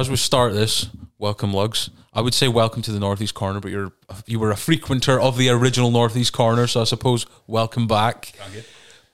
[0.00, 1.90] as we start this, welcome Lugz.
[2.14, 3.92] I would say welcome to the Northeast Corner, but you're
[4.26, 8.32] you were a frequenter of the original Northeast Corner, so I suppose welcome back.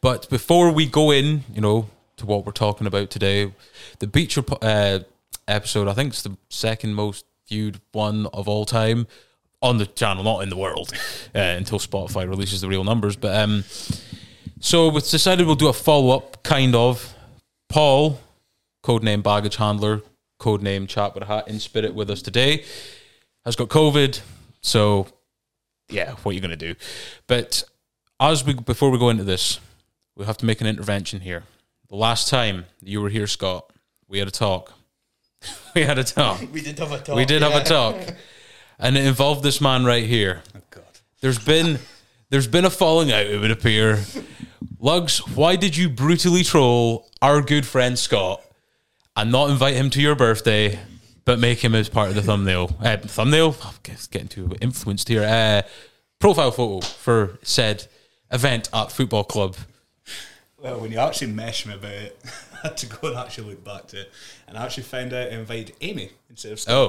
[0.00, 3.52] But before we go in, you know, to what we're talking about today,
[3.98, 5.00] the beach uh,
[5.48, 9.08] episode, I think it's the second most viewed one of all time
[9.60, 10.92] on the channel, not in the world,
[11.34, 13.16] uh, until Spotify releases the real numbers.
[13.16, 13.64] But um,
[14.60, 17.12] so we've decided we'll do a follow up, kind of.
[17.68, 18.20] Paul,
[18.84, 20.02] codename baggage handler,
[20.38, 22.64] codename chat with a hat in spirit with us today,
[23.44, 24.20] has got COVID.
[24.60, 25.06] So
[25.88, 26.74] yeah, what are you going to do?
[27.26, 27.64] But
[28.20, 29.60] as we before we go into this,
[30.16, 31.44] we have to make an intervention here.
[31.88, 33.70] The last time you were here, Scott,
[34.08, 34.72] we had a talk.
[35.74, 36.40] we had a talk.
[36.52, 37.16] We did have a talk.
[37.16, 37.96] We did have a talk,
[38.78, 40.42] and it involved this man right here.
[40.56, 40.84] Oh God.
[41.20, 41.78] There's been
[42.30, 43.26] there's been a falling out.
[43.26, 44.00] It would appear.
[44.80, 48.42] Lugz, why did you brutally troll our good friend Scott
[49.16, 50.78] and not invite him to your birthday,
[51.24, 52.76] but make him as part of the thumbnail?
[52.80, 53.56] Uh, thumbnail?
[53.64, 53.74] I'm
[54.10, 55.22] getting too influenced here.
[55.22, 55.62] Uh,
[56.18, 57.86] profile photo for said
[58.30, 59.56] event at football club.
[60.58, 62.18] Well, when you actually messaged me about it,
[62.64, 64.10] I had to go and actually look back to it,
[64.48, 66.88] and I actually found out I invited Amy instead of Oh,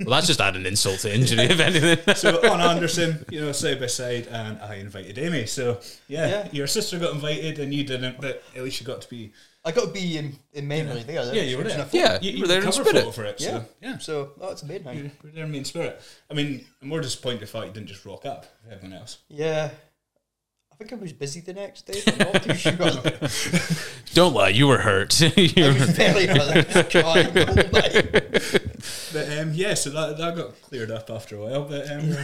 [0.00, 1.98] well, that's just adding insult to injury, if anything.
[2.16, 5.46] So on Anderson, you know, side by side, and I invited Amy.
[5.46, 5.78] So
[6.08, 6.48] yeah, Yeah.
[6.52, 9.32] your sister got invited and you didn't, but at least you got to be.
[9.64, 11.32] I got to be in, in memory there.
[11.34, 11.86] Yeah, you were there.
[11.92, 13.14] Yeah, You, you you were there in cover spirit.
[13.14, 13.40] for it.
[13.40, 13.48] Yeah.
[13.60, 14.96] So yeah, So that's amazing.
[14.96, 16.00] you were there in main spirit.
[16.30, 18.46] I mean, I'm more disappointed the fact you didn't just rock up.
[18.64, 19.18] with Everyone else.
[19.28, 19.70] Yeah.
[20.72, 22.02] I think I was busy the next day.
[22.08, 22.72] I'm not too sure.
[24.14, 25.20] Don't lie, you were hurt.
[25.36, 26.90] You were- very hurt.
[26.90, 28.72] Crying the.
[29.12, 31.64] But um, yeah, so that, that got cleared up after a while.
[31.68, 32.16] But um,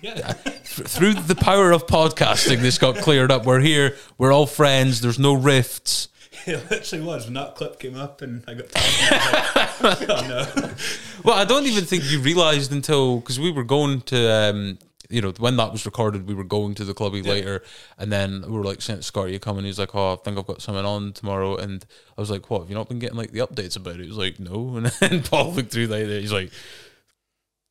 [0.00, 3.44] yeah, through the power of podcasting, this got cleared up.
[3.44, 3.96] We're here.
[4.16, 5.00] We're all friends.
[5.02, 6.08] There's no rifts.
[6.46, 9.82] it literally was when that clip came up and I got tagged.
[9.82, 10.70] Like, oh no.
[11.24, 14.78] Well, I don't even think you realised until because we were going to, um,
[15.10, 17.62] you know, when that was recorded, we were going to the clubby later,
[17.98, 20.46] and then we were like, "Scott, are you coming?" He's like, "Oh, I think I've
[20.46, 21.84] got something on tomorrow," and
[22.16, 22.60] I was like, "What?
[22.60, 24.86] Have you not been getting like the updates about it?" He was like, "No," and
[24.86, 26.06] then Paul looked through that.
[26.08, 26.50] He's like,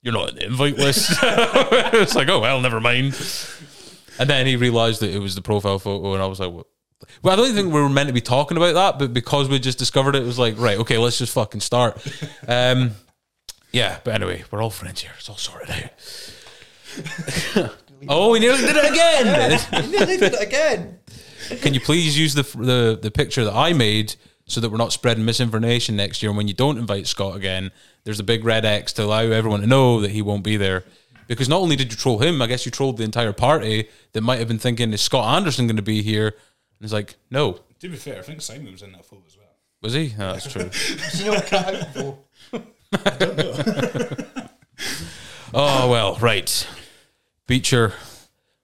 [0.03, 3.17] "You're not on the invite list." it's like, "Oh well, never mind."
[4.19, 6.67] And then he realised that it was the profile photo, and I was like, "What?"
[7.22, 9.59] Well, I don't think we were meant to be talking about that, but because we
[9.59, 11.97] just discovered it, it was like, right, okay, let's just fucking start.
[12.47, 12.91] Um,
[13.74, 15.12] yeah, but anyway, we're all friends here.
[15.18, 15.91] It's all sorted out.
[18.08, 19.59] oh, we nearly did it again.
[19.84, 21.00] You nearly did it again.
[21.62, 24.16] Can you please use the, the the picture that I made
[24.46, 26.29] so that we're not spreading misinformation next year?
[26.29, 27.72] And when you don't invite Scott again,
[28.06, 30.85] there's a big red X to allow everyone to know that he won't be there.
[31.28, 34.22] Because not only did you troll him, I guess you trolled the entire party that
[34.22, 36.35] might have been thinking, is Scott Anderson going to be here?
[36.79, 37.59] And it's like, no.
[37.79, 39.45] To be fair, I think Simon was in that photo as well.
[39.81, 40.13] Was he?
[40.17, 40.69] Oh, that's true.
[41.11, 42.17] Do you know what cut out though?
[45.53, 46.67] Oh well, right.
[47.47, 47.93] Beecher.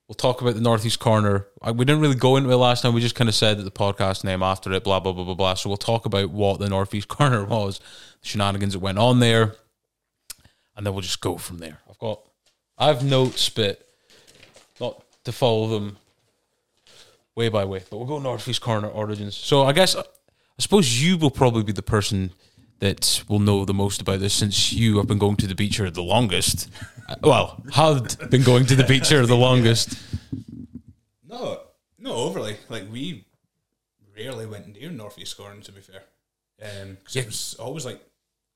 [0.08, 1.48] We'll talk about the northeast corner.
[1.62, 2.94] I, we didn't really go into it last time.
[2.94, 5.34] We just kind of said that the podcast name after it, blah blah blah blah
[5.34, 5.54] blah.
[5.54, 7.80] So we'll talk about what the northeast corner was,
[8.22, 9.56] the shenanigans that went on there,
[10.76, 11.80] and then we'll just go from there.
[11.90, 12.22] I've got,
[12.78, 13.88] I have notes, but
[14.80, 15.98] not to follow them
[17.36, 17.82] way by way.
[17.90, 19.36] But we'll go northeast corner origins.
[19.36, 20.04] So I guess I
[20.60, 22.32] suppose you will probably be the person
[22.80, 25.90] that will know the most about this since you have been going to the Beecher
[25.90, 26.70] the longest.
[27.08, 29.98] Uh, well, had been going to the Beecher the longest.
[31.28, 31.60] No,
[32.00, 32.58] no overly.
[32.70, 33.26] Like we
[34.18, 35.60] rarely went near Northeast Corner.
[35.62, 36.04] To be fair,
[36.62, 37.24] um, 'cause Yeah.
[37.24, 38.02] it was always like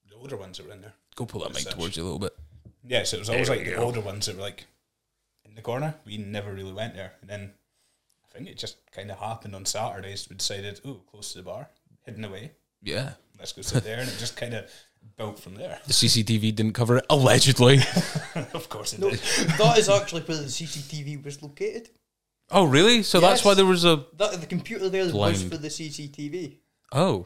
[0.10, 0.94] the older ones that were in there.
[1.16, 1.74] Go pull that mic Such.
[1.74, 2.36] towards you a little bit.
[2.84, 3.84] Yeah, so it was always There like the go.
[3.84, 4.66] older ones that were like
[5.46, 5.96] in the corner.
[6.06, 7.67] We never really went there, and then I
[8.38, 10.28] think it just kind of happened on Saturdays.
[10.30, 11.70] We decided, oh, close to the bar,
[12.06, 12.52] hidden away.
[12.82, 13.14] Yeah.
[13.40, 14.70] Let's go sit there, and it just kind of
[15.18, 15.80] built from there.
[15.86, 17.78] The CCTV didn't cover it, allegedly.
[18.54, 19.20] of course it No, did.
[19.20, 21.90] that is actually where the CCTV was located.
[22.52, 23.04] oh, really?
[23.04, 24.06] So that's why there was a.
[24.18, 26.58] That the computer there was for the CCTV.
[26.92, 27.26] Oh.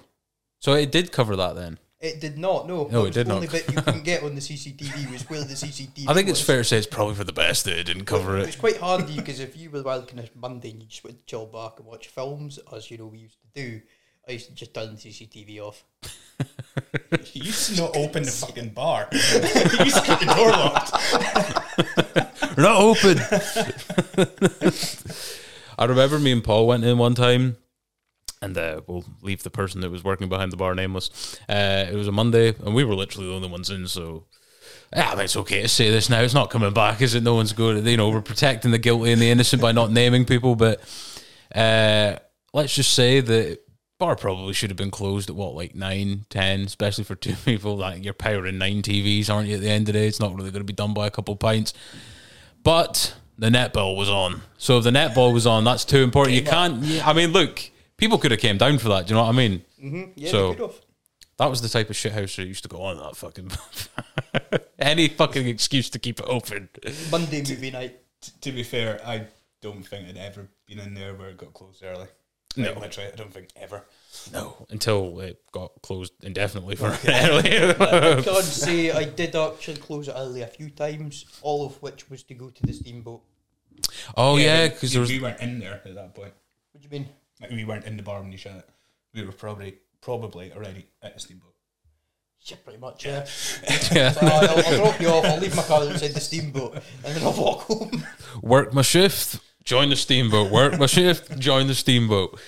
[0.59, 1.79] So it did cover that then.
[2.01, 2.67] It did not.
[2.67, 3.51] No, No, it was did the only not.
[3.53, 6.09] bit you couldn't get on the CCTV was where the CCTV.
[6.09, 8.37] I think it's fair to say it's probably for the best that it didn't cover
[8.39, 8.47] it.
[8.47, 8.59] It's it.
[8.59, 11.45] quite handy because if you were working on Monday and you just want to chill
[11.45, 13.81] back and watch films, as you know we used to do,
[14.27, 15.83] I used to just turn the CCTV off.
[17.33, 19.07] You used to not open the fucking bar.
[19.11, 20.91] you used to keep the door locked.
[22.57, 23.17] We're not open.
[25.77, 27.57] I remember me and Paul went in one time,
[28.41, 31.37] and uh, we'll leave the person that was working behind the bar nameless.
[31.47, 34.25] Uh, it was a Monday, and we were literally the only ones in, so.
[34.93, 36.21] Yeah, but it's okay to say this now.
[36.21, 37.23] It's not coming back, is it?
[37.23, 39.91] No one's going to, you know, we're protecting the guilty and the innocent by not
[39.91, 40.55] naming people.
[40.55, 40.81] But
[41.55, 42.17] uh,
[42.53, 43.59] let's just say that
[43.99, 47.77] bar probably should have been closed at what like nine, ten, especially for two people.
[47.77, 49.55] Like you're powering nine TVs, aren't you?
[49.55, 51.11] At the end of the day, it's not really going to be done by a
[51.11, 51.73] couple of pints.
[52.63, 56.35] But the netball was on, so if the netball was on, that's too important.
[56.35, 56.83] You can't.
[57.05, 57.70] I mean, look,
[58.01, 59.05] people could have came down for that.
[59.07, 59.61] Do you know what I mean?
[59.81, 60.03] Mm-hmm.
[60.15, 60.79] Yeah, So- they could have.
[61.37, 63.49] That was the type of shithouse that used to go on that fucking.
[64.79, 66.69] Any fucking excuse to keep it open.
[67.09, 67.97] Monday movie night.
[68.21, 69.25] T- to be fair, I
[69.59, 72.05] don't think I'd ever been in there where it got closed early.
[72.57, 72.73] No.
[72.73, 73.85] Like, literally, I don't think ever.
[74.31, 76.99] No, until it got closed indefinitely for early.
[77.69, 82.07] I can't say I did actually close it early a few times, all of which
[82.09, 83.21] was to go to the steamboat.
[84.15, 86.33] oh yeah, because there we weren't in there at that point.
[86.73, 87.09] What do you mean?
[87.41, 88.69] Like, we weren't in the bar when you shut it.
[89.13, 91.53] We were probably probably already at the steamboat.
[92.43, 93.27] Yeah, pretty much, yeah.
[93.91, 94.11] yeah.
[94.11, 97.23] So I'll, I'll drop you off, I'll leave my car outside the steamboat, and then
[97.23, 98.03] I'll walk home.
[98.41, 100.51] work my shift, join the steamboat.
[100.51, 102.39] Work my shift, join the steamboat.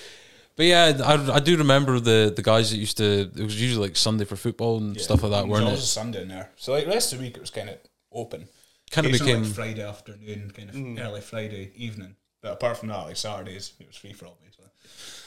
[0.56, 3.30] But yeah, I, I do remember the the guys that used to.
[3.36, 5.80] It was usually like Sunday for football and stuff like that, There was weren't always
[5.80, 5.86] a it?
[5.86, 6.50] Sunday in there.
[6.56, 7.78] So like the rest of the week it was kind of
[8.12, 8.48] open.
[8.90, 9.42] Kind of became.
[9.42, 11.04] like Friday afternoon, kind of mm.
[11.04, 12.16] early Friday evening.
[12.40, 14.70] But apart from that, like Saturdays, it was free for all basically.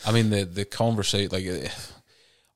[0.06, 1.46] I mean, the the conversation like.
[1.46, 1.70] eh,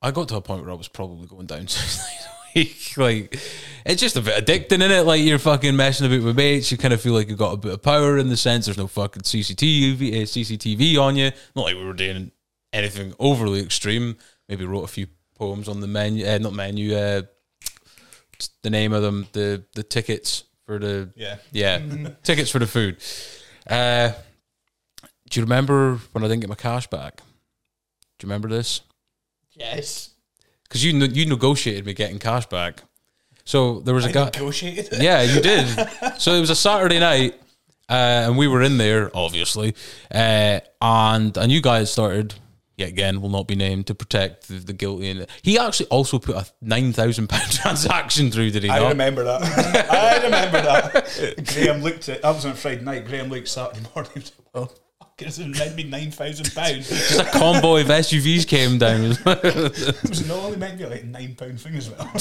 [0.03, 2.97] I got to a point where I was probably going down six nights a week.
[2.97, 3.39] Like,
[3.85, 5.01] it's just a bit addicting, in it?
[5.05, 6.71] Like, you're fucking messing about with mates.
[6.71, 8.79] You kind of feel like you've got a bit of power in the sense there's
[8.79, 11.31] no fucking CCTV, uh, CCTV on you.
[11.55, 12.31] Not like we were doing
[12.73, 14.17] anything overly extreme.
[14.49, 15.05] Maybe wrote a few
[15.35, 17.21] poems on the menu, uh, not menu, uh,
[18.63, 21.37] the name of them, the the tickets for the Yeah.
[21.51, 21.79] yeah,
[22.23, 22.97] tickets for the food.
[23.69, 24.13] Uh,
[25.31, 27.17] do you remember when I didn't get my cash back?
[27.17, 28.81] Do you remember this?
[29.53, 30.09] Yes.
[30.63, 32.83] Because you you negotiated me getting cash back.
[33.43, 34.25] So there was a I guy.
[34.25, 35.01] negotiated it.
[35.01, 35.67] Yeah, you did.
[36.19, 37.33] so it was a Saturday night,
[37.89, 39.73] uh, and we were in there, obviously,
[40.13, 42.35] uh, and a new guy had started.
[42.77, 45.09] Yet again, will not be named to protect the, the guilty.
[45.09, 48.51] And he actually also put a nine thousand pound transaction through.
[48.51, 48.89] Did he I not?
[48.89, 49.41] remember that.
[49.91, 51.45] I remember that.
[51.53, 52.21] Graham looked at.
[52.21, 53.05] That was on Friday night.
[53.05, 54.11] Graham looked Saturday morning.
[54.13, 54.73] He was like, well,
[55.21, 56.89] it's meant to be nine thousand pounds.
[56.89, 59.01] Just a convoy of SUVs came down.
[59.03, 62.11] It was not only meant to be like a nine pound thing as well.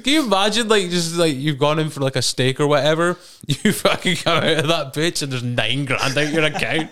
[0.00, 3.18] Can you imagine, like, just like you've gone in for like a steak or whatever,
[3.46, 6.90] you fucking come out of that bitch and there's nine grand out your account.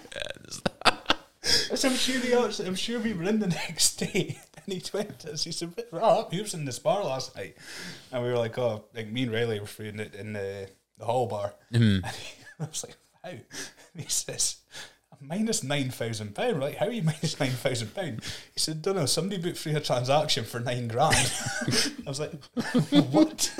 [1.42, 4.82] So I'm sure he actually, I'm sure we were in the next day, and he
[4.94, 5.44] went us.
[5.44, 7.56] He said, "Oh, he was in this bar last night,"
[8.12, 10.68] and we were like, "Oh, like me and Riley were free in the in the,
[10.98, 12.04] the hall bar." Mm-hmm.
[12.04, 13.30] And he, I was like, "How?"
[13.94, 14.56] And he says,
[15.12, 18.22] "I'm minus nine thousand pound." Like, how are you minus nine thousand pound?
[18.54, 19.06] He said, "Don't know.
[19.06, 21.32] Somebody booked through a transaction for nine grand."
[22.06, 22.32] I was like,
[22.90, 23.52] "What?"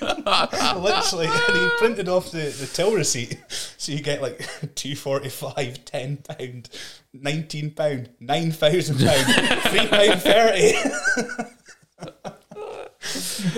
[0.00, 5.30] Literally, and he printed off the, the till receipt, so you get like two forty
[5.30, 6.68] five, ten pound,
[7.14, 10.72] nineteen pound, nine thousand pound, three pound thirty.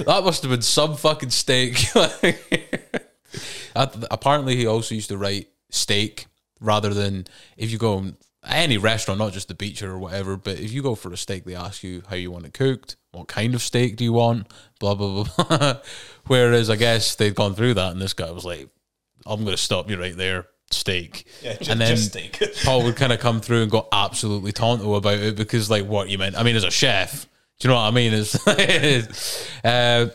[0.05, 1.77] That must have been some fucking steak.
[3.75, 6.27] Apparently, he also used to write steak
[6.61, 8.13] rather than if you go
[8.47, 11.45] any restaurant, not just the beach or whatever, but if you go for a steak,
[11.45, 14.51] they ask you how you want it cooked, what kind of steak do you want,
[14.79, 15.79] blah, blah, blah.
[16.27, 18.69] Whereas I guess they'd gone through that, and this guy was like,
[19.27, 21.27] I'm going to stop you right there, steak.
[21.43, 22.43] Yeah, just, and then steak.
[22.65, 26.09] Paul would kind of come through and go absolutely tonto about it because, like, what
[26.09, 26.37] you meant.
[26.37, 27.27] I mean, as a chef,
[27.59, 28.13] do you know what I mean?
[28.47, 30.09] It's, uh,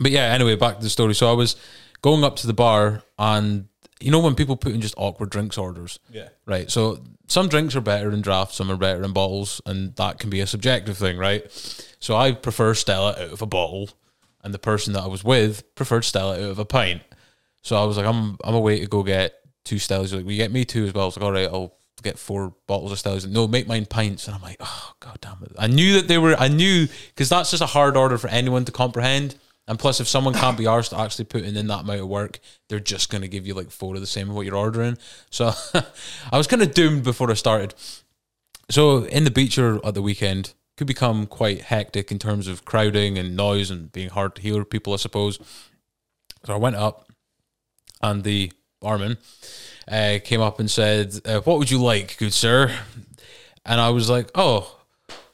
[0.00, 1.14] but yeah, anyway, back to the story.
[1.14, 1.56] So I was
[2.00, 3.68] going up to the bar, and
[4.02, 6.28] you know when people put in just awkward drinks orders, Yeah.
[6.46, 6.70] right?
[6.70, 10.28] So some drinks are better in drafts, some are better in bottles, and that can
[10.30, 11.44] be a subjective thing, right?
[12.00, 13.90] So I prefer Stella out of a bottle,
[14.44, 17.02] and the person that I was with preferred Stella out of a pint.
[17.62, 20.02] So I was like, I'm I'm away to go get two Stellas.
[20.02, 21.04] He's like, we get me two as well.
[21.04, 23.22] I was like, all right, I'll get four bottles of Stellas.
[23.22, 24.26] Like, no, make mine pints.
[24.26, 25.52] And I'm like, oh god damn it!
[25.58, 26.34] I knew that they were.
[26.34, 29.36] I knew because that's just a hard order for anyone to comprehend.
[29.68, 32.80] And plus, if someone can't be arsed actually putting in that amount of work, they're
[32.80, 34.98] just going to give you like four of the same of what you're ordering.
[35.30, 35.52] So
[36.32, 37.74] I was kind of doomed before I started.
[38.70, 43.18] So in the beacher at the weekend could become quite hectic in terms of crowding
[43.18, 45.38] and noise and being hard to hear people, I suppose.
[46.44, 47.06] So I went up,
[48.00, 49.18] and the barman
[49.86, 52.74] uh, came up and said, uh, "What would you like, good sir?"
[53.64, 54.81] And I was like, "Oh,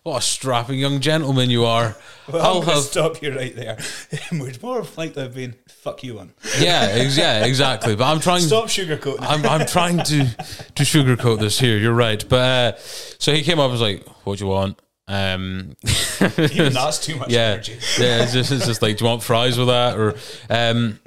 [0.08, 1.94] what a strapping young gentleman you are!
[2.32, 3.76] Well, I'll I'm have stop you right there.
[4.32, 6.32] Would more liked to have been fuck you on.
[6.58, 8.40] yeah, ex- yeah, exactly." But I'm trying.
[8.40, 9.18] Stop sugarcoating.
[9.20, 11.76] I'm I'm trying to to sugarcoat this here.
[11.76, 12.36] You're right, but
[12.74, 15.76] uh, so he came up and was like, "What do you want?" Um,
[16.20, 17.78] Even that's too much yeah, energy.
[17.98, 18.22] yeah.
[18.22, 20.14] It's just, it's just like, do you want fries with that, or
[20.50, 20.98] um,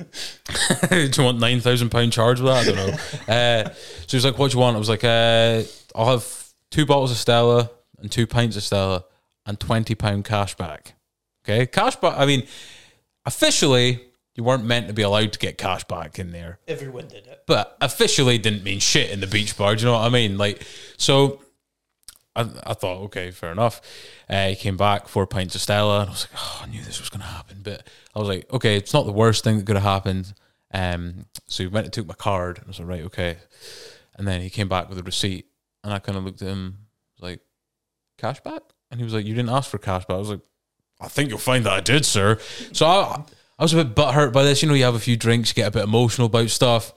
[0.89, 2.67] do you want nine thousand pound charge with that?
[2.67, 3.33] I don't know.
[3.33, 5.63] Uh, so he was like, "What do you want?" I was like, uh,
[5.95, 7.69] "I'll have two bottles of Stella
[8.01, 9.05] and two pints of Stella
[9.45, 10.93] and twenty pound cash back.
[11.43, 12.15] Okay, cash back.
[12.17, 12.43] I mean,
[13.25, 14.01] officially
[14.35, 17.43] you weren't meant to be allowed to get cash back in there, Everyone did it.
[17.47, 19.75] but officially didn't mean shit in the beach bar.
[19.75, 20.37] Do you know what I mean?
[20.37, 20.63] Like,
[20.97, 21.41] so
[22.33, 23.81] I, I thought, okay, fair enough.
[24.29, 26.81] Uh, he came back, four pints of Stella, and I was like, oh, I knew
[26.81, 27.57] this was going to happen.
[27.61, 30.33] But I was like, okay, it's not the worst thing that could have happened.
[30.73, 33.37] Um, so he went and took my card, and I was like, right, okay.
[34.15, 35.47] And then he came back with a receipt,
[35.83, 36.77] and I kind of looked at him,
[37.19, 37.41] like,
[38.21, 38.61] cash back?
[38.91, 40.15] And he was like, you didn't ask for cash back.
[40.15, 40.41] I was like,
[40.99, 42.37] I think you'll find that I did, sir.
[42.73, 43.23] So I,
[43.57, 44.61] I was a bit butthurt by this.
[44.61, 46.93] You know, you have a few drinks, you get a bit emotional about stuff.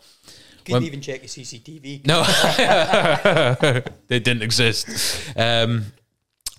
[0.64, 2.06] Couldn't When- even check the CCTV.
[2.06, 2.22] No,
[4.08, 4.88] they didn't exist.
[5.36, 5.86] Um,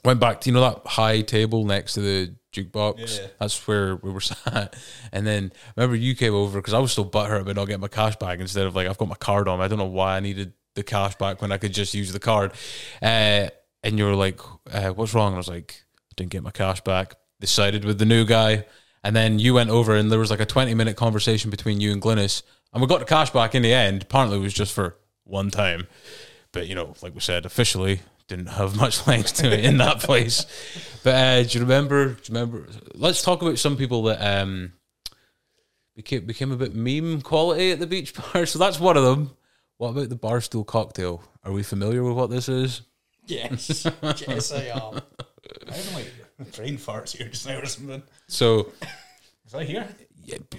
[0.03, 3.19] went back to you know that high table next to the jukebox.
[3.19, 3.27] Yeah.
[3.39, 4.75] That's where we were sat.
[5.11, 7.87] And then remember you came over because I was still butthurt about not getting my
[7.87, 9.59] cash back instead of like I've got my card on.
[9.59, 9.65] me.
[9.65, 12.19] I don't know why I needed the cash back when I could just use the
[12.19, 12.51] card.
[13.01, 13.47] Uh,
[13.85, 14.39] and you were like,
[14.71, 15.83] uh, "What's wrong?" And I was like,
[16.15, 18.65] "Didn't get my cash back." Decided with the new guy.
[19.05, 21.91] And then you went over and there was like a 20 minute conversation between you
[21.91, 22.41] and Glynis.
[22.73, 24.01] And we got the cash back in the end.
[24.01, 25.85] Apparently it was just for one time.
[26.51, 29.99] But, you know, like we said, officially didn't have much length to it in that
[29.99, 30.47] place.
[31.03, 32.05] But uh, do you remember?
[32.05, 32.67] Do you remember?
[32.95, 34.73] Let's talk about some people that um,
[35.95, 38.47] became, became a bit meme quality at the beach bar.
[38.47, 39.37] So that's one of them.
[39.77, 41.21] What about the barstool cocktail?
[41.43, 42.81] Are we familiar with what this is?
[43.27, 43.85] Yes,
[44.27, 45.01] yes, I am.
[45.69, 48.03] I have like brain farts here just now or something.
[48.27, 48.71] So
[49.47, 49.87] Is I here?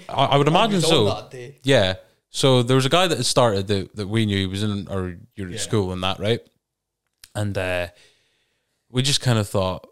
[0.09, 1.29] I, I would imagine so.
[1.63, 1.95] Yeah.
[2.31, 4.89] So there was a guy that had started that, that we knew he was in
[4.89, 5.59] our you're at Yeah.
[5.59, 6.41] school and that, right?
[7.35, 7.89] And uh,
[8.91, 9.87] we just kind of thought,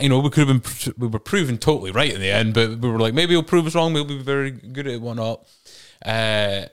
[0.00, 2.78] you know, we could have been we were proven totally right in the end, but
[2.78, 3.92] we were like, maybe he'll prove us wrong.
[3.92, 5.44] Maybe we'll be very good at it, whatnot.
[6.04, 6.66] Uh,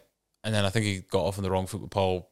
[0.43, 2.31] and then I think he got off on the wrong foot with Paul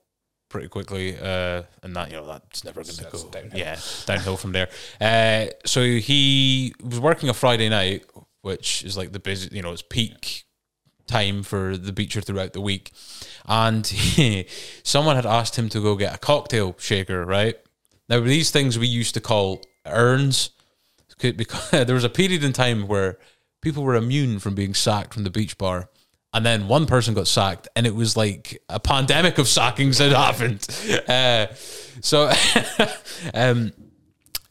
[0.50, 3.60] pretty quickly, uh, and that you know that's never going to go downhill.
[3.60, 4.68] yeah downhill from there.
[5.00, 8.06] Uh, so he was working a Friday night,
[8.41, 10.46] which is like the busy, you know, it's peak
[11.08, 12.91] time for the beacher throughout the week,
[13.48, 14.46] and he,
[14.84, 17.25] someone had asked him to go get a cocktail shaker.
[17.25, 17.56] Right
[18.10, 20.50] now, these things we used to call urns,
[21.22, 23.18] because there was a period in time where
[23.62, 25.89] people were immune from being sacked from the beach bar.
[26.31, 30.12] And then one person got sacked, and it was like a pandemic of sackings had
[30.12, 30.65] happened.
[31.09, 31.48] Uh,
[32.01, 32.31] so,
[33.33, 33.74] um,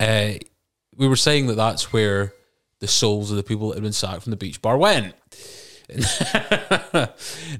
[0.00, 0.32] uh,
[0.96, 2.32] we were saying that that's where
[2.80, 5.14] the souls of the people that had been sacked from the beach bar went.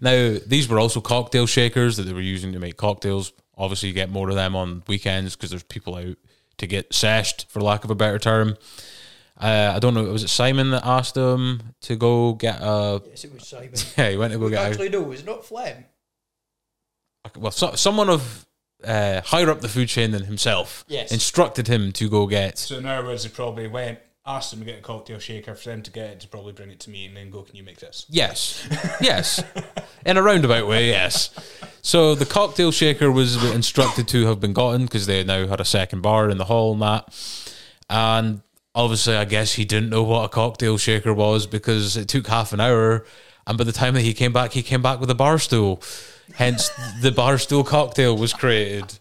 [0.01, 3.33] now, these were also cocktail shakers that they were using to make cocktails.
[3.57, 6.17] Obviously, you get more of them on weekends because there's people out
[6.59, 8.57] to get seshed, for lack of a better term.
[9.41, 10.05] Uh, I don't know.
[10.05, 13.01] Was it Simon that asked him to go get a?
[13.09, 13.71] Yes, it was Simon.
[13.97, 14.69] Yeah, he went to go get a.
[14.71, 15.85] Actually, no, it's not Flem.
[17.37, 18.47] Well, so, someone of
[18.85, 21.13] uh, higher up the food chain than himself Yes.
[21.13, 22.59] instructed him to go get.
[22.59, 25.69] So in other words, he probably went, asked him to get a cocktail shaker for
[25.69, 27.63] them to get it, to probably bring it to me and then go, can you
[27.65, 28.07] make this?
[28.09, 28.67] Yes,
[29.01, 29.43] yes,
[30.07, 31.31] in a roundabout way, yes.
[31.83, 35.65] So the cocktail shaker was instructed to have been gotten because they now had a
[35.67, 37.45] second bar in the hall and that.
[37.91, 38.43] And
[38.79, 42.53] obviously, I guess he didn't know what a cocktail shaker was because it took half
[42.53, 43.05] an hour.
[43.47, 45.83] And by the time that he came back, he came back with a bar stool.
[46.35, 46.71] Hence,
[47.03, 48.99] the bar stool cocktail was created.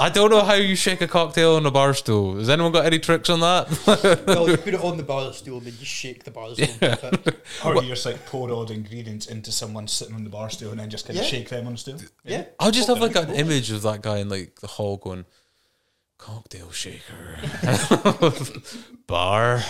[0.00, 2.36] I don't know how you shake a cocktail on a bar stool.
[2.36, 4.22] Has anyone got any tricks on that?
[4.26, 6.66] well, you put it on the bar stool and then you shake the bar stool.
[6.80, 7.44] with it.
[7.64, 10.70] Or you just like pour all the ingredients into someone sitting on the bar stool
[10.70, 11.30] and then just kind of Yeah.
[11.30, 11.98] shake them on the stool?
[12.24, 12.44] Yeah.
[12.60, 15.24] I'll just have like an image of that guy in like the hall going,
[16.18, 17.38] cocktail shaker,
[19.06, 19.62] bar,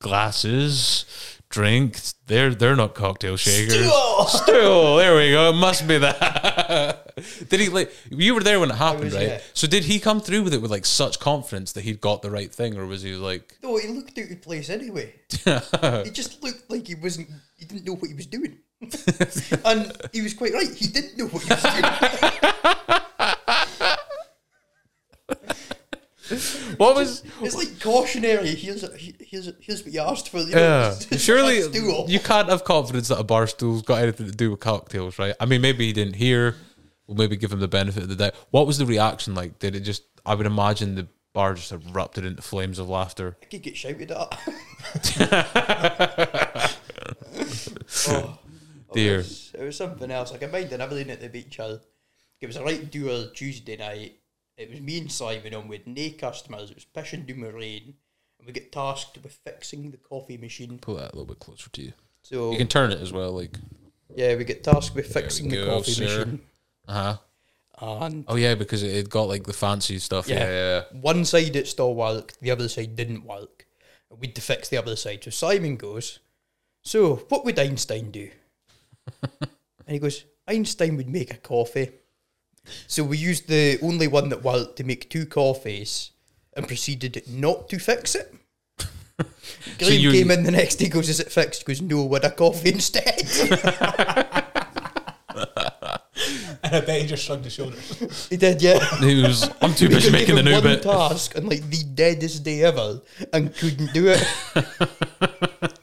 [0.00, 1.04] glasses,
[1.48, 1.98] drink.
[2.26, 3.74] They're they're not cocktail shakers.
[3.74, 4.26] Stool!
[4.26, 4.96] Stool.
[4.96, 5.50] There we go.
[5.50, 7.14] It must be that.
[7.48, 7.92] did he like?
[8.10, 9.28] You were there when it happened, was, right?
[9.28, 9.40] yeah.
[9.54, 12.30] So did he come through with it with like such confidence that he'd got the
[12.30, 13.56] right thing, or was he like?
[13.62, 15.14] No, he looked out of place anyway.
[15.30, 17.28] he just looked like he wasn't.
[17.56, 18.58] He didn't know what he was doing,
[19.64, 20.72] and he was quite right.
[20.72, 23.00] He didn't know what he was doing.
[26.78, 27.22] What was?
[27.42, 28.54] It's like cautionary.
[28.54, 28.82] Here's
[29.20, 30.38] here's here's what you asked for.
[30.40, 31.60] You know, Yeah, it's- it's surely
[32.12, 35.34] you can't have confidence that a bar stool's got anything to do with cocktails, right?
[35.40, 36.54] I mean, maybe he didn't hear.
[37.06, 38.34] We'll maybe give him the benefit of the doubt.
[38.50, 39.58] What was the reaction like?
[39.58, 40.02] Did it just?
[40.26, 43.36] I would imagine the bar just erupted into flames of laughter.
[43.42, 44.38] I could get shouted at.
[48.08, 48.38] Oh.
[48.90, 49.14] oh, Dear.
[49.14, 50.30] It was, it was something else.
[50.32, 51.58] Like I minded everything at the beach.
[51.60, 51.76] I,
[52.40, 54.16] it was a right doer Tuesday night.
[54.58, 56.70] It was me and Simon on with no customers.
[56.70, 57.94] It was pissing down the rain,
[58.38, 60.78] and we get tasked with fixing the coffee machine.
[60.80, 61.92] Pull that a little bit closer to you.
[62.22, 63.56] So You can turn it as well, like
[64.14, 66.04] yeah, we get tasked with fixing the go, coffee sir.
[66.24, 66.40] machine,
[66.88, 67.16] uh
[67.80, 67.96] huh.
[68.04, 70.28] and Oh yeah, because it had got like the fancy stuff.
[70.28, 70.50] Yeah, Yeah.
[70.50, 70.82] yeah.
[70.92, 71.00] yeah.
[71.00, 73.66] one side it still worked, the other side didn't work.
[74.10, 75.22] And we'd to fix the other side.
[75.22, 76.18] So Simon goes,
[76.82, 78.30] So, what would Einstein do?
[79.22, 79.50] and
[79.86, 81.90] he goes, Einstein would make a coffee.
[82.86, 86.10] So we used the only one that worked to make two coffees
[86.56, 88.34] and proceeded not to fix it.
[89.78, 91.62] Graham you- came in the next day, goes, Is it fixed?
[91.62, 93.22] He goes, No, with a coffee instead.
[96.64, 98.26] And I bet he just shrugged his shoulders.
[98.28, 98.78] he did, yeah.
[99.00, 99.48] He was.
[99.62, 100.82] I'm too busy making the new one bit.
[100.82, 103.00] task on like the deadest day ever
[103.32, 105.77] and couldn't do it.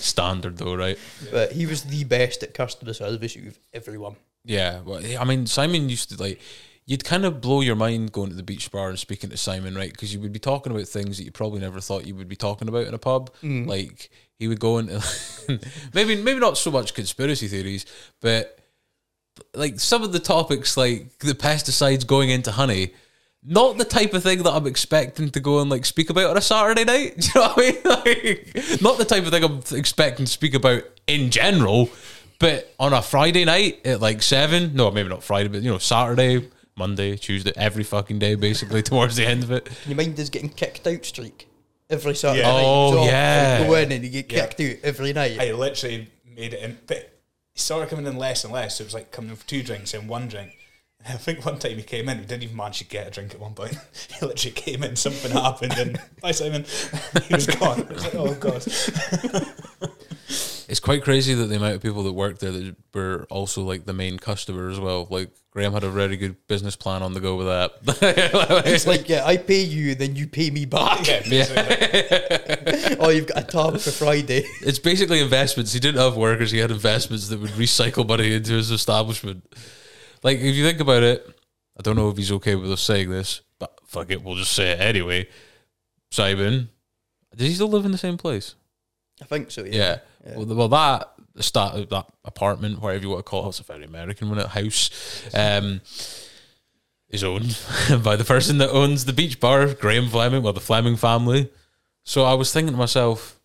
[0.00, 0.98] Standard though, right?
[1.30, 4.16] But he was the best at customer service out of everyone.
[4.44, 6.40] Yeah, well, I mean, Simon used to like.
[6.86, 9.76] You'd kind of blow your mind going to the beach bar and speaking to Simon,
[9.76, 9.92] right?
[9.92, 12.34] Because you would be talking about things that you probably never thought you would be
[12.34, 13.30] talking about in a pub.
[13.42, 13.68] Mm.
[13.68, 15.00] Like he would go into
[15.94, 17.86] maybe maybe not so much conspiracy theories,
[18.20, 18.58] but
[19.54, 22.92] like some of the topics, like the pesticides going into honey.
[23.42, 26.36] Not the type of thing that I'm expecting to go and like speak about on
[26.36, 27.16] a Saturday night.
[27.20, 28.36] Do you know what I mean?
[28.54, 31.88] Like, not the type of thing I'm expecting to speak about in general.
[32.38, 35.78] But on a Friday night at like seven, no, maybe not Friday, but you know,
[35.78, 39.66] Saturday, Monday, Tuesday, every fucking day, basically towards the end of it.
[39.82, 41.48] Can you mind us getting kicked out streak
[41.90, 42.52] every Saturday Yeah.
[42.52, 42.62] night?
[42.64, 43.56] Oh, It was off, yeah.
[43.60, 44.46] like, Go in and you get Yeah.
[44.46, 45.38] kicked out every night.
[45.40, 47.18] I literally made it in, but
[47.52, 48.80] he started coming in less and less.
[48.80, 50.52] It was like coming in for two drinks and one drink.
[51.04, 53.10] And I think one time he came in, he didn't even manage to get a
[53.10, 53.76] drink at one point.
[54.20, 56.64] he literally came in, something happened, and hi Simon,
[57.24, 57.86] he was gone.
[57.88, 58.66] I was like, oh god.
[60.68, 63.86] It's quite crazy that the amount of people that worked there that were also like
[63.86, 65.08] the main customer as well.
[65.10, 67.72] Like Graham had a very good business plan on the go with that.
[68.66, 71.08] It's like, yeah, I pay you, then you pay me back.
[71.08, 72.96] Yeah, basically.
[73.00, 74.44] oh, you've got a tab for Friday.
[74.60, 75.72] it's basically investments.
[75.72, 79.42] He didn't have workers; he had investments that would recycle money into his establishment.
[80.22, 81.26] Like if you think about it,
[81.78, 84.52] I don't know if he's okay with us saying this, but fuck it, we'll just
[84.52, 85.28] say it anyway.
[86.10, 86.68] Simon,
[87.36, 88.54] does he still live in the same place?
[89.22, 89.98] I think so, yeah.
[90.26, 90.36] Yeah.
[90.36, 93.84] Well, well, that start that apartment, whatever you want to call it, it's a very
[93.84, 94.38] American one.
[94.38, 94.90] It house,
[95.34, 95.80] um,
[97.08, 97.58] is owned
[98.02, 101.50] by the person that owns the beach bar, Graham Fleming, well, the Fleming family.
[102.04, 103.40] So I was thinking to myself,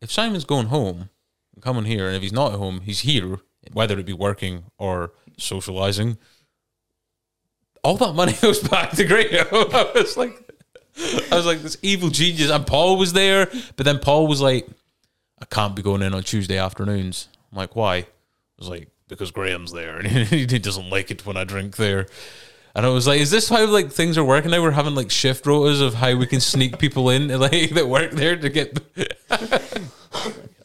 [0.00, 1.10] if Simon's going home,
[1.54, 3.38] and coming here, and if he's not at home, he's here,
[3.72, 6.18] whether it be working or socializing.
[7.82, 9.46] All that money goes back to Graham.
[9.52, 10.34] I was like,
[11.30, 13.46] I was like this evil genius, and Paul was there,
[13.76, 14.68] but then Paul was like,
[15.40, 17.28] I can't be going in on Tuesday afternoons.
[17.52, 17.96] I'm like, why?
[17.96, 18.06] I
[18.58, 22.06] was like, because Graham's there and he doesn't like it when I drink there.
[22.74, 24.62] And I was like, is this how like things are working now?
[24.62, 28.12] We're having like shift rotas of how we can sneak people in like that work
[28.12, 28.78] there to get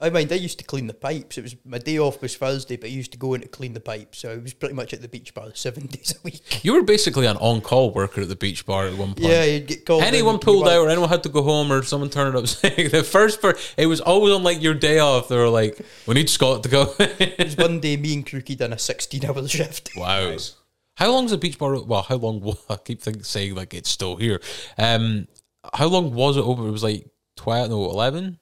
[0.03, 1.37] I mind, I used to clean the pipes.
[1.37, 3.71] It was my day off was Thursday, but I used to go in to clean
[3.71, 4.19] the pipes.
[4.19, 6.63] So I was pretty much at the beach bar seven days a week.
[6.63, 9.29] You were basically an on-call worker at the beach bar at one point.
[9.29, 10.03] Yeah, you'd get called.
[10.03, 13.01] Anyone pulled out or anyone had to go home or someone turned up saying the
[13.03, 15.29] first part, it was always on like your day off.
[15.29, 16.93] They were like, we need Scott to go.
[16.99, 19.91] It was one day me and Crookie done a 16 hour shift.
[19.95, 20.31] Wow.
[20.31, 20.55] Nice.
[20.95, 21.81] How long is the beach bar?
[21.83, 22.39] Well, how long?
[22.41, 24.39] wa- I keep think, saying like it's still here.
[24.77, 25.27] Um,
[25.73, 26.67] how long was it open?
[26.67, 28.37] It was like twelve, no, eleven.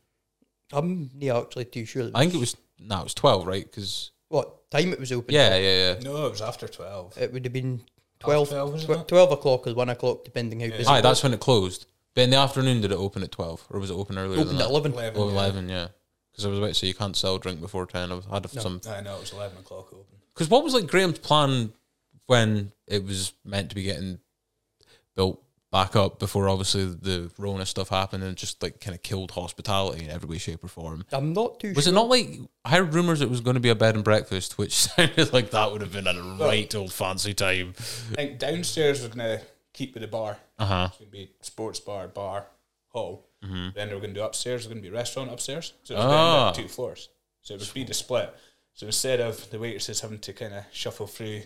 [0.74, 2.10] I'm not actually too sure.
[2.16, 2.56] I think it was.
[2.80, 3.64] No, it was twelve, right?
[3.66, 5.34] Because What time it was open?
[5.34, 6.00] yeah, yeah, yeah.
[6.02, 7.18] No, it was after 12.
[7.18, 7.82] It would have been
[8.22, 10.86] 12, 12, tw- 12 o'clock or 1 o'clock, depending how busy.
[10.88, 11.86] Aye, that's when it closed.
[12.16, 14.40] But in the afternoon, did it open at twelve, or was it open earlier?
[14.42, 14.94] opened at 11.
[14.94, 15.22] 11.
[15.22, 15.32] Oh, yeah.
[15.34, 15.88] 11, yeah.
[16.32, 18.12] Because I was about to say you can't sell drink before ten.
[18.12, 18.82] I've had some.
[18.90, 20.06] I know, it was 11 o'clock open.
[20.34, 21.74] Because what was like Graham's plan
[22.32, 24.20] when it was meant to be getting
[25.16, 29.32] built back up before obviously the Rona stuff happened and just like kind of killed
[29.32, 31.06] hospitality in every way, shape, or form.
[31.12, 31.94] I'm not too Was sure.
[31.94, 34.58] it not like I heard rumors it was going to be a bed and breakfast,
[34.58, 37.74] which sounded like that would have been a right old fancy time.
[37.78, 40.38] I think downstairs was going to keep with the bar.
[40.60, 40.88] Uh huh.
[40.90, 42.48] It's going to be sports bar, bar,
[42.90, 43.28] hall.
[43.44, 43.70] Mm-hmm.
[43.76, 44.62] Then they were going to do upstairs.
[44.64, 45.74] There's going to be a restaurant upstairs.
[45.84, 46.44] So it was Ah.
[46.44, 47.10] going to be two floors.
[47.42, 48.34] So it would be the split.
[48.74, 51.42] So instead of the waitresses having to kind of shuffle through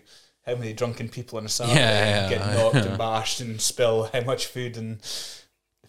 [0.46, 4.10] how many drunken people on a Saturday Yeah, yeah, get knocked and bashed and spill
[4.14, 5.00] how much food and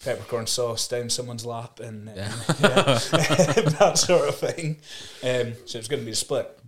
[0.03, 4.77] peppercorn sauce down someone's lap and, and yeah, that sort of thing.
[5.23, 6.59] Um, so it was going to be a split.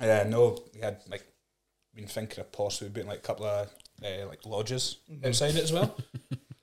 [0.00, 1.24] Uh, no, we had like
[1.94, 3.68] been thinking of possibly being like a couple of
[4.04, 5.26] uh, like lodges Mm-hmm.
[5.26, 5.96] outside it as well.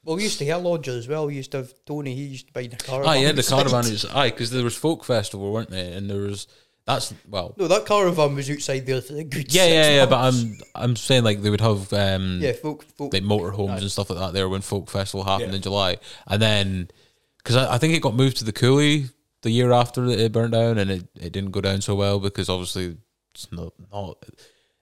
[0.04, 1.28] Well, we used to have lodges as well.
[1.28, 3.10] We used to have Tony, he used to buy the caravan.
[3.10, 3.58] Aye, yeah, the outside.
[3.68, 5.92] caravan is aye because there was folk festival, weren't they?
[5.92, 6.48] And there was
[6.88, 10.06] that's well, No, that caravan was outside there for a good yeah, six yeah, yeah.
[10.06, 10.64] But months.
[10.74, 13.14] I'm I'm saying like they would have um Yeah, folk, folk.
[13.14, 15.58] like motorhomes and stuff like that there when folk festival happened Yeah.
[15.58, 16.90] in July, and then
[17.38, 19.10] because I, I think it got moved to the Cooley
[19.44, 22.50] the year after it burnt down, and it, it didn't go down so well because
[22.50, 22.98] obviously
[23.36, 24.18] it's not not.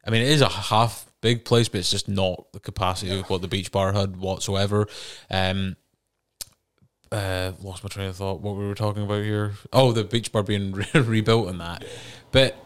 [0.08, 3.28] I mean, it is a half big place, but it's just not the capacity of
[3.30, 4.88] what the beach bar had whatsoever.
[5.32, 5.76] Um,
[7.12, 8.42] uh, lost my train of thought.
[8.42, 9.54] What we were talking about here?
[9.72, 11.86] Oh, the beach bar being re- rebuilt and that.
[12.32, 12.58] But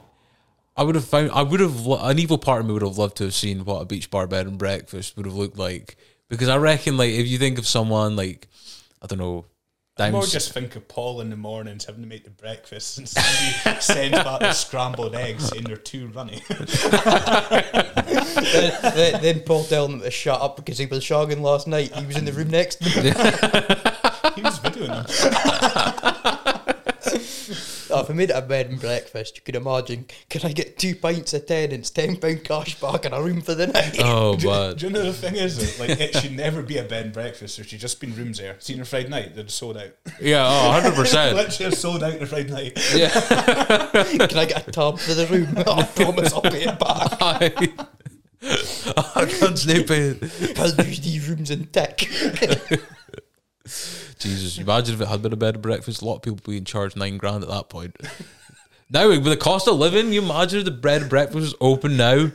[0.76, 1.32] I would have found.
[1.32, 1.86] I would have.
[1.86, 4.28] An evil part of me would have loved to have seen what a beach bar
[4.28, 5.98] bed and breakfast would have looked like.
[6.30, 8.48] Because I reckon, like, if you think of someone like,
[9.02, 9.46] I don't know,
[10.00, 13.08] I more just think of Paul in the mornings having to make the breakfast and
[13.08, 16.42] somebody sends back the scrambled eggs saying they're too runny.
[16.50, 16.64] then,
[18.82, 21.94] then, then Paul telling him to shut up because he was shagging last night.
[21.94, 23.12] He was in the room next to me.
[24.36, 26.76] He was videoing them.
[27.92, 30.78] Oh, if I made it a bed and breakfast, you could imagine, can I get
[30.78, 33.66] two pints of ten and it's ten pound cash back and a room for the
[33.66, 33.98] night?
[34.00, 36.78] oh, Do, but do you know the thing is, though, like it should never be
[36.78, 37.58] a bed and breakfast.
[37.58, 38.58] There should just been rooms there.
[38.60, 39.90] Seen her Friday night, they'd sold out.
[40.22, 41.36] yeah, oh, 100 percent.
[41.38, 42.78] Literally sold out the Friday night.
[42.94, 43.10] Yeah.
[44.28, 45.48] Can I get a tub for the room?
[45.58, 47.18] I promise I'll pay it back.
[48.96, 50.32] I can't sleep in.
[50.58, 52.08] I'll use these rooms in tech.
[54.20, 56.02] Jesus, imagine if it had been a bed and breakfast.
[56.02, 57.96] A lot of people being charged nine grand at that point.
[58.92, 61.96] Now, with the cost of living, you imagine if the bread and breakfast was open
[61.96, 62.32] now.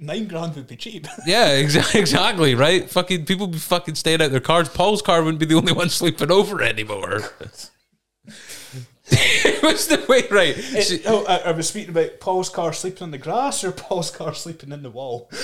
[0.00, 1.06] Nine grand would be cheap.
[1.26, 2.88] Yeah, exactly, exactly, right?
[2.88, 4.70] Fucking people be fucking staying out their cars.
[4.70, 7.20] Paul's car wouldn't be the only one sleeping over anymore.
[9.60, 10.54] What's the way, right?
[10.56, 14.10] It- oh, I, I was speaking about Paul's car sleeping on the grass or Paul's
[14.10, 15.30] car sleeping in the wall.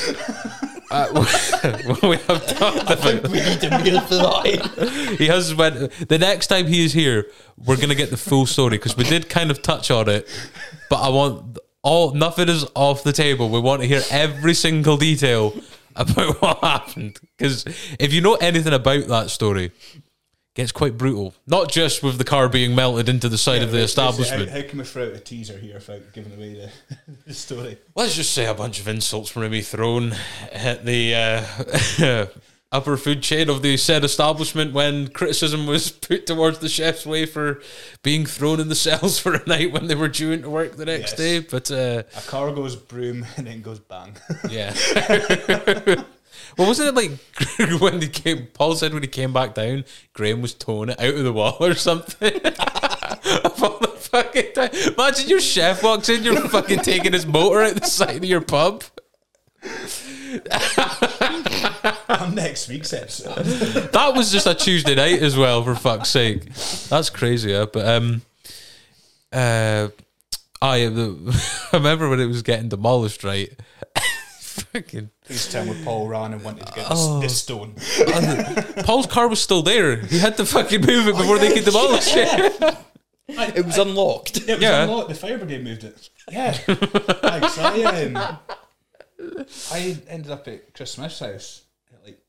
[0.90, 1.08] Uh,
[2.02, 5.14] we have talked about we need a meal for that.
[5.18, 7.30] he has went the next time he is here
[7.64, 10.28] we're gonna get the full story because we did kind of touch on it
[10.90, 14.98] but i want all nothing is off the table we want to hear every single
[14.98, 15.54] detail
[15.96, 17.64] about what happened because
[17.98, 19.72] if you know anything about that story
[20.54, 23.78] gets quite brutal not just with the car being melted into the side of the
[23.78, 26.70] How, establishment how can we throw out a teaser here without giving away the,
[27.26, 27.78] the story?
[27.94, 30.14] let's just say a bunch of insults were maybe thrown
[30.52, 32.26] at the uh,
[32.72, 37.26] upper food chain of the said establishment when criticism was put towards the chef's way
[37.26, 37.60] for
[38.02, 40.86] being thrown in the cells for a night when they were due into work the
[40.86, 41.14] next Yes.
[41.18, 41.38] day.
[41.40, 44.16] But uh, A car goes broom and then goes bang.
[44.50, 44.72] yeah.
[46.56, 48.46] Well, wasn't it like when he came?
[48.54, 51.56] Paul said when he came back down, Graham was towing it out of the wall
[51.60, 52.40] or something.
[53.44, 54.70] Of all the fucking time.
[54.72, 58.40] Imagine your chef walks in, you're fucking taking his motor out the side of your
[58.40, 58.82] pub.
[62.08, 63.44] on next week's episode.
[63.92, 66.52] that was just a Tuesday night as well, for fuck's sake.
[66.88, 67.66] That's crazy, yeah.
[67.72, 68.22] But um,
[69.32, 69.88] uh,
[70.60, 73.50] I the, I remember when it was getting demolished, right?
[74.40, 77.20] Fucking This time with Paul ran and wanted to get Oh.
[77.20, 77.74] this, this stone.
[78.84, 79.96] Paul's car was still there.
[79.96, 82.76] He had to fucking move it before they could demolish it.
[83.28, 84.36] It was unlocked.
[84.46, 84.82] It was Yeah.
[84.84, 85.08] unlocked.
[85.08, 86.10] The fire brigade moved it.
[86.30, 86.52] Yeah.
[86.52, 87.56] Thanks.
[87.58, 88.38] I, um,
[89.72, 91.62] I ended up at Chris Smith's house
[91.94, 92.20] at like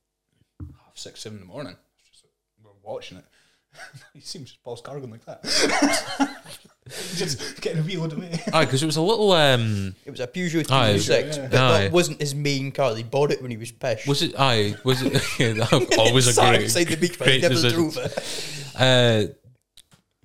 [0.62, 1.76] half six, seven in the morning.
[2.10, 2.24] Just,
[2.64, 3.26] we're watching it.
[4.14, 5.44] he seems just Paul's car going like that.
[7.16, 8.40] Just getting wheeled away.
[8.54, 9.32] Aye, because it was a little.
[9.32, 10.98] um It was a Peugeot Aye.
[10.98, 11.48] 306, Yeah.
[11.48, 11.82] but Aye.
[11.84, 12.94] that wasn't his main car.
[12.96, 14.08] He bought it when he was pissed.
[14.08, 14.34] Was it?
[14.38, 15.14] Aye, was it?
[15.98, 17.80] always a Sat great, outside the beach, but he great never decision.
[17.80, 18.68] drove it.
[18.76, 19.34] Uh,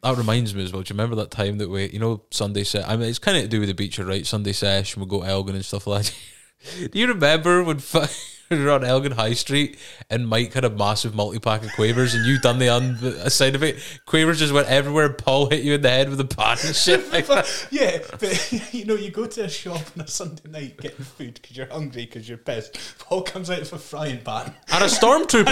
[0.02, 0.82] that reminds me as well.
[0.82, 2.88] Do you remember that time that we, you know, Sunday set?
[2.88, 4.26] I mean, it's kind of to do with the beach, right?
[4.26, 6.92] Sunday sesh, and we go to Elgin and stuff like that.
[6.92, 8.06] do you remember when fu- we
[8.56, 9.78] were on Elgin High Street
[10.11, 13.30] and Mike had a massive multi pack of quavers and you done the on the
[13.30, 13.78] side of it?
[14.06, 15.06] Quavers just went everywhere.
[15.06, 17.28] and Paul hit you in the head with a pan and shit like
[17.70, 21.34] yeah, but you know, you go to a shop on a Sunday night getting food
[21.34, 22.78] because you're hungry because you're pissed.
[22.98, 24.54] Paul comes out with a frying pan.
[24.72, 25.46] And a stormtrooper,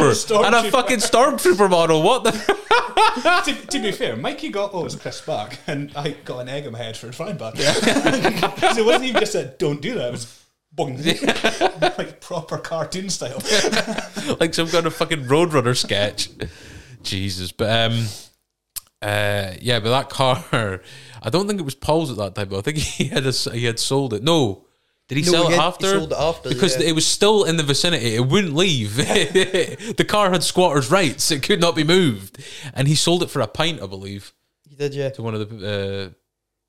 [0.45, 0.71] and a, stormtrooper.
[0.71, 2.03] fucking stormtrooper model.
[2.03, 2.33] What the?
[3.45, 6.67] to, to be fair, Mikey got all his crisps back, and I got an egg
[6.67, 7.57] in my head for a frying pan.
[7.57, 10.09] so it wasn't even just a don't do that.
[10.09, 10.46] It was
[10.77, 10.97] boom,
[11.99, 13.39] like proper cartoon style.
[14.41, 16.29] like some kind of fucking Roadrunner sketch.
[17.03, 18.07] Jesus, but um,
[19.03, 20.81] uh, yeah, but that car,
[21.23, 22.49] I don't think it was Paul's at that time.
[22.49, 24.23] But I think he had a, he had sold it.
[24.23, 24.67] No,
[25.09, 25.87] did he No, sell he it had- he after?
[25.99, 26.89] sold it after, because yeah.
[26.89, 28.15] it was still in the vicinity.
[28.17, 28.97] It wouldn't leave.
[28.97, 31.31] the car had squatters' rights.
[31.31, 32.43] It could not be moved,
[32.75, 34.33] and he sold it for a pint, I believe,
[34.69, 35.11] He did, yeah.
[35.11, 36.13] to one of the.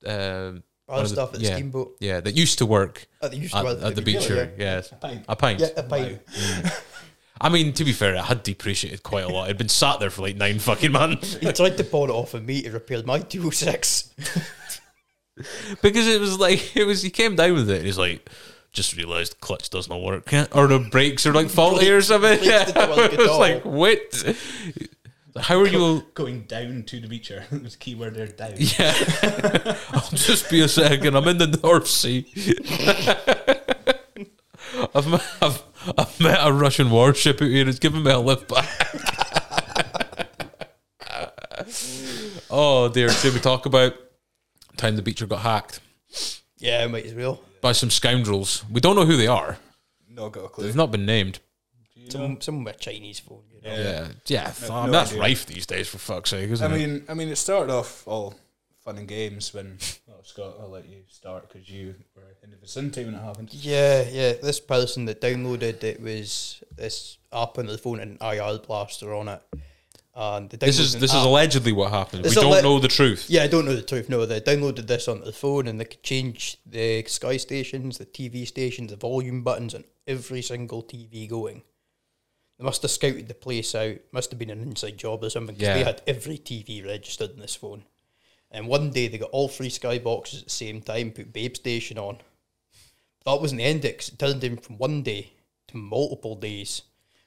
[0.06, 1.98] Uh, um All one the stuff at the yeah, steamboat.
[2.00, 4.30] Yeah, that used to work oh, At the, used to at, work at the beach
[4.30, 4.54] really, here.
[4.58, 5.26] Yes, pint.
[5.28, 5.60] a pint.
[5.60, 6.26] Yeah, a pint.
[6.26, 6.84] Mm.
[7.40, 9.46] I mean, to be fair, it had depreciated quite a lot.
[9.46, 12.34] It'd been sat there for like nine fucking months He tried to pawn it off
[12.34, 14.14] of me to repair my 206.
[15.82, 17.02] because it was like it was.
[17.04, 17.78] He came down with it.
[17.78, 18.28] and He's like,
[18.72, 22.40] just realised clutch does not work, or the brakes are like faulty or something.
[22.40, 24.36] Brakes it was like, what?
[25.42, 26.06] How are you?
[26.14, 27.46] Going down to the beacher.
[27.52, 28.54] It was key word there, down.
[28.58, 28.94] Yeah,
[29.92, 31.16] I'll just be a second.
[31.16, 32.26] I'm in the North Sea.
[34.94, 35.64] I've met, I've,
[35.98, 37.68] I've met a Russian warship out here.
[37.68, 38.68] It's giving me a lift back.
[42.50, 43.10] oh dear!
[43.10, 43.94] Should we talk about
[44.78, 45.80] time the beacher got hacked
[46.60, 47.42] Yeah, might as well.
[47.62, 48.64] by some scoundrels?
[48.72, 49.58] We don't know who they are.
[50.10, 50.66] No got a clue.
[50.66, 51.40] They've not been named.
[52.10, 53.42] Some some with a Chinese phone.
[53.64, 53.78] You know?
[53.78, 54.54] Yeah, yeah.
[54.68, 55.22] No- no that's idea.
[55.22, 56.80] rife these days, for fuck's sake, isn't I it?
[56.88, 58.36] mean, I mean, it started off all
[58.84, 59.78] fun and games when.
[60.10, 63.54] Oh, Scott, I'll let you start because you were in the vicinity when it happened.
[63.54, 64.34] Yeah, yeah.
[64.42, 69.28] This person that downloaded it was this app on the phone and IR blaster on
[69.30, 69.42] it.
[70.16, 72.26] And they This is this an is allegedly what happened.
[72.26, 73.28] It's we don't alle- know the truth.
[73.30, 74.10] Yeah, I don't know the truth.
[74.10, 78.06] No, they downloaded this onto the phone and they could change the Sky stations, the
[78.08, 81.62] TV stations, the volume buttons on every single TV going.
[82.58, 83.98] They must have scouted the place out.
[84.12, 85.74] Must have been an inside job or something because Yeah.
[85.76, 87.84] they had every TV registered in this phone.
[88.50, 91.56] And one day they got all three Sky boxes at the same time, put Babe
[91.56, 92.18] Station on.
[93.26, 95.32] That wasn't the end of it 'cause it turned in from one day
[95.68, 96.82] to multiple days.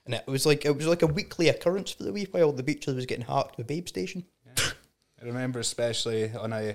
[0.06, 2.62] And it was like it was like a weekly occurrence for the wee while the
[2.62, 4.24] beaches was getting hacked with Babe Station.
[4.56, 6.74] I remember especially on a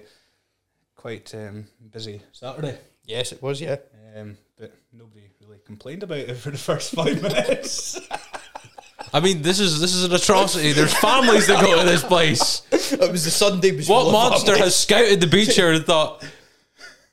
[0.96, 3.78] quite um, busy Saturday, Yes, it was, yeah.
[4.16, 8.00] um, but nobody really complained about it for the first five minutes.
[9.16, 10.74] I mean, this is this is an atrocity.
[10.74, 12.64] There's families that go to this place.
[12.72, 13.72] It was the Sunday.
[13.72, 14.64] Was What full monster families.
[14.66, 16.22] has scouted the beach here and thought,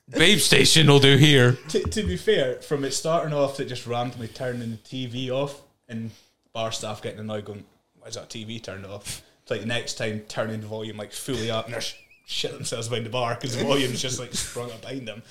[0.09, 1.53] Babe Station will do here?
[1.69, 5.61] to, to be fair, from it starting off, to just randomly turning the TV off
[5.87, 6.11] and
[6.51, 7.63] bar staff getting annoyed, going,
[7.99, 11.13] "Why is that TV turned off?" It's like the next time turning the volume like
[11.13, 14.33] fully up and they're sh- shit themselves behind the bar because the volume's just like
[14.33, 15.23] sprung up behind them.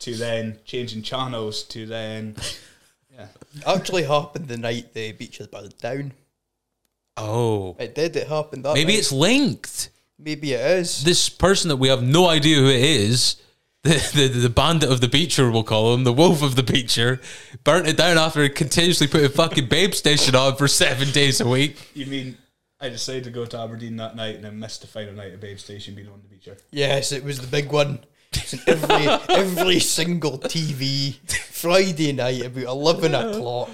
[0.00, 1.62] To then changing channels.
[1.64, 2.36] To then,
[3.18, 3.26] yeah,
[3.66, 6.12] actually happened the night the beaches burned down.
[7.16, 8.14] Oh, It did.
[8.16, 8.74] It happened that.
[8.74, 8.98] maybe night.
[9.00, 9.90] it's linked.
[10.18, 11.02] maybe it is.
[11.02, 13.36] This person that we have no idea who it is.
[13.84, 17.20] The, the, the bandit of the beacher, we'll call him, the wolf of the beacher,
[17.62, 21.92] burnt it down after continuously putting fucking Babe Station on for seven days a week.
[21.94, 22.36] you mean
[22.80, 25.40] I decided to go to Aberdeen that night and I missed the final night of
[25.40, 26.56] Babe Station being on the beacher?
[26.72, 28.00] Yes, it was the big one.
[28.32, 33.70] It's in every every single TV Friday night about eleven o'clock.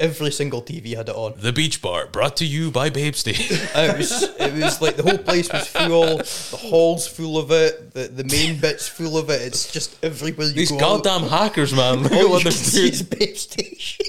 [0.00, 1.34] Every single TV had it on.
[1.36, 3.56] The Beach Bar, brought to you by Babe Station.
[3.74, 6.16] It was it was like the whole place was full.
[6.18, 7.94] The hall's full of it.
[7.94, 9.40] The the main bit's full of it.
[9.42, 10.78] It's just everywhere you These go.
[10.80, 12.02] goddamn hackers, man.
[12.02, 12.92] Look at All what you they're can see doing.
[12.92, 14.06] is Babe Station.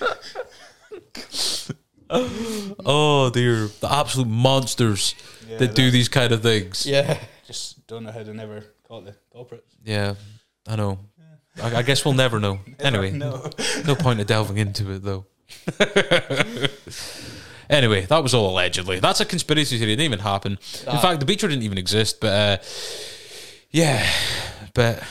[2.10, 5.14] Oh dear, the absolute monsters
[5.48, 6.86] Yeah, that do these kind of things.
[6.86, 7.18] Yeah.
[7.88, 9.74] Don't know how they never caught the culprits.
[9.84, 10.14] Yeah,
[10.66, 10.98] I know.
[11.62, 12.60] I, I guess we'll never know.
[12.78, 13.50] Anyway, No.
[13.86, 15.26] no point of delving into it though.
[17.70, 19.00] anyway, that was all allegedly.
[19.00, 19.92] That's a conspiracy theory.
[19.94, 20.52] It didn't even happen.
[20.82, 21.00] In Ah.
[21.00, 22.20] fact, the beacher didn't even exist.
[22.20, 22.58] But uh,
[23.70, 24.06] yeah,
[24.74, 25.02] but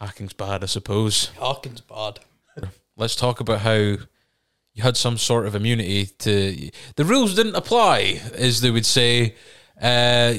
[0.00, 1.30] hacking's bad, I suppose.
[1.38, 2.20] Harkin's bad.
[2.96, 8.20] Let's talk about how you had some sort of immunity to the rules didn't apply,
[8.34, 9.34] as they would say.
[9.80, 10.34] Uh,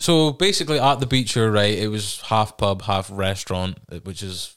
[0.00, 4.56] so basically, at the beach, you're right, it was half pub, half restaurant, which is,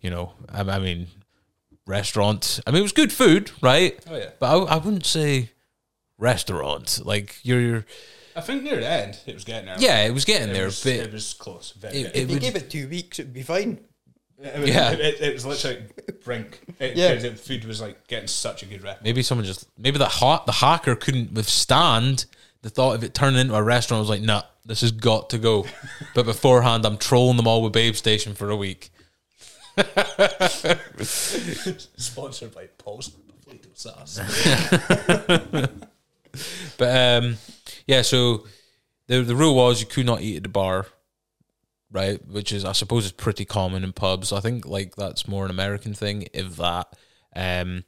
[0.00, 1.08] you know, I, I mean,
[1.86, 2.60] restaurant.
[2.66, 3.98] I mean, it was good food, right?
[4.08, 4.30] Oh yeah.
[4.40, 5.50] But I, I wouldn't say
[6.18, 7.00] restaurant.
[7.04, 7.84] Like you're, you're
[8.36, 9.76] I think near the end it was getting there.
[9.78, 11.72] yeah, it was getting it there, was, but it was close.
[11.72, 13.80] Very, it- it If you would- gave it two weeks, it would be fine.
[14.42, 14.90] It was, Yeah.
[14.92, 15.82] it, it was literally
[16.24, 16.60] brink.
[16.78, 17.14] It, Yeah.
[17.14, 19.02] because the food was like getting such a good rep.
[19.02, 22.26] Maybe someone just maybe the hot the hacker couldn't withstand
[22.64, 24.00] the thought of it turning into a restaurant.
[24.00, 25.66] Was like, nah, this has got to go.
[26.14, 28.90] but beforehand, I'm trolling them all with Babe Station for a week.
[30.98, 33.10] Sponsored by Paul's
[33.44, 34.18] Potato Sauce.
[36.78, 37.36] But um,
[37.86, 38.46] yeah, so
[39.08, 40.86] the the rule was you could not eat at the bar,
[41.92, 42.18] right?
[42.26, 44.32] Which is I suppose is pretty common in pubs.
[44.32, 46.88] I think like that's more an American thing, if that.
[47.36, 47.84] Um,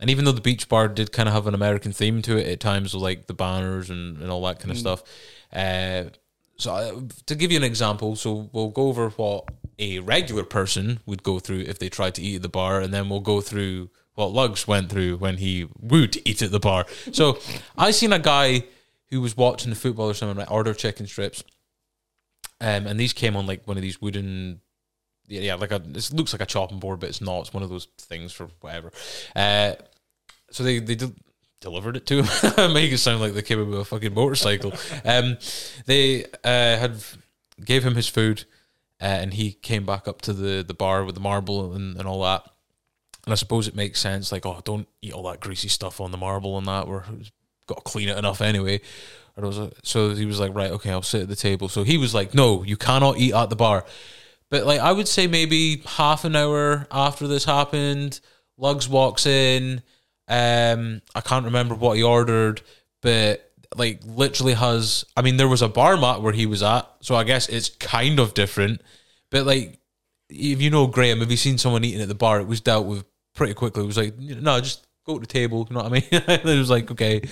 [0.00, 2.48] and even though the beach bar did kind of have an American theme to it
[2.48, 5.02] at times, with like the banners and, and all that kind of stuff.
[5.52, 6.04] Uh,
[6.56, 11.00] so uh, to give you an example, so we'll go over what a regular person
[11.06, 13.40] would go through if they tried to eat at the bar, and then we'll go
[13.40, 16.86] through what Lugz went through when he would eat at the bar.
[17.12, 17.38] So
[17.76, 18.64] I seen a guy
[19.08, 21.42] who was watching the football or something, like order chicken strips,
[22.60, 24.60] um, and these came on like one of these wooden.
[25.26, 25.78] Yeah, yeah, like a.
[25.78, 27.40] This looks like a chopping board, but it's not.
[27.40, 28.92] It's one of those things for whatever.
[29.34, 29.74] Uh,
[30.50, 31.14] so they they del-
[31.60, 32.72] delivered it to him.
[32.72, 34.72] Make it sound like they came in with a fucking motorcycle.
[35.04, 35.36] um,
[35.86, 36.96] they uh, had
[37.64, 38.44] gave him his food,
[39.00, 42.06] uh, and he came back up to the the bar with the marble and, and
[42.06, 42.44] all that.
[43.26, 46.10] And I suppose it makes sense, like, oh, don't eat all that greasy stuff on
[46.10, 46.88] the marble and that.
[46.88, 47.04] We're
[47.66, 48.80] got to clean it enough anyway.
[49.36, 51.68] Or was so he was like, right, okay, I'll sit at the table.
[51.68, 53.84] So he was like, no, you cannot eat at the bar.
[54.50, 58.20] But like I would say maybe half an hour after this happened,
[58.58, 59.82] Lugz walks in.
[60.30, 62.62] Um, I can't remember what he ordered,
[63.02, 65.04] but like literally has.
[65.16, 67.68] I mean, there was a bar mat where he was at, so I guess it's
[67.68, 68.80] kind of different.
[69.30, 69.80] But like,
[70.28, 72.40] if you know Graham, have you seen someone eating at the bar?
[72.40, 73.82] It was dealt with pretty quickly.
[73.82, 75.66] It was like, no, just go to the table.
[75.68, 76.04] You know what I mean?
[76.12, 77.22] it was like, okay.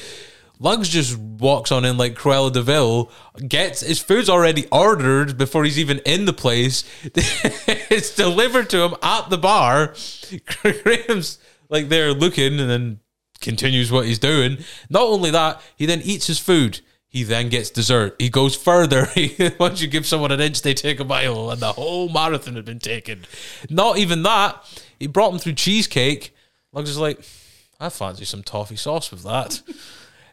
[0.60, 3.12] Lugz just walks on in like Cruella de Vil,
[3.46, 6.82] gets his food's already ordered before he's even in the place.
[7.04, 9.94] it's delivered to him at the bar.
[10.62, 13.00] Graham's like there looking and then
[13.40, 14.58] continues what he's doing.
[14.90, 16.80] Not only that, he then eats his food.
[17.08, 18.16] He then gets dessert.
[18.18, 19.06] He goes further.
[19.14, 22.56] He, once you give someone an inch, they take a mile, and the whole marathon
[22.56, 23.24] had been taken.
[23.70, 24.62] Not even that.
[24.98, 26.34] He brought him through cheesecake.
[26.74, 27.20] Lugz is like,
[27.80, 29.62] I fancy some toffee sauce with that.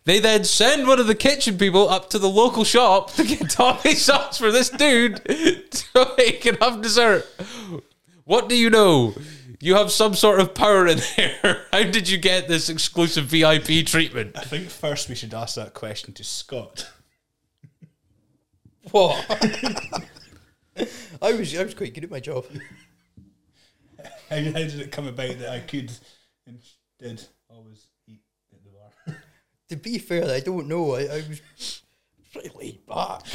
[0.06, 3.50] They then send one of the kitchen people up to the local shop to get
[3.50, 5.20] toffee sauce for this dude
[5.74, 7.26] so he can have dessert.
[8.24, 9.16] What do you know?
[9.66, 11.66] You have some sort of power in there.
[11.74, 14.38] How did you get this exclusive VIP treatment?
[14.38, 16.88] I think first we should ask that question to Scott.
[18.92, 19.26] What?
[21.20, 22.46] I was I was quite good at my job.
[24.30, 25.92] How, how did it come about that I could
[26.46, 26.60] and
[27.00, 28.22] did always eat
[28.54, 29.18] at the bar?
[29.70, 30.94] To be fair, I don't know.
[30.94, 31.82] I, I was
[32.32, 33.26] pretty laid back.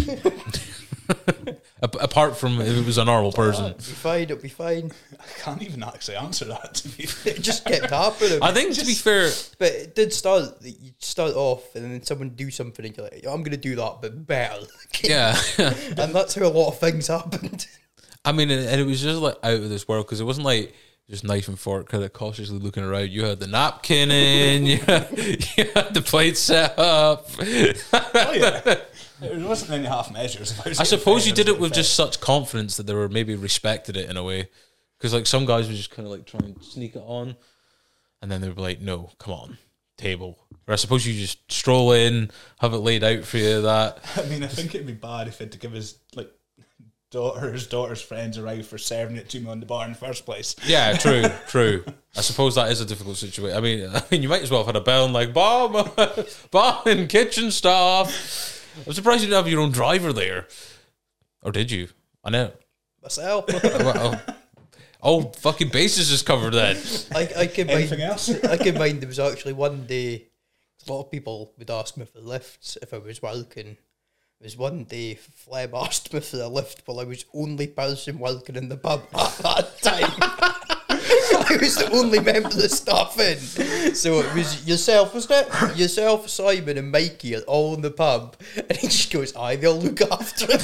[1.82, 3.64] A- apart from if it was a normal uh, person.
[3.66, 4.22] It'll be fine.
[4.22, 4.92] It'll be fine.
[5.20, 6.74] I can't even actually answer that.
[6.74, 7.34] To be fair.
[7.34, 8.42] It just kept happening.
[8.42, 10.56] I think to be fair, but it did start.
[10.62, 13.76] You start off, and then someone do something, and you're like, "I'm going to do
[13.76, 14.66] that, but better."
[15.02, 15.40] yeah.
[15.58, 17.66] and that's how a lot of things happened.
[18.24, 20.44] I mean, and and it was just like out of this world because it wasn't
[20.46, 20.74] like
[21.08, 23.10] just knife and fork, kind of cautiously looking around.
[23.10, 25.10] You had the napkin in, you had,
[25.56, 27.26] you had the plate set up.
[27.38, 28.76] oh yeah,
[29.22, 30.58] it wasn't any half measures.
[30.64, 33.96] I, I suppose you did it with just such confidence that they were maybe respected
[33.96, 34.48] it in a way.
[34.98, 37.36] Because like some guys would just kind of like try and sneak it on,
[38.20, 39.58] and then they'd be like, "No, come on,
[39.96, 43.62] table." Or I suppose you just stroll in, have it laid out for you.
[43.62, 44.04] That.
[44.16, 46.30] I mean, I think it'd be bad if he had to give his like
[47.10, 49.92] daughter, his daughter's friends a ride for serving it to me on the bar in
[49.92, 50.54] the first place.
[50.66, 51.84] yeah, true, true.
[52.16, 53.56] I suppose that is a difficult situation.
[53.56, 55.96] I mean, I mean, you might as well have had a bell and like Bob,
[56.50, 58.59] Bob and kitchen staff.
[58.86, 60.46] I'm surprised you didn't have your own driver there,
[61.42, 61.88] or did you?
[62.24, 62.52] I know.
[63.02, 64.34] Myself, oh, Well, oh.
[65.02, 66.76] oh, fucking bases is covered then.
[67.14, 67.92] I, I can mind.
[67.92, 68.30] Else?
[68.44, 70.26] I can mind there was actually one day.
[70.86, 73.76] A lot of people would ask me for lifts if I was working.
[74.40, 78.18] There was one day Flem asked me for a lift while I was only person
[78.18, 80.69] working in the pub at that time.
[81.50, 83.94] I was the only member of the staff in.
[83.94, 85.76] So it was yourself, wasn't it?
[85.76, 88.36] Yourself, Simon, and Mikey are all in the pub.
[88.56, 90.62] And he just goes, I will look after it.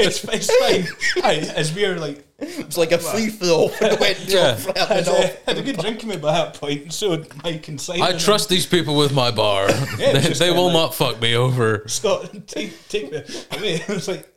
[0.00, 1.24] it's, it's fine.
[1.24, 3.70] Aye, as we are like, it's like a free for all.
[3.80, 4.56] It went Yeah.
[4.56, 5.44] Flem had, and uh, off.
[5.46, 8.02] had a good drink with me by that point, and so did Mike and Simon.
[8.02, 9.68] I trust these people with my bar.
[9.98, 11.84] Yeah, they just they will like- not fuck me over.
[11.86, 13.18] Scott, take take me
[13.52, 13.74] away.
[13.76, 14.28] It was like,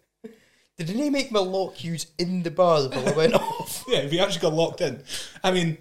[0.79, 3.83] Didn't he make my lock yous in the bar while I went off?
[3.87, 5.03] yeah, we actually got locked in.
[5.43, 5.77] I mean,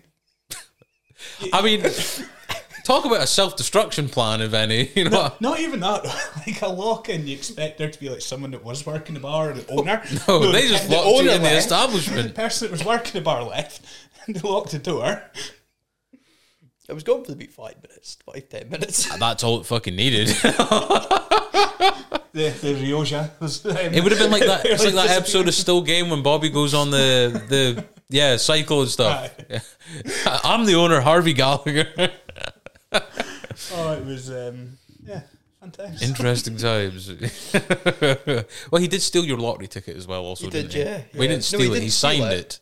[1.53, 1.83] I mean,
[2.85, 4.91] talk about a self destruction plan, if any.
[4.97, 6.05] You know, not even that.
[6.47, 9.21] like a lock in, you expect there to be like someone that was working the
[9.21, 10.03] bar or the owner.
[10.27, 12.35] no, they the- just the locked you owner in the left, The establishment.
[12.35, 13.83] person that was working the bar left,
[14.27, 15.23] and they locked the door.
[16.91, 19.15] I was gone for about five minutes, five, ten minutes.
[19.19, 20.29] That's all it fucking needed.
[22.39, 23.65] The the Rioja was.
[23.67, 24.65] Um, It would have been like that.
[24.65, 28.81] It's like that episode of Still Game when Bobby goes on the the yeah cycle
[28.83, 29.31] and stuff.
[30.45, 31.89] I'm the owner, Harvey Gallagher.
[33.75, 34.31] Oh, it was.
[34.31, 35.23] Um, yeah,
[35.61, 36.09] fantastic.
[36.09, 37.09] Interesting times.
[38.71, 40.25] well, he did steal your lottery ticket as well.
[40.25, 40.93] Also, He didn't did, he?
[40.93, 41.33] yeah, We yeah.
[41.33, 41.71] didn't No, steal he it.
[41.71, 42.39] didn't He signed it.
[42.39, 42.61] it.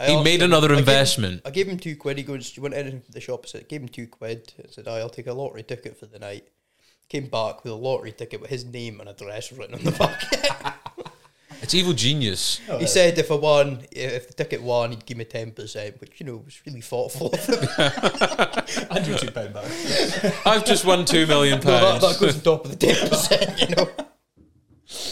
[0.00, 1.42] I He made him- another I gave him- investment.
[1.44, 2.16] I gave him two quid.
[2.18, 4.52] He goes, "Do you want anything from the shop?" I said, "Gave him two quid."
[4.58, 6.48] I said, "I'll take a lottery ticket for the night."
[7.08, 10.80] Came back with a lottery ticket with his name and address written on the back.
[11.64, 12.58] It's evil genius.
[12.58, 15.98] he oh, said if I won, if the ticket won, he'd give me ten percent,
[15.98, 17.56] which you know was really thoughtful of him.
[18.90, 19.64] I do two pound back.
[20.46, 23.08] I've just won two million No, that, pounds that goes on top of the ten
[23.08, 23.60] percent.
[23.60, 23.90] You know,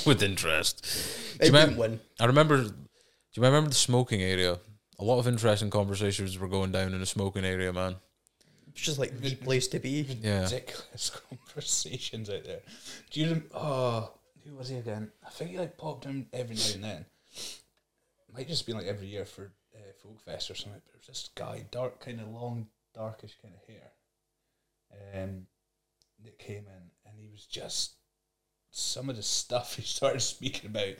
[0.05, 0.87] with interest.
[1.41, 2.01] I you didn't win.
[2.21, 2.63] I remember.
[2.63, 2.75] Do
[3.41, 4.59] you remember the smoking area?
[4.99, 7.97] A lot of interesting conversations were going down in the smoking area, man.
[8.73, 10.07] It's just like the place to be.
[10.23, 10.45] Yeah.
[10.45, 12.61] ridiculous conversations out there.
[13.11, 13.27] Do you?
[13.27, 14.13] Rem- oh,
[14.45, 15.11] who was he again?
[15.27, 17.07] I think he like popped in every now and then.
[18.35, 20.81] Might just be like every year for uh, folk fest or something.
[20.87, 25.47] But was this guy, dark, kind of long, darkish kind of hair, um,
[26.25, 27.97] that came in, and he was just
[28.71, 30.95] some of the stuff he started speaking about.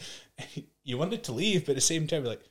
[0.85, 2.45] You wanted to leave, but at the same time, you're like,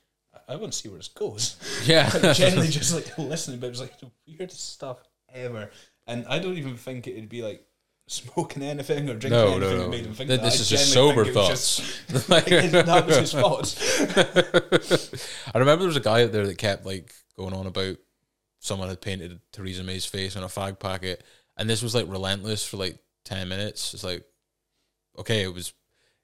[0.48, 1.58] I want to see where this goes.
[1.86, 2.10] Yeah.
[2.34, 4.98] Generally just like listening, but it was like the weirdest stuff
[5.34, 5.70] ever.
[6.08, 7.66] And I don't even think it'd be like
[8.08, 9.90] smoking anything or drinking No, anything no, no.
[9.90, 10.46] made him think Th- that.
[10.46, 12.04] This I is just sober think it was thoughts.
[12.08, 13.78] just- like, that was his thoughts.
[15.54, 17.98] I remember there was a guy out there that kept like going on about
[18.60, 21.24] someone had painted Theresa May's face on a fag packet,
[21.58, 23.94] and this was like relentless for like ten minutes.
[23.94, 24.24] It's like,
[25.18, 25.74] okay, it was,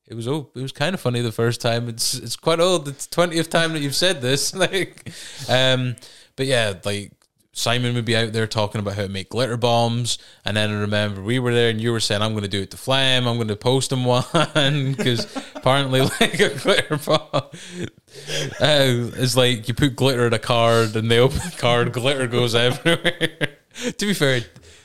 [0.08, 1.88] it was oh, it was kind of funny the first time.
[1.89, 2.88] It's it's quite old.
[2.88, 4.53] It's twentieth time that you've said this.
[4.55, 5.12] like,
[5.49, 5.95] um,
[6.36, 7.12] but yeah, like
[7.58, 10.74] Simon would be out there talking about how to make glitter bombs, and then I
[10.74, 13.28] remember we were there, and you were saying, "I'm going to do it to Flame.
[13.28, 14.24] I'm going to post him one
[14.95, 17.49] because apparently, like a glitter bomb uh,
[18.62, 22.53] is like you put glitter in a card, and they open the card, glitter goes
[22.53, 23.58] everywhere."
[23.97, 24.41] to be fair,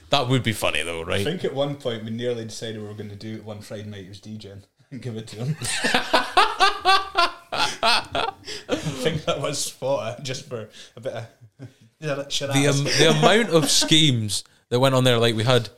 [0.09, 1.21] that would be funny though, right?
[1.21, 3.61] I think at one point we nearly decided we were going to do it one
[3.61, 4.05] Friday night.
[4.05, 5.57] He was DJing and give it to him.
[9.03, 11.27] I think that was spot just for a bit of
[12.01, 12.15] the
[12.51, 15.69] the um, the amount of schemes that went on there, like we had,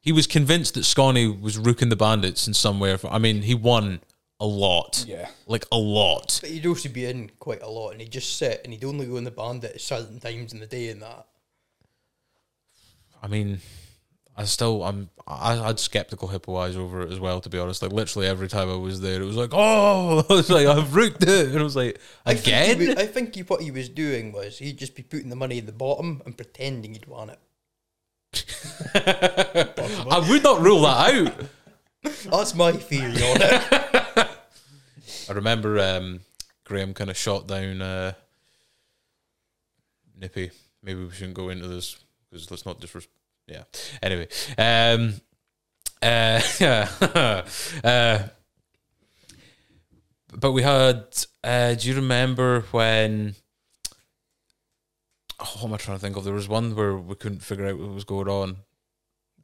[0.00, 2.96] he was convinced that Scotty was rooking the bandits in some way.
[3.08, 4.00] I mean, he won
[4.40, 5.28] a lot, Yeah.
[5.46, 6.38] like a lot.
[6.40, 9.06] But he'd also be in quite a lot, and he'd just sit and he'd only
[9.06, 11.26] go in the bandit certain times in the day and that.
[13.22, 13.60] I mean,
[14.40, 17.42] I still, I'm, I had skeptical hippo eyes over it as well.
[17.42, 20.32] To be honest, like literally every time I was there, it was like, oh, I
[20.32, 22.80] was like, I've rooked it, and I was like, I think, again.
[22.80, 25.58] he, I think he, what he was doing was he'd just be putting the money
[25.58, 27.38] in the bottom and pretending he'd won it.
[28.94, 31.34] I would not rule that out.
[32.30, 34.28] That's my theory on it.
[35.28, 36.20] I remember um,
[36.64, 38.12] Graham kind of shot down uh,
[40.18, 40.50] Nippy.
[40.82, 41.98] Maybe we shouldn't go into this
[42.30, 43.06] because let's not disres.
[43.50, 43.64] Yeah.
[44.02, 45.14] Anyway, um,
[46.02, 46.88] uh, yeah.
[47.84, 48.28] uh,
[50.32, 51.04] but we had.
[51.42, 53.34] Uh, do you remember when?
[55.40, 56.24] Oh, what am I trying to think of?
[56.24, 58.56] There was one where we couldn't figure out what was going on.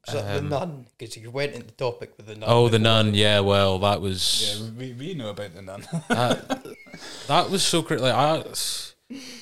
[0.07, 0.87] Was that Um, the nun?
[0.97, 2.49] Because he went into the topic with the nun.
[2.49, 2.83] Oh, the before.
[2.85, 3.15] nun.
[3.15, 4.61] Yeah, well, that was.
[4.61, 5.87] Yeah, we, we know about the nun.
[6.09, 6.65] that,
[7.27, 8.03] that was so crazy.
[8.05, 8.45] Like I,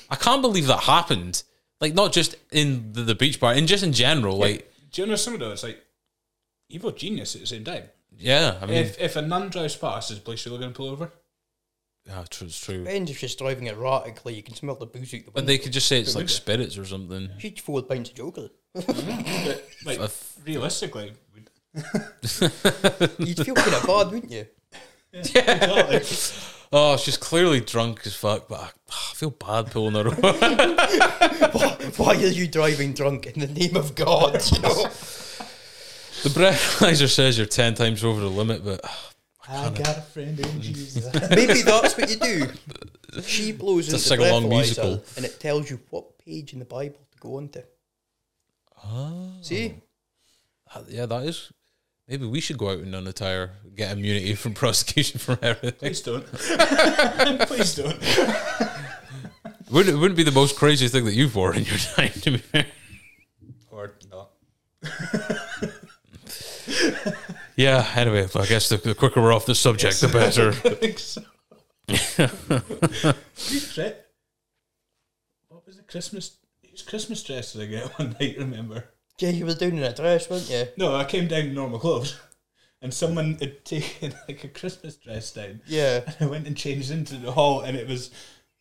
[0.09, 1.43] I can't believe that happened.
[1.81, 4.37] Like not just in the, the beach bar, and just in general.
[4.37, 5.63] Like Do you know some of those?
[5.63, 5.83] Like
[6.69, 7.83] evil genius at the same time.
[8.17, 10.77] yeah, I mean, if if a nun drives past, is the police really going to
[10.77, 11.11] pull over?
[12.07, 12.83] yeah, true, it's true.
[12.83, 15.73] Depends if she's driving erratically, you can smell the booze out the But they could
[15.73, 17.29] just say it's like spirits or something.
[17.39, 18.49] She'd four pints of joker.
[18.75, 19.51] Mm-hmm.
[19.85, 20.11] But like
[20.45, 21.49] realistically, we'd-
[23.19, 24.47] You'd feel kind of bad, wouldn't you?
[25.13, 26.51] Yeah exactly.
[26.71, 30.21] Oh, she's clearly drunk as fuck, but I, I feel bad pulling her over.
[31.57, 34.41] why, why are you driving drunk in the name of God?
[34.51, 34.83] You know?
[36.23, 38.81] the breathalyzer says you're ten times over the limit, but
[39.47, 41.05] I got a friend in Jesus.
[41.29, 42.47] Maybe that's what you do.
[43.21, 45.03] She blows It's a into the sing-along breathalyzer musical.
[45.17, 47.63] and it tells you what page in the Bible to go on to.
[48.83, 49.11] Ah.
[49.41, 49.75] See?
[50.89, 51.51] yeah, that is.
[52.07, 55.79] Maybe we should go out in non-attire, get immunity from prosecution from everything.
[55.79, 56.25] Please don't.
[57.47, 57.99] Please don't.
[59.71, 62.31] Wouldn't it wouldn't be the most crazy thing that you've worn in your time, to
[62.31, 62.67] be fair.
[63.71, 64.29] Or not.
[67.55, 67.89] Yeah.
[67.95, 70.49] Anyway, I guess the, the quicker we're off the subject, the better.
[70.49, 71.21] I think so.
[75.47, 76.37] What was the Christmas?
[76.69, 78.35] Whose Christmas dress did I get one night?
[78.37, 78.83] Remember?
[79.19, 80.65] Yeah, you were down in a dress, weren't you?
[80.77, 82.19] No, I came down in normal clothes,
[82.81, 85.61] and someone had taken like a Christmas dress down.
[85.67, 86.01] Yeah.
[86.05, 88.11] And I went and changed into the hall, and it was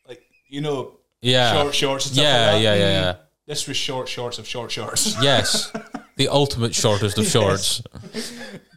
[0.09, 1.53] like you know, Yeah.
[1.53, 2.07] short shorts.
[2.07, 2.61] And stuff Yeah, like that.
[2.63, 3.15] yeah, yeah, yeah.
[3.47, 5.17] This was short shorts of short shorts.
[5.23, 5.73] Yes,
[6.17, 7.83] the ultimate shortest of shorts.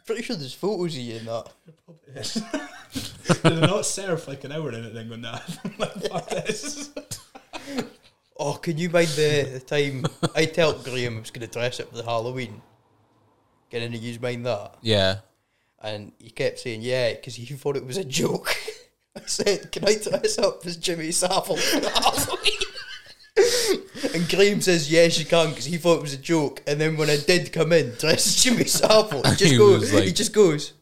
[0.04, 1.48] Pretty sure there's photos of you in that.
[3.42, 5.58] Did it not serve like an hour or anything when that?
[5.78, 6.90] like, fuck this.
[8.38, 11.80] Oh, can you mind the, the time I told Graham I was going to dress
[11.80, 12.62] up for the Halloween?
[13.70, 14.76] Can any of you mind that?
[14.80, 15.16] Yeah.
[15.80, 18.54] And he kept saying, yeah, because he thought it was a joke.
[19.16, 22.54] I said, can I dress up as Jimmy Savile for the Halloween?
[24.14, 26.62] and Graham says, yes, you can, because he thought it was a joke.
[26.66, 29.80] And then when I did come in, dressed as Jimmy Savile, he just, He goes,
[29.80, 30.72] was like- he just goes,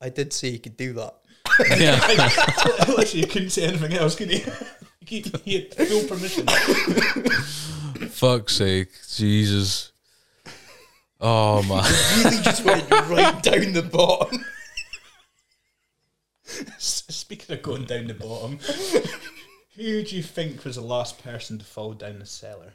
[0.00, 1.14] I did say you could do that.
[1.76, 1.98] Yeah.
[2.88, 4.40] Literally, you couldn't say anything else, could you?
[5.06, 6.46] He, he had full permission.
[8.08, 8.90] Fuck's sake.
[9.14, 9.92] Jesus.
[11.20, 11.84] Oh, man.
[12.24, 14.44] Really just went right down the bottom.
[16.78, 18.58] Speaking of going down the bottom,
[19.76, 22.74] who do you think was the last person to fall down the cellar?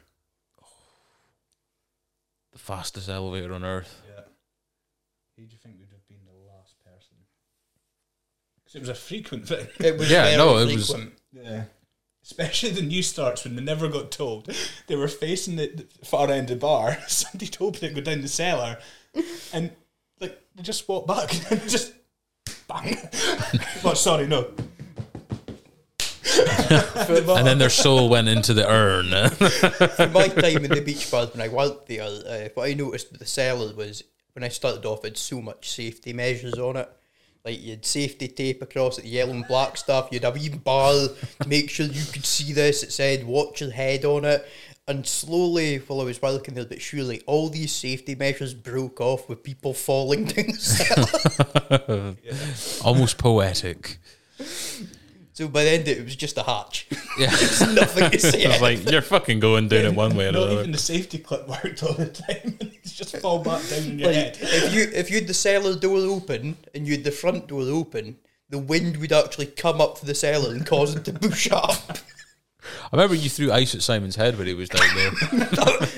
[2.52, 4.02] The fastest elevator on earth.
[4.08, 4.22] Yeah.
[5.36, 7.16] Who do you think would have been the last person?
[8.64, 9.66] Because it was a frequent thing.
[9.78, 11.12] It was Yeah, very no, it was- frequent.
[11.32, 11.64] Yeah.
[12.30, 14.54] Especially the new starts when they never got told.
[14.86, 16.98] They were facing the, the far end of the bar.
[17.08, 18.78] Somebody told them to go down the cellar,
[19.52, 19.72] and
[20.20, 21.94] like they just walked back and just
[22.68, 22.98] bang.
[23.84, 24.50] oh, sorry, no.
[26.40, 29.30] and then their soul went into the urn.
[29.30, 33.10] For my time in the beach bars when I worked there, uh, what I noticed
[33.10, 34.04] with the cellar was
[34.34, 36.92] when I started off, it had so much safety measures on it.
[37.48, 40.10] Like you had safety tape across it, yellow and black stuff.
[40.12, 42.82] You'd have a wee bar to make sure you could see this.
[42.82, 44.46] It said "Watch your head" on it.
[44.86, 49.30] And slowly, while I was working there, but surely, all these safety measures broke off
[49.30, 52.84] with people falling down the cellar.
[52.84, 53.98] Almost poetic.
[55.38, 56.88] So by the end, of it, it was just a hatch.
[57.16, 57.26] Yeah.
[57.30, 58.42] There's nothing to say.
[58.42, 60.58] It's like you're fucking going down it one way or Not another.
[60.60, 62.56] even the safety clip worked all the time.
[62.60, 64.38] it's just fall back down on your Like, head.
[64.40, 67.62] if you if you had the cellar door open and you had the front door
[67.62, 68.18] open,
[68.50, 71.98] the wind would actually come up to the cellar and cause it to push up.
[72.92, 75.10] I remember you threw ice at Simon's head when he was down there.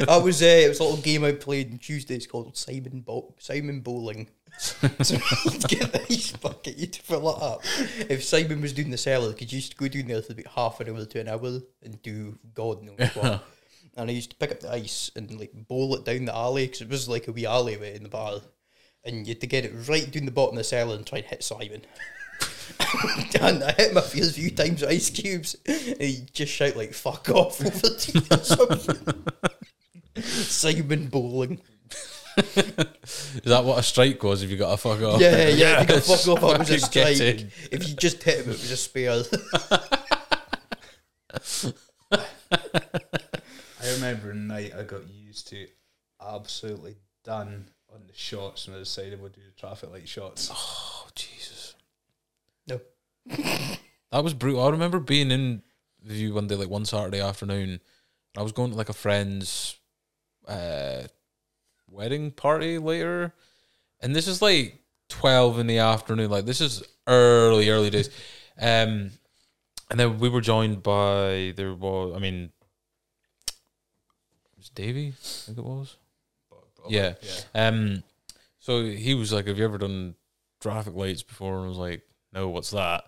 [0.07, 3.35] that was uh, it was a little game I played on Tuesdays called Simon Bo-
[3.39, 4.29] Simon Bowling.
[4.59, 7.63] so you'd get the ice bucket, you'd fill it up.
[8.09, 10.47] If Simon was doing the cellar, because you used to go down there for about
[10.47, 13.45] half an hour to an hour and do God knows what.
[13.97, 16.67] And I used to pick up the ice and like bowl it down the alley
[16.67, 18.41] because it was like a wee alleyway in the bar.
[19.05, 21.19] And you had to get it right down the bottom of the cellar and try
[21.19, 21.83] and hit Simon.
[23.41, 25.57] and I hit my few, a few times with ice cubes.
[25.67, 29.25] And he just shout like "fuck off" over to me or something.
[30.23, 31.61] Simon bowling.
[32.39, 35.21] Is that what a strike was if you got a fuck off?
[35.21, 35.83] Yeah, yeah.
[35.83, 36.25] If you got Yes.
[36.25, 37.21] fuck off, it was a strike.
[37.21, 37.51] in.
[37.71, 39.23] If you just hit him, it was a spare.
[42.13, 45.67] I remember a night I got used to
[46.21, 50.51] absolutely done on the shots when I decided we'd do the traffic light shots.
[50.53, 51.75] Oh, Jesus.
[52.67, 52.81] no.
[54.13, 54.65] That was brutal.
[54.65, 55.63] I remember being in
[56.03, 57.81] with you one day, like one Saturday afternoon.
[58.37, 59.77] I was going to like a friend's
[60.47, 61.03] uh,
[61.91, 63.35] wedding party later,
[64.01, 64.79] and this is like
[65.09, 66.31] twelve in the afternoon.
[66.31, 68.09] Like this is early, early days.
[68.59, 69.11] Um,
[69.91, 72.51] and then we were joined by there was, I mean,
[73.49, 75.97] it was Davey, I think it was.
[76.89, 77.15] Yeah.
[77.21, 77.69] yeah.
[77.69, 78.03] Um,
[78.59, 80.15] so he was like, "Have you ever done
[80.61, 83.05] traffic lights before?" And I was like, "No, what's that?"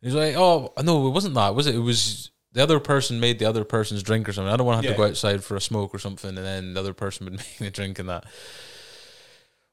[0.00, 1.74] He's like, "Oh, no, it wasn't that, was it?
[1.74, 4.50] It was the other person made the other person's drink or something.
[4.50, 6.72] I don't want to have to go outside for a smoke or something, and then
[6.72, 8.24] the other person would make the drink and that."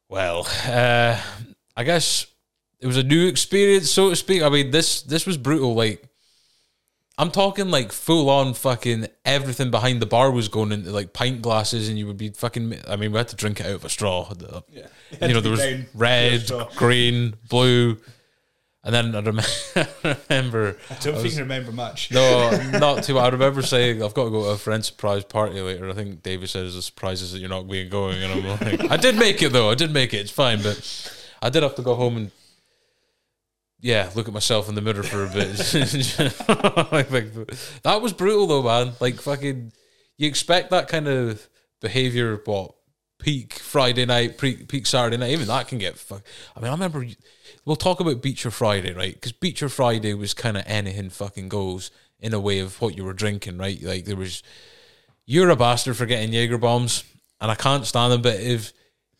[0.09, 1.17] Well, uh,
[1.77, 2.27] I guess
[2.81, 4.43] it was a new experience, so to speak.
[4.43, 5.73] I mean, this this was brutal.
[5.75, 6.03] Like,
[7.17, 11.41] I'm talking like full on fucking everything behind the bar was going into like pint
[11.41, 12.79] glasses, and you would be fucking.
[12.85, 14.29] I mean, we had to drink it out of a straw.
[14.69, 14.87] Yeah.
[15.21, 15.63] You know, there was
[15.95, 17.97] red, green, blue,
[18.83, 19.43] and then I remember.
[19.75, 22.11] I remember I don't I think was- I remember much.
[22.11, 23.17] no, not too.
[23.19, 25.89] I remember saying I've got to go to a friend's surprise party later.
[25.89, 28.45] I think David says the surprise is that you're not being going, and I'm
[28.79, 29.69] like, I did make it though.
[29.69, 30.17] I did make it.
[30.17, 30.79] It's fine, but
[31.41, 32.31] I did have to go home and
[33.79, 35.57] yeah, look at myself in the mirror for a bit.
[37.83, 38.93] that was brutal though, man.
[39.01, 39.73] Like fucking,
[40.17, 41.47] you expect that kind of
[41.81, 42.41] behavior.
[42.45, 42.75] What
[43.23, 46.23] peak Friday night, pre- peak Saturday night, even that can get fuck.
[46.55, 47.05] I mean, I remember.
[47.65, 49.13] We'll talk about Beacher Friday, right?
[49.13, 53.05] Because Beacher Friday was kind of anything fucking goes in a way of what you
[53.05, 53.81] were drinking, right?
[53.81, 54.43] Like there was,
[55.25, 57.05] you're a bastard for getting Jaeger bombs,
[57.39, 58.21] and I can't stand them.
[58.21, 58.73] But if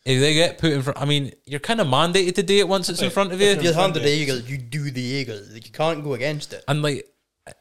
[0.04, 2.68] if they get put in front, I mean, you're kind of mandated to do it
[2.68, 3.48] once it's in front of you.
[3.48, 5.40] If you're handed the Jaeger, you do the Jaeger.
[5.50, 6.62] Like, you can't go against it.
[6.68, 7.08] And like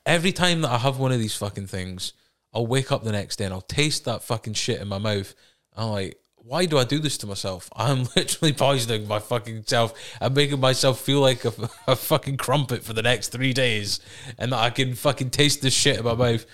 [0.06, 2.14] every time that I have one of these fucking things,
[2.54, 5.34] I'll wake up the next day and I'll taste that fucking shit in my mouth.
[5.76, 7.70] I'm like, why do I do this to myself?
[7.76, 9.94] I'm literally poisoning my fucking self.
[10.20, 11.54] I'm making myself feel like a,
[11.88, 14.00] a fucking crumpet for the next three days,
[14.38, 16.46] and that I can fucking taste this shit in my mouth.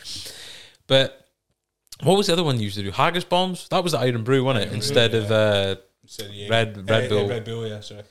[0.87, 1.27] But
[2.03, 2.91] what was the other one you used to do?
[2.91, 3.67] Haggis bombs.
[3.69, 4.73] That was the Irn-Bru, wasn't it?
[4.73, 5.75] Instead of uh,
[6.05, 6.47] So, yeah.
[6.49, 7.29] Red- Red Uh, uh, Bull.
[7.29, 8.03] Red Bull, yeah, sorry.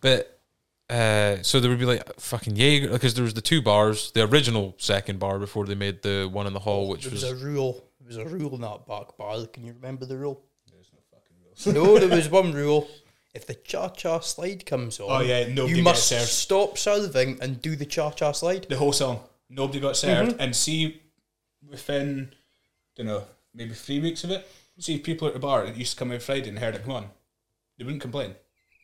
[0.00, 0.40] But
[0.90, 4.22] uh, so there would be like fucking Jaeger because there was the two bars, the
[4.22, 7.42] original second bar before they made the one in the hall, which There was, was
[7.42, 7.84] a rule.
[8.00, 9.44] There was a rule in that back bar.
[9.46, 10.42] Can you remember the rule?
[11.66, 12.88] No, there was one rule.
[13.34, 16.28] If the cha cha slide comes on, Oh, yeah, nobody you must served.
[16.28, 18.66] stop serving and do the cha cha slide.
[18.68, 19.20] The whole song.
[19.48, 20.32] Nobody got served.
[20.32, 20.40] Mm-hmm.
[20.40, 21.02] And see,
[21.68, 22.32] within,
[22.96, 24.46] don't know, maybe three weeks of it,
[24.78, 26.92] see people at the bar that used to come every Friday and heard it come
[26.92, 27.10] on.
[27.78, 28.34] They wouldn't complain.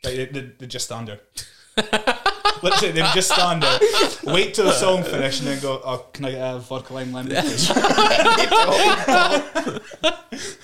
[0.04, 1.20] Like, they, they, they'd just stand there.
[2.62, 3.78] Literally, they'd just stand there,
[4.24, 7.12] wait till the song finished, and then go, "Oh, can I get a vodka lime
[7.12, 7.68] lemon?" please?"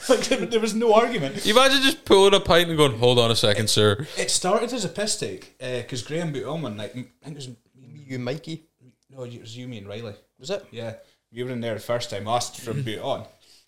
[0.09, 1.45] like there, there was no argument.
[1.45, 4.73] you imagine just pulling a pint and going, "Hold on a second, sir." It started
[4.73, 6.91] as a piss take because Graham put on one night.
[6.91, 8.65] I think it was You, Mikey,
[9.11, 10.15] no, it was you, me, and Riley.
[10.39, 10.65] was it?
[10.71, 10.95] Yeah,
[11.33, 12.27] We were in there the first time.
[12.29, 13.27] Asked for a boot on.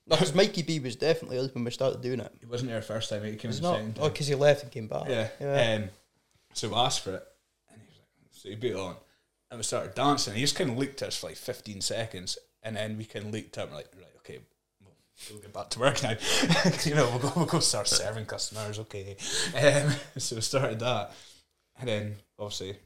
[0.08, 2.32] Because Mikey B was definitely us when we started doing it.
[2.40, 3.22] He wasn't there first time.
[3.22, 3.76] He came in It's the not.
[3.76, 4.12] second Oh, time.
[4.12, 5.04] because he left and came back.
[5.08, 5.28] Yeah.
[5.40, 5.74] Yeah.
[5.76, 5.90] Um,
[6.52, 7.22] so we asked for it,
[7.70, 8.08] and he was like,
[8.40, 8.96] "So he beat it on,"
[9.50, 10.34] and we started dancing.
[10.34, 13.26] He just kind of looked at us for like fifteen seconds, and then we kind
[13.26, 14.38] of looked at him like, "Right, okay,
[14.82, 14.94] we'll,
[15.30, 16.10] we'll get back to work now.
[16.84, 18.78] you know, we'll go, we'll go start serving customers.
[18.78, 19.16] Okay."
[19.54, 21.12] Um, so we started that,
[21.78, 22.78] and then obviously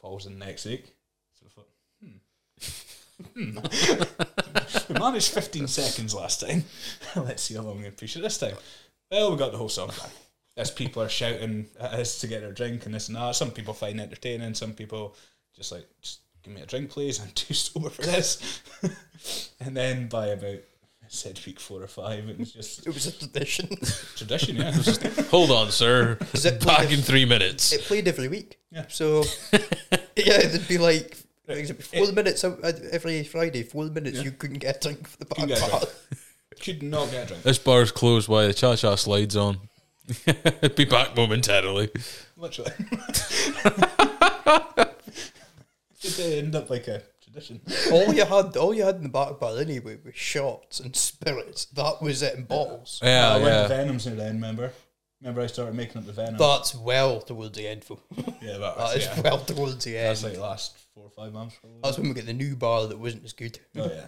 [0.00, 0.94] Paul's in next week.
[1.34, 1.68] So we thought,
[2.02, 3.58] hmm.
[3.58, 4.88] hmm.
[4.94, 6.64] we managed 15 seconds last time.
[7.16, 8.56] Let's see how long we can push it this time.
[9.10, 10.10] Well, we got the whole song back
[10.56, 13.34] as people are shouting at us to get their drink and this and that.
[13.36, 14.54] Some people find it entertaining.
[14.54, 15.16] Some people
[15.56, 17.20] just like, just give me a drink, please.
[17.20, 18.60] I'm too sober for this.
[19.60, 20.58] and then by about
[21.04, 23.68] I said week four or five, it was just It was a tradition.
[24.16, 24.56] tradition.
[24.56, 26.16] Yeah, just, Hold on, sir.
[26.34, 27.72] it Back played- in three minutes.
[27.72, 28.58] it played every week.
[28.70, 28.84] Yeah.
[28.88, 34.18] So, yeah, it'd be like, what is it, four minutes uh, every Friday, four minutes
[34.18, 34.24] Yeah.
[34.24, 35.80] you couldn't get a drink for the back Couldn't get a bar.
[35.80, 35.92] drink.
[36.62, 37.42] could not get a drink.
[37.42, 39.58] This bar's closed while the cha cha slides on.
[40.76, 41.90] Be back momentarily.
[42.36, 42.72] Literally.
[46.02, 47.60] it did end up like a tradition.
[47.92, 51.66] all you had, all you had in the back bar anyway was shots and spirits.
[51.66, 53.00] That was it, and bottles.
[53.02, 53.68] Yeah, I went to yeah.
[53.68, 54.72] Venoms near the end, remember?
[55.20, 56.36] Remember I started making up the Venom?
[56.36, 57.84] That's well towards the end.
[57.84, 57.96] For
[58.42, 59.20] yeah, that, that is yeah.
[59.20, 60.08] well towards the end.
[60.08, 61.78] That's like last four or five months probably.
[61.84, 63.58] That's when we get the new bar that wasn't as good.
[63.76, 64.06] oh yeah.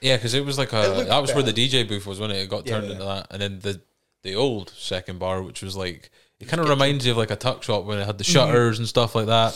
[0.00, 1.52] Yeah, because it was like It a looked that was where the.
[1.52, 2.42] DJ booth was, wasn't it?
[2.42, 2.92] It got Yeah, turned yeah.
[2.94, 3.80] into that, and then the
[4.22, 6.10] the old second bar, which was like
[6.42, 8.32] it kind of reminds you of like a tuck shop when it had the mm-hmm.
[8.32, 9.52] shutters and stuff like that.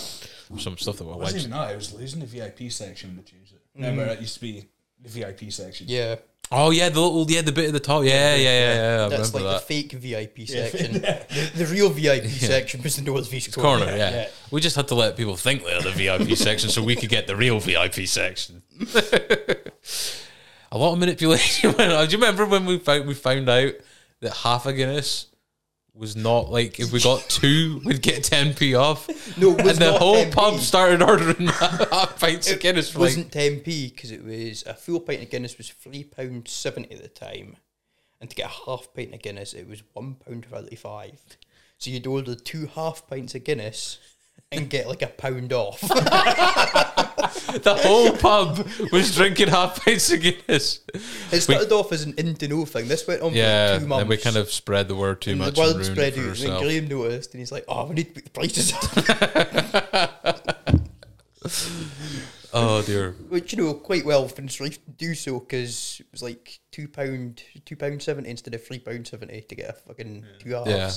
[0.59, 3.23] Some stuff that It wasn't like even that, it was losing the VIP section to
[3.23, 3.61] change it.
[3.77, 3.83] Mm-hmm.
[3.83, 4.67] Remember it used to be
[5.03, 5.87] the VIP section.
[5.89, 6.17] Yeah,
[6.53, 9.07] oh yeah, the little yeah the bit at the top, yeah, yeah, yeah, yeah.
[9.07, 9.63] I that's like remember the that.
[9.63, 10.93] fake VIP section.
[11.01, 13.85] the, the real VIP section was the Northeast corner.
[13.85, 14.29] Corner, yeah.
[14.53, 17.27] We just had to let people think they're the VIP section so we could get
[17.27, 18.63] the real VIP section.
[20.71, 22.07] a lot of manipulation went on.
[22.07, 23.73] Do you remember when we found we found out
[24.21, 25.27] that half a Guinness
[25.95, 29.09] was not like if we got two, we'd get ten p off.
[29.39, 30.33] No, it was and the not whole 10p.
[30.33, 34.63] pub started ordering half pints of Guinness It for like wasn't 10p because it was
[34.67, 37.57] a full pint of Guinness was £3.70 at the time.
[38.21, 41.13] And to get a half pint of Guinness, it was £1.35.
[41.79, 43.99] So you'd order two half pints of Guinness
[44.53, 45.83] and get like a pound off.
[47.63, 50.81] the whole pub was drinking half pints of Guinness.
[51.33, 52.89] It started off as an in to know thing.
[52.89, 54.01] This went on Yeah, for two months.
[54.03, 56.19] And we kind of spread the word too and much the word spread it.
[56.19, 56.61] And then.
[56.61, 58.83] Graham noticed and he's like, oh, we need to put the prices up.
[62.59, 63.13] Oh dear.
[63.29, 66.89] Which, you know, quite well for Strife to do so because it was like £2,
[66.89, 70.71] £2.70 instead of £3.70 to get a fucking two halves.
[70.71, 70.91] Yeah.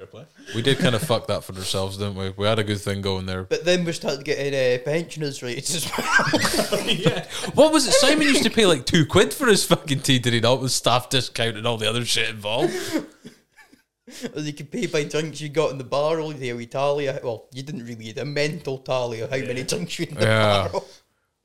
[0.00, 0.24] Fair play.
[0.54, 2.30] We did kind of fuck that for ourselves, didn't we?
[2.30, 3.42] We had a good thing going there.
[3.42, 6.86] But then we started getting uh, pensioners rates as well.
[6.86, 7.26] yeah.
[7.54, 7.92] What was it?
[7.92, 10.62] Simon used to pay like two quid for his fucking tea, did he not?
[10.62, 12.72] With staff discount and all the other shit involved.
[14.34, 16.30] or you could pay by drinks you got in the barrel.
[16.30, 17.06] There we tally.
[17.22, 18.06] Well, you didn't really.
[18.06, 20.62] You had a mental tally of how many drinks you had in the Yeah.
[20.68, 20.88] barrel.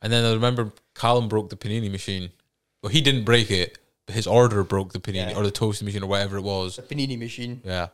[0.02, 2.30] And then I remember Callum broke the panini machine.
[2.82, 5.38] Well, he didn't break it, but his order broke the panini Yeah.
[5.38, 6.78] or the toasting machine or whatever it was.
[6.78, 7.62] The panini machine.
[7.66, 7.88] Yeah,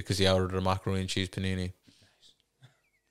[0.00, 1.72] because he ordered a macaroni and cheese panini.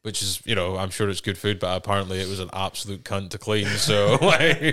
[0.01, 3.03] Which is, you know, I'm sure it's good food, but apparently it was an absolute
[3.03, 3.67] cunt to clean.
[3.67, 4.69] So, like, do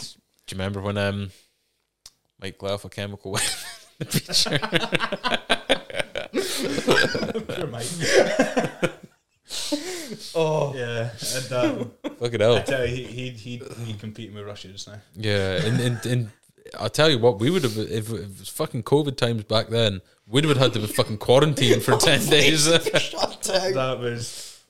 [0.00, 1.30] you remember when um,
[2.40, 3.64] Mike let a chemical went
[4.00, 4.58] in the picture?
[7.70, 8.92] Mike.
[10.34, 11.10] Oh, Yeah.
[11.34, 12.62] And um, Fucking I hell.
[12.62, 15.00] tell you, he he he he competing with Russia just now.
[15.14, 16.30] Yeah, and, and and
[16.78, 19.68] I'll tell you what, we would have if, if it was fucking COVID times back
[19.68, 22.64] then, we'd have had to be fucking quarantined for ten days.
[22.66, 23.72] shut down.
[23.74, 24.60] That was.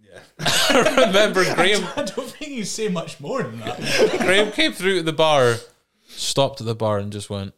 [0.00, 0.20] Yeah.
[0.40, 3.78] I remember Graham I don't think you say much more than that.
[4.20, 5.56] Graham came through to the bar,
[6.08, 7.54] stopped at the bar, and just went,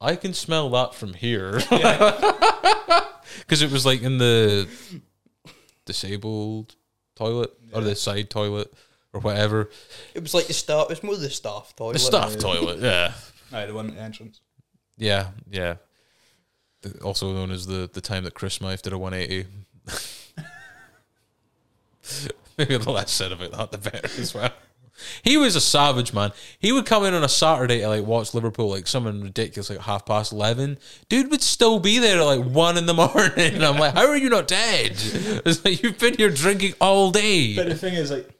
[0.00, 4.68] "I can smell that from here," because it was like in the
[5.84, 6.74] disabled
[7.16, 8.72] toilet or the side toilet
[9.12, 9.70] or whatever,
[10.14, 10.84] It was like the staff.
[10.84, 11.92] It was more the staff toilet.
[11.94, 12.78] the staff toilet.
[12.80, 13.12] Yeah,
[13.52, 14.40] Aye, the one at the entrance.
[14.96, 15.76] yeah, yeah.
[16.82, 19.48] The- Also known as the the time that Chris Smythe did a 180.
[22.58, 24.50] Maybe the less said about that, the better as well.
[25.22, 26.32] He was a savage, man.
[26.58, 29.78] He would come in on a Saturday to like watch Liverpool, like something ridiculous, like
[29.80, 30.76] half past eleven.
[31.08, 33.54] Dude would still be there at like one in the morning.
[33.54, 34.92] And I'm like, how are you not dead?
[35.46, 37.56] It's like you've been here drinking all day.
[37.56, 38.39] But the thing is, like, like one of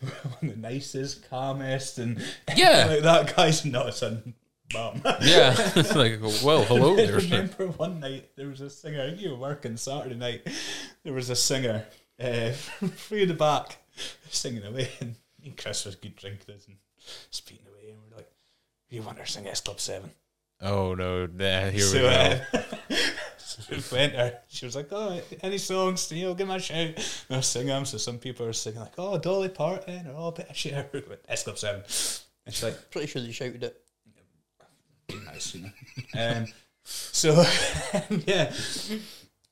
[0.42, 2.22] the nicest, calmest, and
[2.56, 2.86] Yeah.
[2.90, 4.34] like that guy's not a son.
[4.72, 5.02] Mum.
[5.04, 7.18] Yeah, it's like, well, hello there.
[7.20, 7.28] sir.
[7.28, 9.08] remember one night there was a singer.
[9.08, 10.46] You were working Saturday night.
[11.02, 11.86] There was a singer
[12.20, 13.78] uh, through the back
[14.30, 16.76] singing away, and me and Chris was good drinkers and
[17.30, 18.30] speaking away, and we're like,
[18.90, 20.08] "You want her to sing S Club 7?
[20.60, 21.26] Oh no!
[21.26, 22.40] Nah, here so, we go.
[22.54, 22.62] uh,
[23.92, 24.38] went her.
[24.48, 26.10] She was like, "Oh, any songs?
[26.12, 26.96] You know, give me a shout." And
[27.30, 27.84] I was singing them.
[27.84, 30.74] So some people are singing like, "Oh, Dolly Parton," or "Oh, bit of shit."
[31.28, 31.82] S Club 7.
[32.46, 33.80] And she's like, Pretty sure they shouted it.
[35.26, 36.38] nice, you know.
[36.38, 36.46] Um,
[36.84, 37.32] so
[38.26, 38.52] yeah,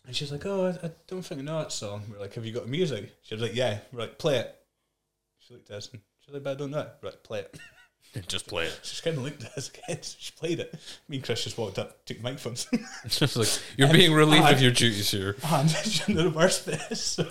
[0.07, 2.47] and she's like, "Oh, I, I don't think I know that song." We're like, "Have
[2.47, 4.55] you got music?" She was like, "Yeah." We're like, "Play it."
[5.41, 7.41] She looked at us and she's like, "But I don't know it." We're like, "Play
[7.41, 7.59] it."
[8.29, 8.79] Just play it.
[8.83, 9.99] She just kind of looked at us again.
[10.19, 10.75] She played it.
[11.09, 12.67] Me and Chris just walked up, took the microphones,
[13.09, 15.37] Just like you're being relieved I- of your duties here.
[15.45, 17.29] and the worst bit is, so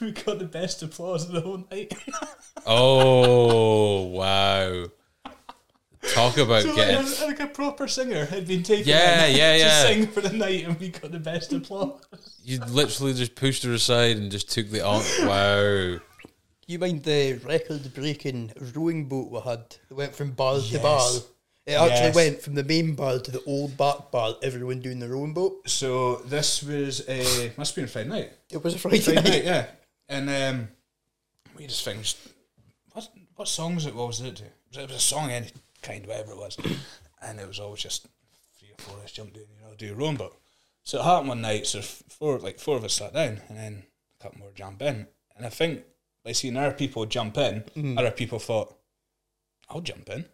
[0.00, 1.92] we got the best applause of the whole night.
[2.66, 4.86] Oh wow!
[6.12, 7.06] Talk about So like, getting.
[7.22, 9.82] a, like a proper singer had been taken Yeah, in yeah, to yeah.
[9.84, 12.00] sing for the night, and we got the best applause.
[12.44, 15.02] You literally just pushed her aside and just took the on.
[15.26, 16.00] Wow!
[16.66, 21.10] You mind the record breaking rowing boat we had that went from bar to bar?
[21.66, 22.14] It actually Yes.
[22.14, 25.68] went from the main bar to the old back bar, everyone doing the rowing boat.
[25.68, 28.32] So this was a must be on Friday night.
[28.50, 29.30] It was a Friday, Friday night.
[29.30, 29.66] night, yeah.
[30.08, 30.68] And um,
[31.56, 32.18] we just finished.
[32.92, 34.36] What what songs it was it?
[34.36, 34.44] to?
[34.80, 35.48] It was a song any
[35.82, 36.56] kind, whatever it was,
[37.22, 38.06] and it was always just
[38.58, 40.36] three or four of us jumped in, you know, do a rowing boat.
[40.82, 41.66] So it happened one night.
[41.66, 43.82] So four like four of us sat down, and then
[44.18, 45.06] a couple more jump in,
[45.36, 45.84] and I think
[46.24, 47.64] by seeing other people jump in,
[47.98, 48.74] other people thought,
[49.68, 50.24] "I'll jump in."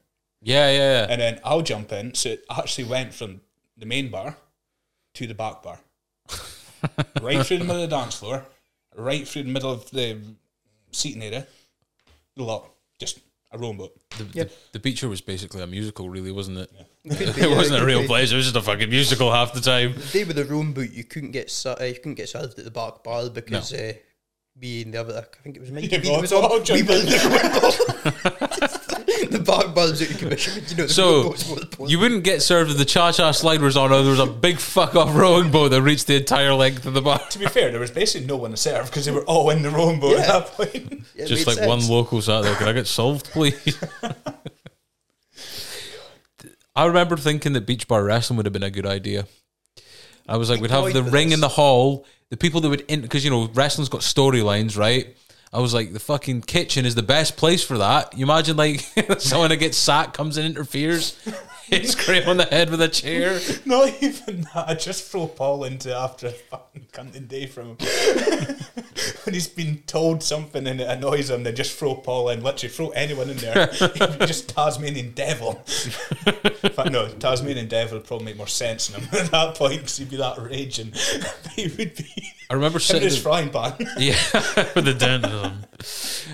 [0.43, 1.07] Yeah, yeah, yeah.
[1.11, 2.15] and then I'll jump in.
[2.15, 3.41] So it actually went from
[3.77, 4.37] the main bar
[5.15, 5.81] to the back bar,
[7.23, 8.47] right through the middle of the dance floor,
[8.97, 10.19] right through the middle of the
[10.93, 11.47] seating area.
[12.37, 13.19] The lot, just
[13.53, 13.93] a rowing boat.
[14.17, 14.45] The, Yeah.
[14.45, 16.71] the, the Beacher was basically a musical, really, wasn't it?
[17.09, 18.07] Could be, It wasn't a real be.
[18.07, 18.31] place.
[18.33, 19.95] It was just a fucking musical half the time.
[19.95, 22.59] The day with the rowing boat, you couldn't get ser- uh, you couldn't get served
[22.59, 23.93] at the back bar because uh,
[24.59, 26.45] me and the other, I think it was Mikey Yeah, B was on.
[26.45, 27.07] I'll We jump were in.
[27.07, 30.63] the the back bar was out of commission.
[30.69, 31.91] You know, So, rowing boat's more important.
[31.91, 34.27] You wouldn't get served if the cha cha slide was on, or there was a
[34.27, 37.21] big fuck off rowing boat that reached the entire length of the bar.
[37.31, 39.63] To be fair, there was basically no one to serve because they were all in
[39.63, 40.23] the rowing boat Yeah.
[40.23, 41.03] at that point.
[41.15, 41.91] Yeah, Just made like one sense.
[41.91, 42.55] local sat there.
[42.57, 43.79] Can I get solved, please?
[46.75, 49.27] I remember thinking that beach bar wrestling would have been a good idea.
[50.29, 52.85] I was like, we'd have the for ring in the hall, the people that would
[52.89, 55.17] in because you know wrestling's got storylines, right?
[55.53, 58.17] I was like, the fucking kitchen is the best place for that.
[58.17, 58.81] You imagine like
[59.19, 61.19] someone that gets sacked comes and interferes,
[61.77, 63.39] hits Graham on the head with a chair.
[63.65, 64.69] Not even that.
[64.69, 67.77] I just throw Paul into after a fucking cunting day from him.
[69.25, 72.43] when he's been told something and it annoys him, they just throw Paul in.
[72.43, 73.69] Literally, throw anyone in there.
[74.27, 75.63] just Tasmanian devil.
[76.27, 79.77] In fact, no, Tasmanian devil would probably make more sense in him at that point
[79.77, 80.93] because he'd be that raging.
[81.55, 82.33] he would be.
[82.51, 83.75] I remember sitting in his frying pan.
[83.97, 84.19] Yeah,
[84.75, 85.65] with the dentalism.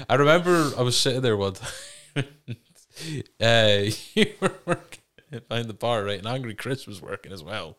[0.08, 2.24] I remember I was sitting there one time.
[3.40, 5.00] uh, you were working
[5.48, 6.18] behind the bar, right?
[6.18, 7.76] And Angry Chris was working as well.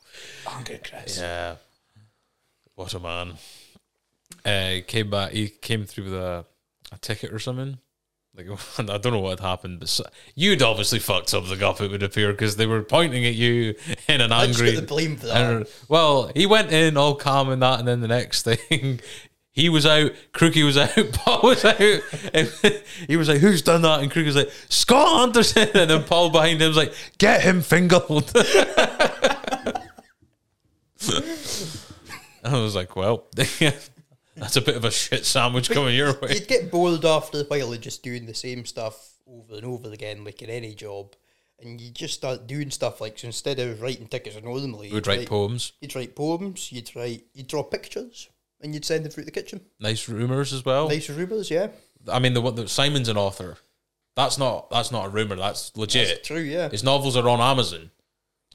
[0.47, 1.19] Angry Chris.
[1.19, 1.55] Yeah.
[2.75, 3.33] What a man.
[4.45, 6.45] Uh, came back, he came through with a,
[6.91, 7.79] a ticket or something.
[8.35, 8.47] Like,
[8.79, 12.03] I don't know what had happened, but so, you'd obviously fucked something up, it would
[12.03, 13.73] appear, because they were pointing at you
[14.07, 14.75] in an angry.
[14.75, 15.53] the blame for that.
[15.53, 18.99] And, well, he went in all calm and that, and then the next thing,
[19.58, 21.82] he was out, Crookie was out, Paul was out.
[22.32, 22.47] And
[23.08, 26.30] he was like, "Who's done that?" And Crookie was like, "Scott Anderson." And then Paul
[26.30, 28.03] behind him was like, "Get him fingered."
[32.43, 36.47] I was like, "Well, that's a bit of a shit sandwich coming your way." You'd
[36.47, 40.24] get bored after a while of just doing the same stuff over and over again,
[40.24, 41.16] like in any job.
[41.60, 45.08] And you just start doing stuff like so instead of writing tickets normally, We would
[45.08, 46.72] write poems, You'd write poems.
[46.72, 47.24] You'd write.
[47.34, 48.30] You'd draw pictures,
[48.62, 49.62] and you'd send them through the kitchen.
[49.80, 50.88] nice rumors as well.
[50.89, 51.68] Nice rumours, yeah.
[52.12, 53.58] I mean, the one that Simon's an author.
[54.16, 55.36] That's not that's not a rumor.
[55.36, 56.08] That's legit.
[56.08, 56.70] That's true, yeah.
[56.70, 57.91] His novels are on Amazon.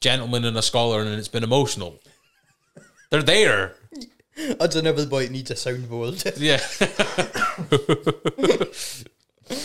[0.00, 2.00] Gentleman and a Scholar, and it's been emotional.
[3.10, 3.76] They're there.
[4.58, 6.18] That's another boy that needs a soundboard.
[6.40, 6.58] Yeah.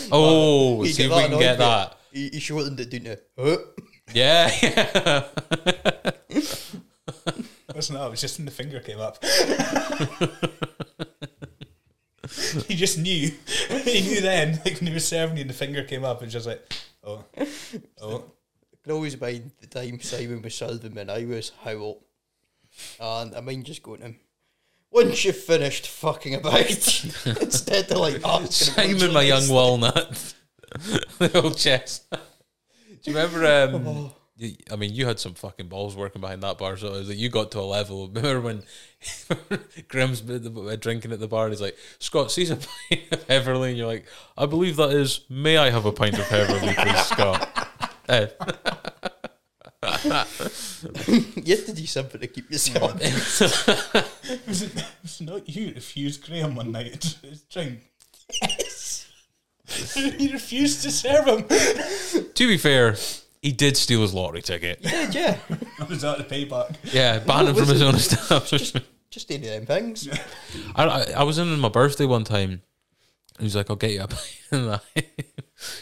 [0.12, 1.96] oh, You see if get we that can get that.
[2.12, 3.56] He, he shortened it, didn't he?
[4.14, 5.24] Yeah.
[7.68, 7.74] Yeah.
[7.74, 8.06] Wasn't that?
[8.06, 9.22] It was just when the finger came up.
[12.66, 13.30] he just knew.
[13.84, 16.30] he knew then, like when he was serving you and the finger came up, and
[16.30, 16.72] just like,
[17.04, 17.24] oh,
[18.00, 18.24] oh.
[18.72, 22.02] I can always mind the time Simon was serving me and I was howl.
[23.00, 24.20] And I mind just going to him,
[24.90, 26.70] once you've finished fucking about,
[27.26, 30.34] instead of like, oh, it's gonna Simon, my young walnut.
[31.18, 32.10] the old chest.
[32.10, 36.58] Do you remember um, you- I mean, you had some fucking balls working behind that
[36.58, 38.08] bar, so it was like you got to a level.
[38.14, 38.62] Remember when
[39.88, 43.26] Graham's been the- drinking at the bar and he's like, Scott, sees a pint of
[43.28, 46.74] Heverlee, and you're like, I believe that is, may I have a pint of Heverlee,
[46.74, 47.48] please, Scott?
[48.10, 48.26] Eh.
[49.82, 52.94] You have to do something to keep yourself.
[54.46, 57.80] Was it, was not you who refused Graham one night to his drink?
[58.40, 59.06] yes.
[59.94, 61.44] he refused to serve him.
[62.34, 62.96] to be fair,
[63.42, 64.82] he did steal his lottery ticket.
[64.82, 65.38] Did yeah.
[65.88, 66.76] was that the payback?
[66.92, 68.86] Yeah, banned him from his own establishment.
[69.10, 70.08] Just any of them things.
[70.74, 72.62] I, I, I was in on my birthday one time.
[73.38, 74.42] He was like, "I'll get you a pint."
[74.96, 75.02] I,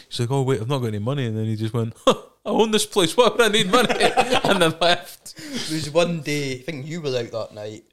[0.07, 2.21] he's like, "Oh wait, I've not got any money." And then he just went, huh,
[2.45, 3.17] "I own this place.
[3.17, 5.35] Why would I need money?" and then left.
[5.35, 7.83] There was one day, I think you were out that night.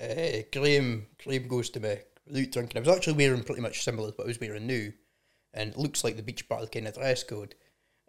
[0.00, 1.96] Uh, Graham, Graham goes to me
[2.26, 2.76] without drinking.
[2.76, 4.88] I was actually wearing pretty much similar to what I was wearing now,
[5.54, 7.54] and it looks like the beach bar kind of dress code.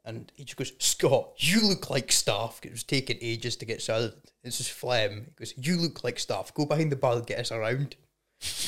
[0.08, 2.62] And he just goes, Scott, you look like staff.
[2.64, 4.16] It was taking ages to get served.
[4.42, 5.26] It's just phlegm.
[5.26, 6.54] He goes, You look like staff.
[6.54, 7.98] Go behind the bar and get us around.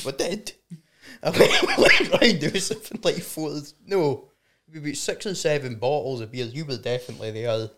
[0.06, 0.52] I did.
[1.22, 1.30] I
[1.78, 2.40] went, went.
[2.42, 4.28] There was something like four, no,
[4.70, 6.44] maybe six or seven bottles of beer.
[6.44, 7.48] You were definitely there.
[7.48, 7.68] Uh,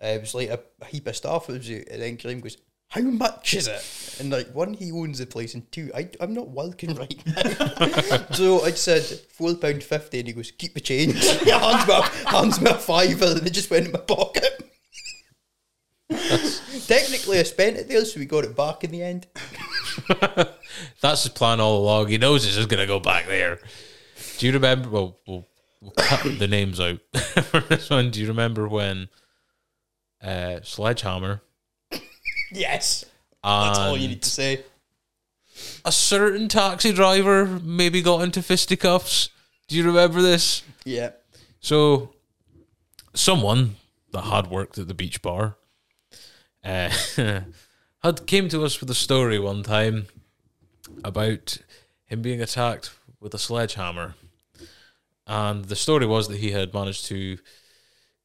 [0.00, 1.50] it was like a, a heap of stuff.
[1.50, 2.56] It was, and then Graham goes,
[2.88, 3.84] "How much is it?"
[4.18, 8.26] And like one, he owns the place, and two, I, I'm not working right now.
[8.32, 11.94] so I said four pound fifty, and he goes, "Keep the change." he hands me,
[11.94, 14.62] a, hands me a fiver, and it just went in my pocket.
[16.86, 19.26] Technically, I spent it there, so we got it back in the end.
[21.00, 22.08] That's his plan all along.
[22.08, 23.58] He knows it's just gonna go back there.
[24.38, 24.88] Do you remember?
[24.88, 25.46] Well, we'll,
[25.80, 27.00] we'll cut the names out
[27.44, 28.10] for this one.
[28.10, 29.08] Do you remember when
[30.22, 31.42] uh, Sledgehammer
[32.50, 33.04] Yes,
[33.42, 34.64] that's all you need to say.
[35.84, 39.30] a certain taxi driver maybe got into fisticuffs?
[39.68, 40.62] Do you remember this?
[40.84, 41.10] Yeah,
[41.60, 42.14] So,
[43.14, 43.76] someone
[44.12, 45.56] that had worked at the beach bar
[46.62, 46.90] uh,
[48.02, 50.06] had came to us with a story one time
[51.02, 51.58] about
[52.04, 52.90] him being attacked
[53.20, 54.14] with a sledgehammer,
[55.26, 57.38] and the story was that he had managed to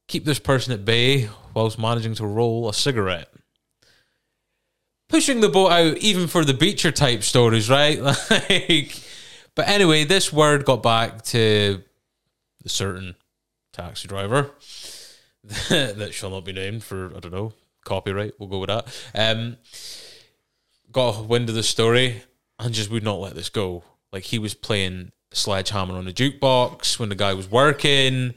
[0.06, 3.31] keep this person at bay whilst managing to roll a cigarette.
[5.12, 8.00] Pushing the boat out even for the beacher type stories, right?
[8.30, 8.98] Like,
[9.54, 11.82] but anyway, this word got back to
[12.64, 13.16] a certain
[13.74, 14.50] taxi driver
[15.68, 17.52] that shall not be named for I don't know
[17.84, 18.32] copyright.
[18.38, 18.86] We'll go with that.
[19.14, 19.58] Um,
[20.90, 22.22] got wind of the story
[22.58, 23.84] and just would not let this go.
[24.14, 28.32] Like he was playing sledgehammer on the jukebox when the guy was working.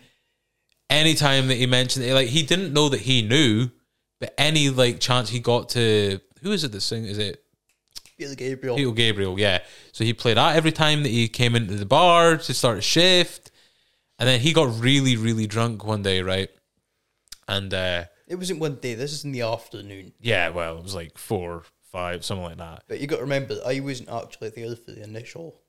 [0.89, 3.69] Anytime that he mentioned it, like he didn't know that he knew,
[4.19, 7.05] but any like chance he got to who is it that sing?
[7.05, 7.43] Is it
[8.17, 8.77] Peter Gabriel.
[8.77, 9.59] Peter Gabriel, yeah.
[9.91, 12.81] So he played that every time that he came into the bar to start a
[12.81, 13.51] shift.
[14.17, 16.49] And then he got really, really drunk one day, right?
[17.47, 18.93] And uh It wasn't one day.
[18.95, 20.13] This is in the afternoon.
[20.21, 22.83] yeah, well, it was like four, five, something like that.
[22.87, 25.59] But you got to remember, I wasn't actually there for the initial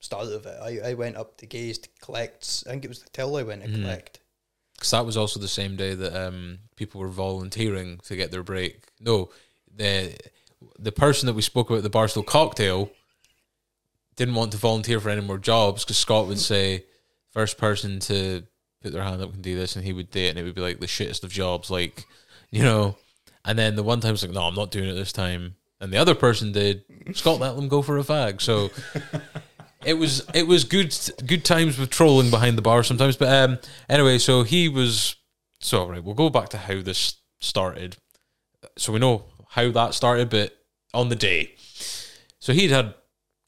[0.00, 0.58] start of it.
[0.62, 2.64] I, I went up to Gaze to collect.
[2.66, 4.20] I think it was the till I went to collect.
[4.74, 8.42] Because that was also the same day that um people were volunteering to get their
[8.42, 8.86] break.
[8.98, 9.28] No,
[9.76, 10.16] the
[10.78, 12.90] the person that we spoke about at the Barstool cocktail
[14.16, 16.84] didn't want to volunteer for any more jobs because Scott would say
[17.30, 18.42] first person to
[18.82, 20.54] put their hand up can do this and he would do it and it would
[20.54, 22.06] be like the shittest of jobs like
[22.50, 22.96] you know?
[23.44, 25.56] And then the one time was like no I'm not doing it this time.
[25.80, 26.84] And the other person did.
[27.12, 28.40] Scott let them go for a fag.
[28.40, 28.70] So
[29.84, 30.96] it was it was good
[31.26, 33.16] good times with trolling behind the bar sometimes.
[33.16, 33.58] But um
[33.88, 35.16] anyway so he was
[35.60, 37.96] so right we'll go back to how this started.
[38.76, 40.56] So we know how that started but
[40.94, 41.54] on the day.
[42.38, 42.94] So he'd had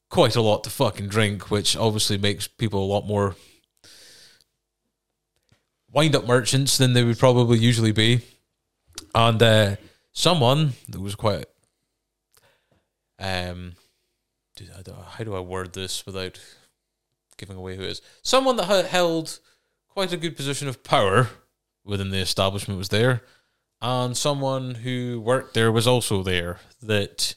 [0.09, 3.35] quite a lot to fucking drink which obviously makes people a lot more
[5.91, 8.21] wind up merchants than they would probably usually be.
[9.15, 9.75] And uh
[10.11, 11.45] someone that was quite
[13.19, 13.73] um
[15.09, 16.39] how do I word this without
[17.37, 18.01] giving away who it is?
[18.21, 19.39] Someone that held
[19.89, 21.29] quite a good position of power
[21.83, 23.23] within the establishment was there,
[23.81, 27.35] and someone who worked there was also there that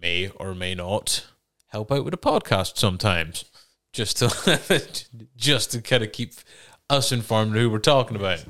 [0.00, 1.26] may or may not
[1.68, 3.44] help out with a podcast sometimes,
[3.92, 4.60] just to
[5.36, 6.34] just to kind of keep
[6.90, 8.44] us informed who we're talking about.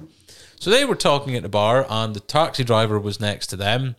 [0.58, 3.96] So they were talking at the bar, and the taxi driver was next to them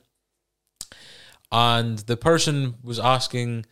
[1.53, 3.65] and the person was asking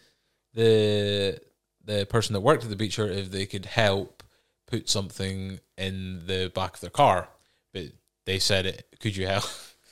[0.53, 1.39] the
[1.83, 4.23] the person that worked at the beach yard if they could help
[4.67, 7.27] put something in the back of their car.
[7.73, 7.87] But
[8.31, 9.43] they said, "Could you help?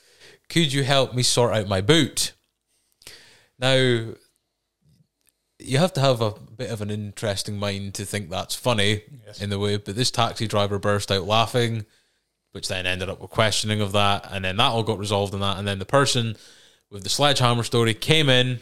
[0.48, 2.32] Could you help me sort out my boot?"
[3.58, 3.74] Now,
[5.58, 9.42] you have to have a bit of an interesting mind to think that's funny Yes.
[9.42, 9.76] in the way.
[9.76, 11.84] But this taxi driver burst out laughing,
[12.52, 15.40] which then ended up with questioning of that, and then that all got resolved in
[15.40, 16.34] that, and then the person
[16.90, 18.60] with the sledgehammer story came in,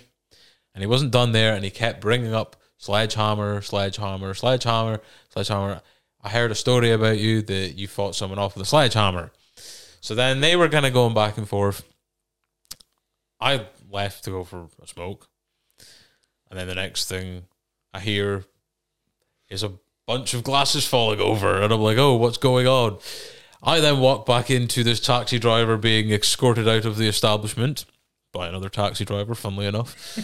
[0.74, 5.82] and he wasn't done there, and he kept bringing up sledgehammer, sledgehammer, sledgehammer, sledgehammer.
[6.20, 9.30] I heard a story about you that you fought someone off with a sledgehammer.
[10.00, 11.84] So then they were kind of going back and forth.
[13.40, 15.28] I left to go for a smoke.
[16.50, 17.44] And then the next thing
[17.92, 18.44] I hear
[19.48, 19.72] is a
[20.06, 21.60] bunch of glasses falling over.
[21.60, 22.98] And I'm like, oh, what's going on?
[23.62, 27.84] I then walk back into this taxi driver being escorted out of the establishment
[28.32, 30.18] by another taxi driver, funnily enough.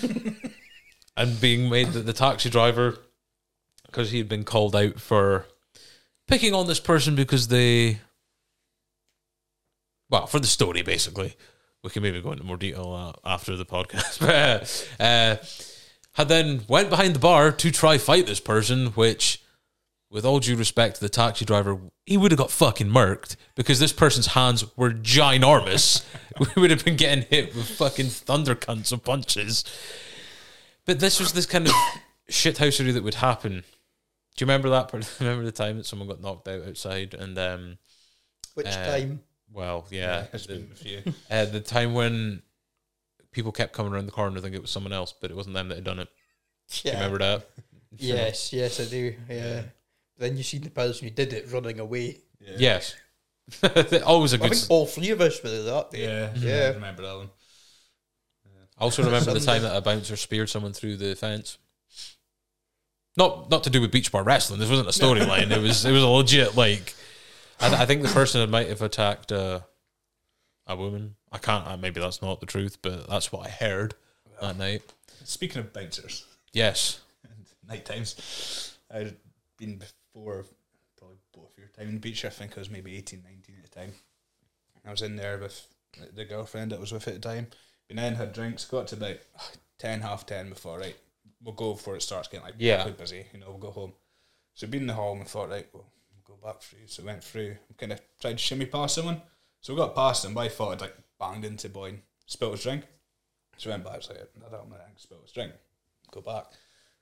[1.17, 2.99] and being made the, the taxi driver,
[3.87, 5.47] because he had been called out for
[6.27, 8.01] picking on this person because they
[10.15, 11.35] well, for the story, basically.
[11.83, 14.21] We can maybe go into more detail uh, after the podcast.
[14.99, 15.37] but, uh,
[16.13, 19.43] had then went behind the bar to try fight this person, which,
[20.09, 23.81] with all due respect to the taxi driver, he would have got fucking murked because
[23.81, 26.05] this person's hands were ginormous.
[26.39, 29.65] we would have been getting hit with fucking thunder cunts of punches.
[30.87, 31.75] But this was this kind of
[32.31, 33.65] shithousery that would happen.
[34.37, 34.89] Do you remember that?
[34.89, 37.79] part- Remember the time that someone got knocked out outside and um,
[38.55, 39.21] Which Uh, time?
[39.55, 41.03] Well, yeah, It's the, been a few.
[41.31, 42.43] uh, the time when
[43.31, 45.55] people kept coming around the corner, I think it was someone else, but it wasn't
[45.55, 46.09] them that had done it.
[46.71, 46.93] Do Yeah.
[46.93, 47.49] you remember that?
[47.97, 49.15] Yes, yes, I do.
[49.31, 49.63] Yeah.
[50.19, 52.19] Then you seen the person who did it running away.
[52.41, 52.57] Yeah.
[52.59, 52.97] Yes.
[54.05, 54.47] Always a I good.
[54.47, 56.03] I think all three of us were there that day.
[56.03, 56.33] Yeah.
[56.35, 56.65] Yeah.
[56.71, 57.31] I remember that one.
[58.77, 61.59] I also remember the time that a bouncer speared someone through the fence.
[63.17, 64.59] Not not to do with beach bar wrestling.
[64.59, 65.53] This wasn't a storyline.
[65.53, 66.95] it was it was a legit like.
[67.61, 69.61] I, th- I think the person had might have attacked uh,
[70.67, 71.17] a woman.
[71.33, 71.67] I can't.
[71.67, 73.95] Uh, maybe that's not the truth, but that's what I heard
[74.41, 74.83] that night.
[75.25, 77.01] Speaking of bouncers, Yes.
[77.69, 79.17] night times, I'd
[79.59, 80.45] been before,
[80.99, 82.25] probably both your time in the beach.
[82.25, 83.93] I think I was maybe 18, 19 at the time.
[84.87, 85.67] I was in there with
[86.15, 87.47] the girlfriend that was with at the time.
[87.89, 90.97] Been in, had drinks, got to about ah, 10, half 10 before, right,
[91.43, 92.89] we'll go before it starts getting like Yeah.
[92.91, 93.93] busy, you know, we'll go home.
[94.55, 95.87] So been in the hall and thought, right, we'll
[96.27, 96.87] go back through.
[96.87, 99.23] So went through, kind of tried to shimmy past someone.
[99.61, 102.63] So we got past him, but I thought I'd like banged into Boyne, spilled his
[102.63, 102.85] drink.
[103.57, 105.53] So went back, I was like, I don't know, spilled his drink.
[106.11, 106.47] Go back.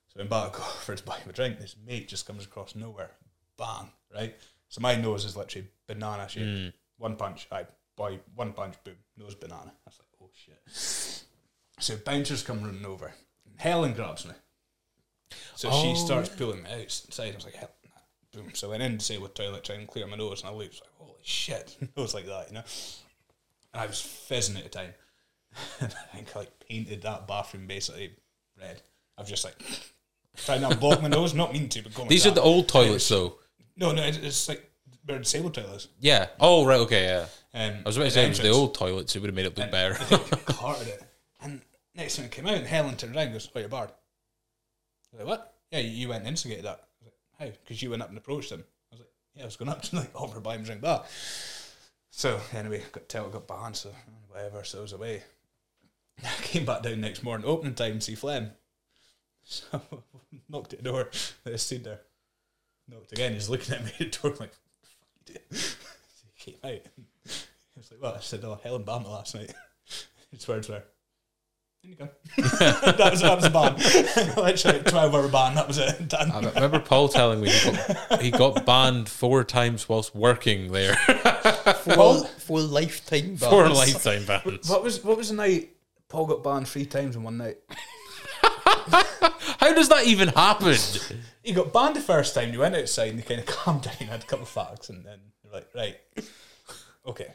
[0.08, 1.58] So went back, go for to buy him a drink.
[1.58, 3.10] This mate just comes across nowhere.
[3.58, 4.34] Bang, right?
[4.68, 6.46] So my nose is literally banana shaped.
[6.46, 6.72] Mm.
[6.98, 7.66] One punch, I
[7.96, 9.72] boy, one punch, boom, nose banana.
[9.86, 11.24] I was like, oh shit.
[11.78, 13.12] So bouncers come running over.
[13.56, 14.32] Helen grabs me.
[15.56, 17.32] So Oh, she starts pulling me outside.
[17.32, 17.70] I was like, hell.
[18.32, 18.50] Boom.
[18.54, 20.52] So I went in to say with toilet, trying to clear my nose, and I
[20.52, 22.64] looked, was like, holy shit, nose like that, you know.
[23.72, 24.94] And I was fizzing at the time.
[25.80, 28.12] and I think I like painted that bathroom basically
[28.60, 28.80] red.
[29.18, 29.56] I've just like
[30.36, 32.08] trying to block my nose, not mean to, but going.
[32.08, 33.38] These like are the old toilets, though.
[33.76, 34.70] No, no, it's, it's like
[35.04, 35.88] they're disabled toilets.
[36.00, 36.28] Yeah.
[36.40, 36.80] Oh, right.
[36.80, 37.04] Okay.
[37.04, 37.26] Yeah.
[37.54, 39.14] Um, I was about to say it was the old toilets.
[39.14, 39.94] It would have made it look better.
[40.46, 41.02] carted it.
[41.42, 41.60] And
[41.94, 43.90] next time it came out, and Helen turned around and goes, Oh, you're barred.
[43.90, 45.54] I was like, What?
[45.70, 46.84] Yeah, you you went and instigated that.
[47.42, 47.50] How?
[47.50, 48.64] Because you went up and approached him.
[48.90, 50.80] I was like, Yeah, I was going up to like offer buy him a drink
[50.80, 51.04] back.
[52.10, 53.90] So anyway, got tell got banned, so
[54.28, 55.22] whatever, so I was away.
[56.24, 58.52] I came back down next morning, opening time, to see Flem.
[59.42, 59.64] So
[60.48, 61.10] knocked at the door,
[61.44, 62.00] they stood there.
[62.88, 65.56] Knocked again, he's looking at me at the door like, fuck you do.
[66.34, 66.82] he came out.
[67.24, 68.16] He was like, What?
[68.16, 69.52] I said, Oh, Helen me last night.
[70.30, 70.84] His words were,
[71.84, 72.08] in you go.
[72.38, 73.74] that was that was a ban.
[74.36, 75.54] Literally twelve hour ban.
[75.54, 76.08] That was it.
[76.08, 76.30] Done.
[76.30, 80.94] I remember Paul telling me he got, he got banned four times whilst working there
[81.82, 83.46] Full, full lifetime bans.
[83.46, 84.68] for lifetime bans.
[84.68, 85.70] What was what was the night
[86.08, 87.58] Paul got banned three times in one night?
[88.42, 90.76] How does that even happen?
[91.42, 92.52] He got banned the first time.
[92.52, 95.04] You went outside and you kind of calmed down, had a couple of facts, and
[95.04, 95.96] then you're like, right,
[97.06, 97.28] okay,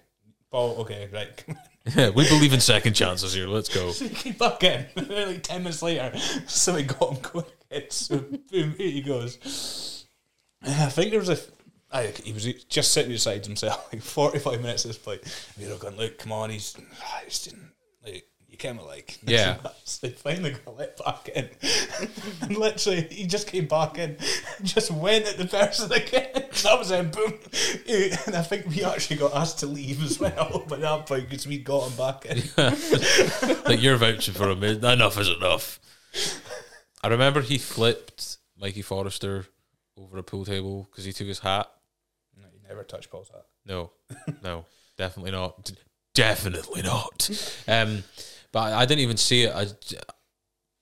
[0.51, 1.43] Paul, okay, right.
[1.95, 3.47] Yeah, we believe in second chances here.
[3.47, 3.91] Let's go.
[3.91, 6.11] so he came back in like ten minutes later.
[6.47, 7.89] So he got him going again.
[7.89, 10.05] So boom, here he goes.
[10.63, 11.37] I think there was a.
[11.89, 15.21] I, he was just sitting beside himself, like forty five minutes at this point.
[15.55, 17.71] And you're going, look, come on, he's, ah, he's didn't,
[18.03, 18.25] like,
[18.57, 19.57] you came like, Yeah.
[20.01, 21.49] He finally got let back in,
[22.41, 24.17] and literally he just came back in,
[24.63, 26.31] just went at the person again.
[26.33, 27.33] That was him, boom.
[27.87, 31.47] And I think we actually got asked to leave as well by that point because
[31.47, 32.37] we got him back in.
[33.65, 34.63] like you're vouching for him.
[34.63, 35.79] Enough is enough.
[37.03, 39.45] I remember he flipped Mikey Forrester
[39.97, 41.69] over a pool table because he took his hat.
[42.35, 43.45] No, you never touch Paul's hat.
[43.65, 43.91] No,
[44.43, 44.65] no,
[44.97, 45.63] definitely not.
[45.65, 45.75] D-
[46.15, 47.29] definitely not.
[47.67, 48.03] Um,
[48.51, 49.53] but I, didn't even see it.
[49.53, 49.67] I,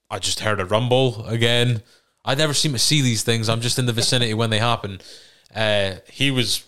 [0.10, 1.82] I just heard a rumble again.
[2.24, 3.50] I never seem to see these things.
[3.50, 5.00] I'm just in the vicinity when they happen.
[5.54, 6.64] Uh, he was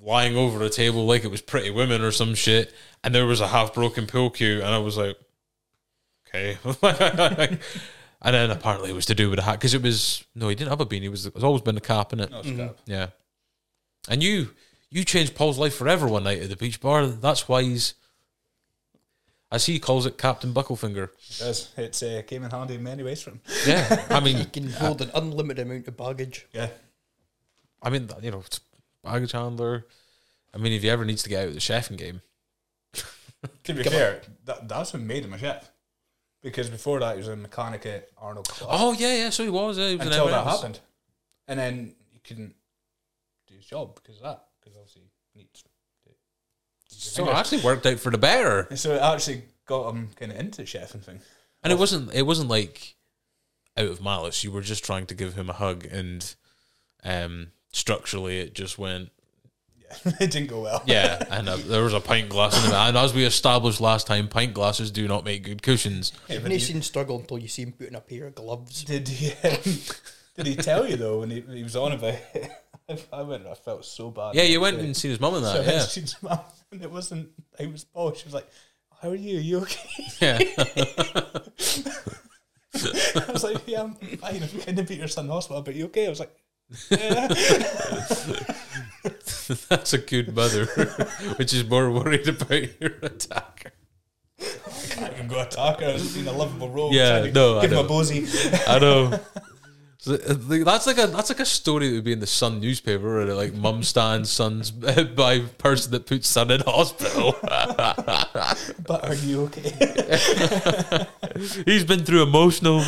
[0.00, 2.72] lying over a table like it was Pretty Women or some shit,
[3.02, 5.16] and there was a half broken pool cue, and I was like,
[6.28, 6.58] okay.
[8.22, 10.54] and then apparently it was to do with a hat because it was no, he
[10.54, 11.04] didn't have a beanie.
[11.04, 12.30] It was it's always been a cap in it.
[12.30, 12.76] No, scab.
[12.86, 13.08] Yeah,
[14.08, 14.50] and you
[14.90, 17.06] you changed Paul's life forever one night at the beach bar.
[17.06, 17.94] That's why he's.
[19.50, 21.04] As he calls it, Captain Bucklefinger.
[21.04, 21.72] It does.
[21.76, 23.40] It's uh, came in handy in many ways for him.
[23.66, 26.46] Yeah, I mean, You can hold an unlimited amount of baggage.
[26.52, 26.68] Yeah.
[27.82, 28.60] I mean, you know, it's
[29.04, 29.86] baggage handler.
[30.52, 32.22] I mean, if he ever needs to get out of the chefing game,
[33.64, 35.70] To be Come fair, that, that's what made him a chef.
[36.42, 38.70] Because before that, he was a mechanic at Arnold Clark.
[38.80, 39.30] oh yeah, yeah.
[39.30, 39.78] So he was.
[39.78, 40.56] Yeah, he was an until that M&S.
[40.56, 40.80] happened.
[41.48, 42.54] And then he couldn't
[43.46, 44.44] do his job because of that.
[44.60, 45.68] Because obviously he needs to.
[46.98, 48.68] So it actually worked out for the better.
[48.76, 51.20] So it actually got him kind of into the chefing thing.
[51.62, 52.12] And it wasn't.
[52.14, 52.94] It wasn't like
[53.76, 54.42] out of malice.
[54.44, 56.34] You were just trying to give him a hug, and
[57.04, 59.10] um, structurally, it just went.
[59.78, 60.82] Yeah, it didn't go well.
[60.86, 64.06] Yeah, and uh, there was a pint glass in the And as we established last
[64.06, 66.12] time, pint glasses do not make good cushions.
[66.28, 68.34] Yeah, And but you he- seen struggle until you see him putting a pair of
[68.34, 68.84] gloves.
[68.84, 69.32] did he?
[70.36, 72.50] Um, did he tell you though when he, he was on about it?
[73.12, 73.46] I went.
[73.46, 74.34] I felt so bad.
[74.34, 75.60] Yeah, you went and seen his mum and that.
[75.66, 76.38] I Yeah, seen his mum,
[76.72, 77.30] and it wasn't.
[77.58, 78.12] It was Paul.
[78.14, 78.48] She was like,
[79.00, 79.38] "How are you?
[79.38, 79.88] Are you okay?"
[80.20, 80.38] yeah.
[82.74, 84.42] I was like, "Yeah, I'm fine.
[84.42, 86.34] I'm going to beat your son in hospital, but you okay?" I was like,
[86.90, 87.28] "Yeah."
[89.68, 90.66] That's a good mother,
[91.36, 93.70] which is more worried about your attacker.
[94.90, 95.86] can't even go attack her.
[95.86, 96.92] I was in a lovable role.
[96.92, 97.88] Yeah, no, I give him a know.
[97.88, 98.26] bosy.
[98.66, 99.20] I know.
[100.08, 100.34] Uh,
[100.64, 103.34] That's like a that's like a story that would be in the Sun newspaper, where
[103.34, 104.70] like mum stands sons
[105.16, 107.34] by person that puts son in hospital.
[108.86, 111.06] But are you okay?
[111.64, 112.84] He's been through emotional.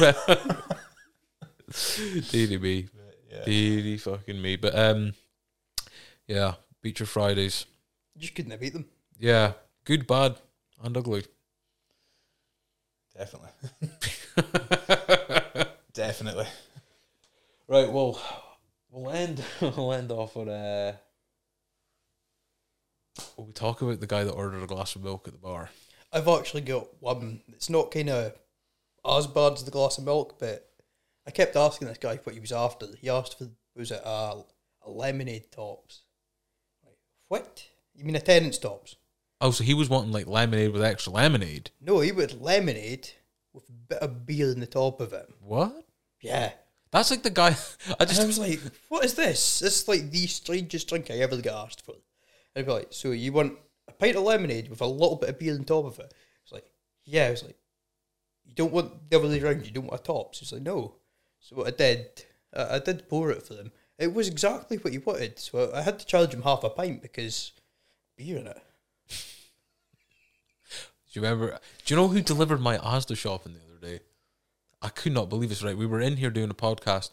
[2.31, 2.89] Deary me,
[3.31, 3.45] yeah.
[3.45, 4.57] deary fucking me.
[4.57, 5.15] But um,
[6.27, 7.67] yeah, Beacher Fridays.
[8.15, 8.87] You just couldn't have beat them.
[9.19, 9.53] Yeah,
[9.85, 10.37] good, bad,
[10.83, 11.25] and ugly.
[13.17, 13.51] Definitely.
[15.93, 16.47] Definitely.
[17.69, 17.93] Right.
[17.93, 18.21] Well,
[18.91, 19.45] we'll end.
[19.61, 20.97] We'll end off on uh.
[23.37, 25.71] Will we talk about the guy that ordered a glass of milk at the bar?
[26.13, 27.43] I've actually got one.
[27.49, 28.33] It's not kind of
[29.07, 30.69] as bad as the glass of milk, but
[31.27, 32.87] I kept asking this guy what he was after.
[33.01, 34.43] He asked for was it a,
[34.87, 36.03] a lemonade tops?
[36.85, 36.97] Like,
[37.29, 37.67] what?
[37.95, 38.97] You mean a Tennent's tops?
[39.41, 41.71] Oh, so he was wanting like lemonade with extra lemonade.
[41.81, 43.11] No, he wanted lemonade
[43.53, 45.29] with a bit of beer in the top of it.
[45.41, 45.85] What?
[46.21, 46.53] Yeah.
[46.91, 47.57] That's like the guy.
[48.01, 49.61] I just I was like, what is this?
[49.61, 51.93] This is like the strangest drink I ever got asked for.
[52.55, 53.59] And I'd be like, so you want
[53.89, 56.13] a pint of lemonade with a little bit of beer on top of it?
[56.43, 56.71] It's like,
[57.05, 57.27] yeah.
[57.27, 57.57] I was like,
[58.47, 59.67] you don't want the other way around.
[59.67, 60.41] You don't want a tops.
[60.41, 60.95] He's like, no.
[61.41, 62.25] So what I did,
[62.55, 63.73] I, I did pour it for them.
[63.99, 65.39] It was exactly what he wanted.
[65.39, 67.53] So I had to charge him half a pint because
[68.17, 68.63] beer in it.
[71.13, 71.59] Do you remember?
[71.85, 74.05] Do you know who delivered my Asda shopping the other day?
[74.81, 75.63] I could not believe this.
[75.63, 77.11] Right, we were in here doing a podcast,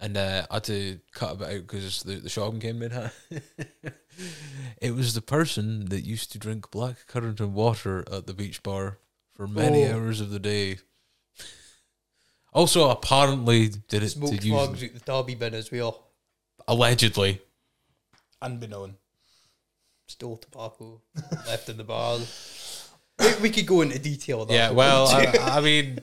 [0.00, 2.92] and uh, I had to cut a bit out because the the shopping came in.
[4.82, 8.62] it was the person that used to drink black currant and water at the beach
[8.62, 8.98] bar
[9.34, 9.94] for many Oh.
[9.94, 10.78] hours of the day.
[12.52, 16.08] Also, apparently, did it Smoked did use frogs out the derby bin as well.
[16.66, 17.40] allegedly.
[18.42, 18.96] Unbeknown.
[20.06, 21.02] Stole tobacco,
[21.46, 22.18] left in the bar.
[23.18, 24.54] We, we could go into detail of that.
[24.54, 25.06] Yeah, well.
[25.08, 25.26] I,
[25.58, 25.98] I mean,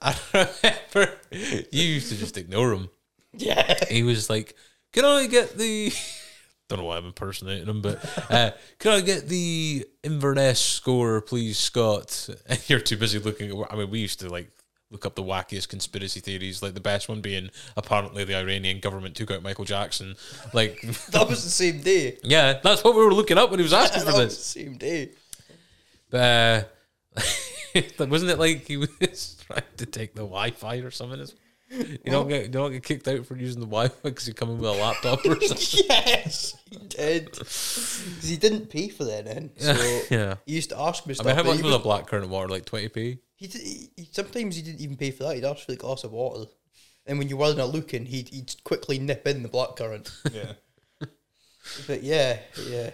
[0.02, 2.88] I remember you used to just ignore him.
[3.34, 3.84] yeah.
[3.90, 4.54] he was like,
[4.92, 5.92] "Can I get the?"
[6.68, 7.98] Don't know why I'm impersonating him, but
[8.30, 12.28] uh, can I get the Inverness score, please, Scott?
[12.48, 13.72] And you're too busy looking at.
[13.72, 14.50] I mean, we used to like
[14.92, 19.14] look up the wackiest conspiracy theories, like the best one being apparently the Iranian government
[19.16, 20.14] took out Michael Jackson.
[20.52, 22.18] Like, That was the same day.
[22.24, 24.52] yeah, that's what we were looking up when he was asking that for was this.
[24.54, 25.10] the same day.
[26.08, 26.72] But
[27.16, 31.26] uh, wasn't it like he was trying to take the Wi-Fi or something?
[31.70, 34.50] You don't get you don't get kicked out for using the Wi-Fi because you come
[34.50, 35.84] in with a laptop or something.
[35.88, 37.26] yes, he did.
[37.26, 39.50] Because he didn't pay for that then.
[39.56, 40.34] So yeah.
[40.46, 41.26] he used to ask me I stuff.
[41.26, 42.48] mean, how but much he was a black currant water?
[42.48, 43.18] Like twenty p.
[43.36, 45.36] He, he, he sometimes he didn't even pay for that.
[45.36, 46.50] He'd ask for a glass of water,
[47.06, 50.10] and when you weren't looking, he'd he'd quickly nip in the black currant.
[50.32, 50.54] Yeah.
[51.86, 52.90] But yeah, yeah,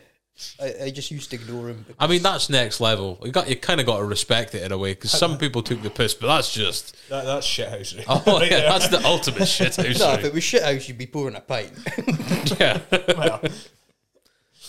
[0.60, 1.86] I, I just used to ignore him.
[1.98, 3.18] I mean, that's next level.
[3.24, 5.62] You got you kind of got to respect it in a way because some people
[5.62, 8.04] took the piss, but that's just That, that's shithousery.
[8.06, 9.78] oh Right yeah, that's the ultimate shit.
[9.78, 11.72] no, if it was shit house, you'd be pouring a pint.
[12.60, 12.80] yeah,
[13.16, 13.40] Well,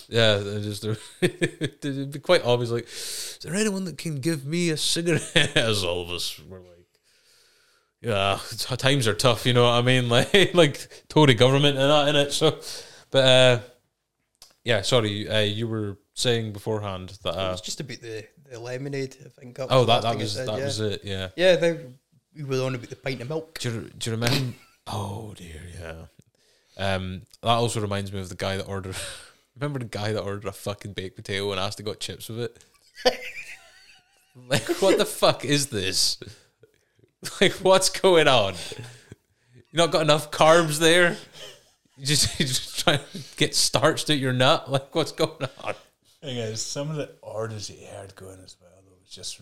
[0.07, 0.37] yeah.
[0.37, 0.85] they're Just
[1.21, 2.71] it'd be quite obvious.
[2.71, 5.55] Like, is there anyone that can give me a cigarette?
[5.57, 6.73] As all of us were like.
[7.99, 10.07] Yeah, t- times are tough, you know what I mean?
[10.07, 12.31] Like, like Tory government and that in it.
[12.31, 12.59] So,
[13.11, 13.59] but uh,
[14.67, 17.29] Yeah, sorry, uh, you were saying beforehand that.
[17.29, 19.15] Uh, was just about the, the lemonade.
[19.25, 19.57] I think.
[19.61, 20.65] oh, that that was said, that yeah.
[20.65, 21.01] was it.
[21.05, 21.29] Yeah.
[21.37, 21.85] Yeah, they,
[22.35, 23.59] we were on about the pint of milk.
[23.59, 24.57] Do you, do you remember?
[24.87, 25.95] oh dear, yeah.
[26.77, 28.97] Um, that also reminds me of the guy that ordered.
[29.55, 32.41] remember the guy that ordered a fucking baked potato and asked to got chips with
[32.41, 32.65] it?
[34.49, 36.17] like, what the fuck is this?
[37.41, 38.53] Like, what's going on?
[38.77, 38.83] You
[39.73, 41.17] not got enough carbs there.
[41.97, 44.69] You just you just trying to get starched at your nut.
[44.71, 45.73] Like, what's going on?
[46.21, 49.39] Thing is, some of the orders that you heard going as well, though, was just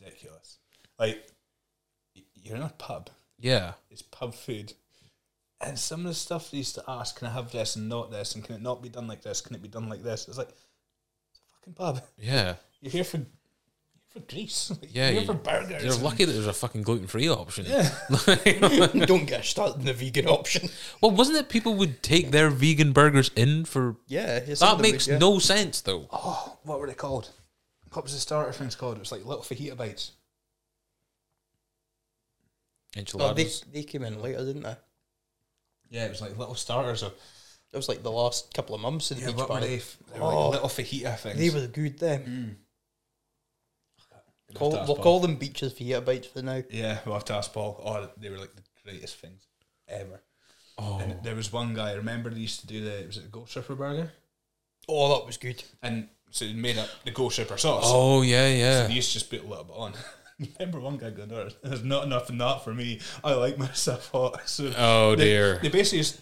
[0.00, 0.58] ridiculous.
[0.98, 1.26] Like,
[2.34, 4.72] you're in a pub, Yeah, it's pub food,
[5.60, 8.10] and some of the stuff they used to ask, can I have this and not
[8.10, 9.40] this, and can it not be done like this?
[9.40, 10.26] Can it be done like this?
[10.28, 12.02] It's like, it's a fucking pub.
[12.16, 12.54] yeah.
[12.80, 13.20] You're here for,
[14.20, 14.70] for grease.
[14.80, 15.84] Like, Yeah, you're you- for burgers.
[15.84, 17.66] You're lucky that there's a fucking gluten free option.
[17.66, 17.88] Yeah.
[19.06, 20.68] Don't get started in the vegan option.
[21.00, 25.12] Well, wasn't it people would take their vegan burgers in for Yeah, That makes would,
[25.14, 25.18] yeah.
[25.18, 26.08] no sense, though.
[26.12, 27.30] Oh, what were they called?
[27.92, 28.96] What was the starter things called?
[28.96, 30.12] It was like little fajita bites.
[33.14, 34.76] Oh, they, they came in later, didn't they?
[35.90, 37.02] Yeah, it was like little starters.
[37.02, 37.12] Of,
[37.72, 39.66] That was like the last couple of months the yeah, what party.
[39.66, 39.76] they?
[40.12, 40.48] They were Oh.
[40.50, 41.38] like little fajita things.
[41.38, 42.24] They were good then.
[42.24, 42.56] Mm.
[44.54, 46.62] Call, We'll have to we'll ask call them beaches fajita bites for now.
[46.70, 47.80] Yeah, we'll have to ask Paul.
[47.84, 49.46] Oh, they were like the greatest things
[49.88, 50.22] ever.
[50.78, 53.22] Oh, And there was one guy, I remember they used to do the, was it
[53.24, 54.12] the Ghost Ripper burger?
[54.88, 55.62] Oh, that was good.
[55.82, 57.82] And so they made up the Ghost Ripper sauce.
[57.86, 58.86] oh yeah, So yeah.
[58.86, 59.92] they used to just put a little bit on.
[60.58, 63.00] remember one guy going, "There- there's not enough in that for me.
[63.24, 64.48] I like my stuff hot.
[64.48, 65.58] So Oh they, dear.
[65.58, 66.20] They basically just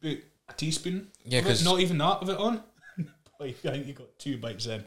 [0.00, 1.08] put a teaspoon.
[1.24, 2.62] Yeah, 'cause- not even that of it on.
[3.38, 4.82] like, I think you got two bites in.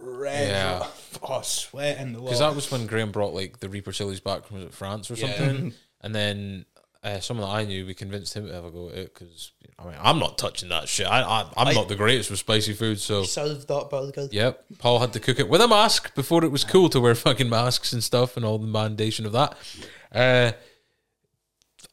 [0.00, 0.48] Red.
[0.48, 0.86] Yeah.
[1.26, 4.44] Oh, sweat in the Because that was when Graham brought like the Reaper chilies back
[4.44, 5.34] from France or Yeah.
[5.34, 5.72] something,
[6.02, 6.66] and then
[7.02, 9.52] uh, someone that I knew, we convinced him to have a go at it because
[9.78, 11.06] I mean I'm not touching that shit.
[11.06, 14.28] I, I I'm not the greatest with spicy food, so Served that burger.
[14.30, 14.64] Yep.
[14.78, 17.48] Paul had to cook it with a mask before it was cool to wear fucking
[17.48, 19.56] masks and stuff and all the mandation of that.
[20.12, 20.52] Uh,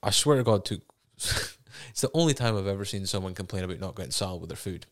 [0.03, 0.81] I swear to God, took.
[1.15, 4.57] it's the only time I've ever seen someone complain about not getting salad with their
[4.57, 4.87] food.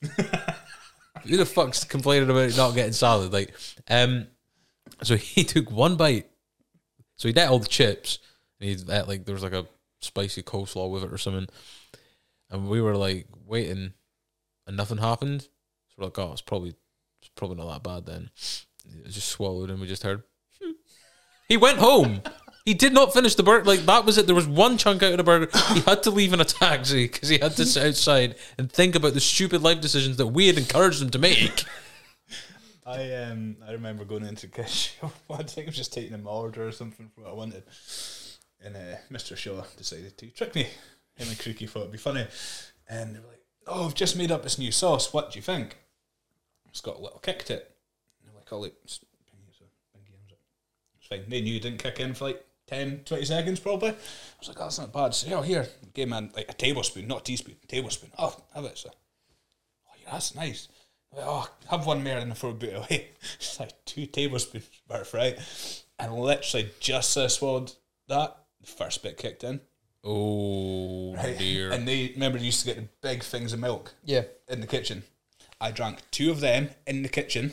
[1.28, 3.34] Who the fuck's complaining about not getting salad?
[3.34, 3.54] Like,
[3.90, 4.28] um,
[5.04, 6.30] so he took one bite.
[7.16, 8.20] So he ate all the chips,
[8.60, 9.68] and he ate like there was like a
[10.02, 11.48] spicy coleslaw with it or something.
[12.50, 13.94] And we were like waiting,
[14.66, 15.42] and nothing happened.
[15.42, 16.76] So we're like, oh, it's probably
[17.22, 18.30] it's probably not that bad then.
[19.06, 20.24] It just swallowed, and we just heard.
[21.48, 22.22] He went home.
[22.66, 23.66] He did not finish the burger.
[23.66, 24.26] Like that was it.
[24.26, 25.50] There was one chunk out of the burger.
[25.74, 28.96] He had to leave in a taxi because he had to sit outside and think
[28.96, 31.64] about the stupid life decisions that we had encouraged him to make.
[32.86, 35.14] I um I remember going into shop.
[35.30, 37.64] I think I was just taking an order or something for what I wanted,
[38.64, 39.38] and uh, Mr.
[39.38, 40.64] Shaw decided to trick me.
[41.16, 42.26] Him and Creaky thought it'd be funny,
[42.90, 45.14] and they were like, "Oh, I've just made up this new sauce.
[45.14, 45.78] What do you think?"
[46.70, 47.72] It's got a little kick to it.
[48.22, 49.06] And I'm like, "Oh, it's fine."
[51.28, 53.90] They knew you didn't kick in for like 10, 20 seconds probably.
[53.90, 53.96] I
[54.40, 57.22] was like, "Oh, that's not bad." So, oh, here, gave man like a tablespoon, not
[57.22, 58.12] a teaspoon, a tablespoon.
[58.18, 58.90] Oh, have it, sir.
[59.88, 60.68] Oh, yeah, that's nice.
[61.16, 63.10] Like, oh, have one more and throw a bit away.
[63.36, 65.38] It's like two tablespoons worth, right?
[65.98, 67.72] And literally just as I swallowed
[68.08, 69.60] that, the first bit kicked in.
[70.04, 71.38] Oh Right?
[71.38, 71.72] dear.
[71.72, 74.24] And they remember they used to get the big things of milk Yeah.
[74.48, 75.04] in the kitchen.
[75.60, 77.52] I drank two of them in the kitchen,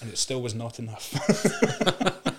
[0.00, 1.14] and it still was not enough.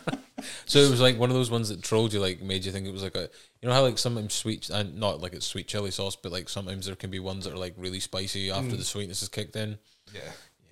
[0.65, 2.87] So it was like one of those ones that trolled you, like made you think
[2.87, 3.29] it was like a,
[3.61, 6.49] you know how like sometimes sweet, and not like it's sweet chili sauce, but like
[6.49, 8.77] sometimes there can be ones that are like really spicy after mm.
[8.77, 9.77] the sweetness is kicked in.
[10.13, 10.21] yeah,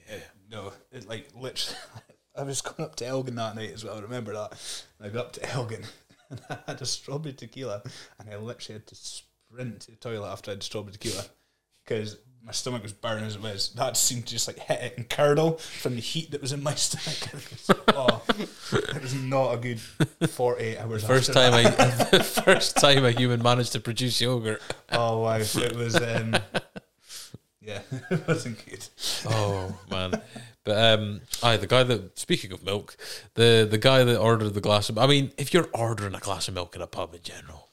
[0.09, 0.17] yeah.
[0.49, 1.79] No, it like literally.
[2.35, 3.95] I was going up to Elgin that night as well.
[3.95, 4.85] I remember that.
[4.97, 5.83] And I got up to Elgin
[6.31, 7.83] and I had a strawberry tequila,
[8.19, 11.25] and I literally had to sprint to the toilet after I had strawberry tequila
[11.85, 13.69] because my stomach was burning as it was.
[13.75, 16.61] That seemed to just like hit it and curdle from the heat that was in
[16.61, 17.33] my stomach.
[17.33, 18.23] It was, oh,
[18.73, 19.79] it was not a good
[20.29, 21.03] forty-eight hours.
[21.03, 22.13] First time that.
[22.13, 24.61] I, first time a human managed to produce yogurt.
[24.91, 25.95] Oh wow, it was.
[25.95, 26.35] Um,
[27.61, 27.79] yeah,
[28.11, 28.85] it wasn't good.
[29.25, 30.21] Oh man.
[30.65, 32.95] But um, aye, the guy that speaking of milk,
[33.35, 36.47] the the guy that ordered the glass of I mean, if you're ordering a glass
[36.47, 37.69] of milk in a pub in general,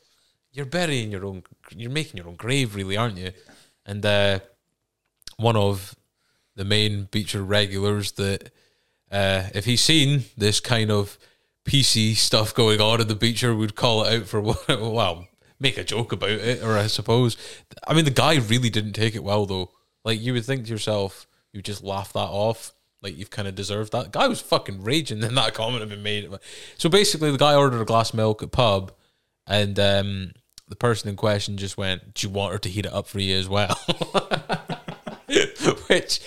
[0.53, 1.43] you're burying your own
[1.75, 3.33] you're making your own grave really, aren't you?
[3.87, 4.41] And uh
[5.41, 5.95] one of
[6.57, 8.51] the main Beacher regulars that
[9.11, 11.19] uh if he's seen this kind of
[11.65, 15.85] PC stuff going on in the Beacher would call it out for well, make a
[15.85, 17.37] joke about it, or I suppose
[17.87, 19.71] I mean the guy really didn't take it well though.
[20.05, 22.73] Like you would think to yourself, you just laugh that off.
[23.03, 24.13] Like you've kind of deserved that.
[24.13, 26.31] guy was fucking raging, and that comment had been made.
[26.77, 28.93] So basically, the guy ordered a glass of milk at pub,
[29.47, 30.33] and um,
[30.69, 33.21] the person in question just went, "Do you want her to heat it up for
[33.21, 33.79] you as well?"
[35.89, 36.21] Which,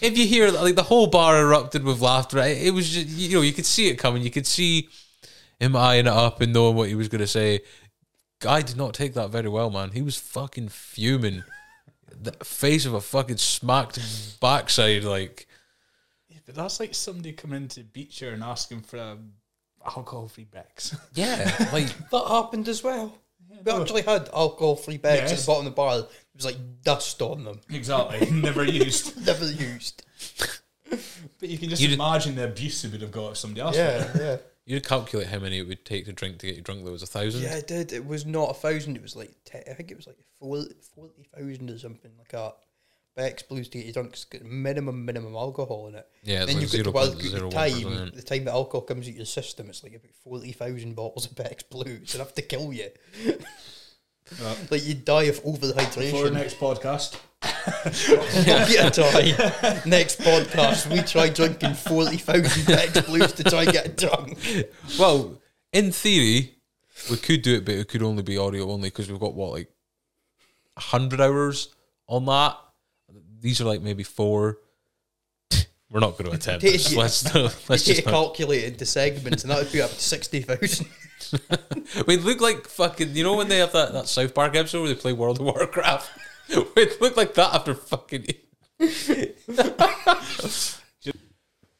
[0.00, 3.36] if you hear like the whole bar erupted with laughter, it it was just you
[3.36, 4.22] know you could see it coming.
[4.22, 4.88] You could see
[5.58, 7.60] him eyeing it up and knowing what he was going to say.
[8.40, 9.90] Guy did not take that very well, man.
[9.90, 11.44] He was fucking fuming.
[12.22, 15.46] The face of a fucking smacked backside, like
[16.28, 19.18] Yeah, but that's like somebody coming into Beacher and asking for a
[19.84, 20.96] alcohol-free Beck's.
[21.14, 23.14] yeah, like That happened as well.
[23.64, 25.40] We actually had alcohol-free bags at Yes.
[25.44, 25.98] the bottom of the bar.
[25.98, 27.60] It was like dust on them.
[27.70, 28.30] exactly.
[28.32, 29.24] Never used.
[29.26, 30.04] Never used.
[30.88, 33.60] But you can just You did- imagine the abuse it would have got if somebody
[33.60, 33.76] else.
[33.76, 34.36] Yeah, yeah.
[34.66, 36.82] you'd calculate how many it would take to drink to get you drunk.
[36.84, 37.42] There was a thousand.
[37.42, 37.92] Yeah, it did.
[37.92, 38.96] It was not a thousand.
[38.96, 40.74] It was like te- I think it was like forty
[41.36, 42.56] thousand or something like that.
[43.16, 44.10] Beck's Blues to get you drunk.
[44.12, 46.08] 'cause it's got minimum minimum alcohol in it.
[46.22, 47.52] Yeah, then like you've got to work out the 0.01%.
[47.52, 48.12] time.
[48.14, 51.34] The time that alcohol comes out your system, it's like about forty thousand bottles of
[51.34, 51.98] Beck's Blue.
[52.02, 52.90] It's enough to kill you.
[54.40, 56.10] Well, uh, Like you die of overhydration.
[56.10, 56.32] for overhydration.
[56.32, 57.16] next podcast.
[58.76, 59.82] get a tie.
[59.86, 64.38] Next podcast, we try drinking forty thousand Beck's Blues to try and get drunk.
[64.98, 65.40] Well,
[65.72, 66.54] in theory,
[67.10, 69.52] we could do it, but it could only be audio only because we've got what
[69.52, 69.68] like
[70.78, 71.74] hundred hours
[72.06, 72.56] on that.
[73.40, 74.58] These are like maybe four.
[75.90, 76.94] We're not going to attempt this.
[76.94, 78.04] Let's let's Let's just.
[78.04, 78.12] Not.
[78.12, 80.86] calculate it into segments, and that would be up to sixty thousand.
[82.06, 83.14] We look like fucking.
[83.14, 85.46] You know when they have that, that South Park episode where they play World of
[85.46, 86.10] Warcraft.
[86.74, 88.26] We look like that after fucking.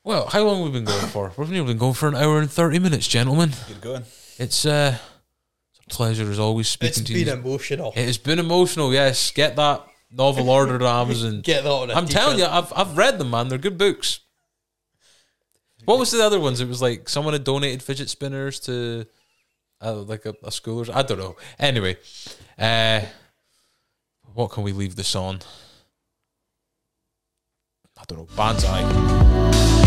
[0.04, 1.32] well, how long have we been going for?
[1.36, 3.50] We've nearly been going for an hour and thirty minutes, gentlemen.
[3.66, 4.04] Get going.
[4.38, 4.96] It's uh,
[5.70, 7.20] it's a pleasure as always speaking It's to you.
[7.22, 7.92] It's been emotional.
[7.96, 9.32] It has been emotional, yes.
[9.32, 11.40] Get that novel ordered on Amazon.
[11.44, 12.44] Get that on I'm telling you.
[12.46, 13.48] I've I've read them, man.
[13.48, 14.20] They're good books.
[15.84, 16.60] What was the other ones?
[16.60, 19.06] It was like someone had donated fidget spinners to
[19.82, 21.36] uh, like a, a school or s- I don't know.
[21.58, 21.96] Anyway,
[22.58, 23.00] uh,
[24.34, 25.40] what can we leave this on?
[27.98, 28.28] I don't know.
[28.36, 29.79] Banzai.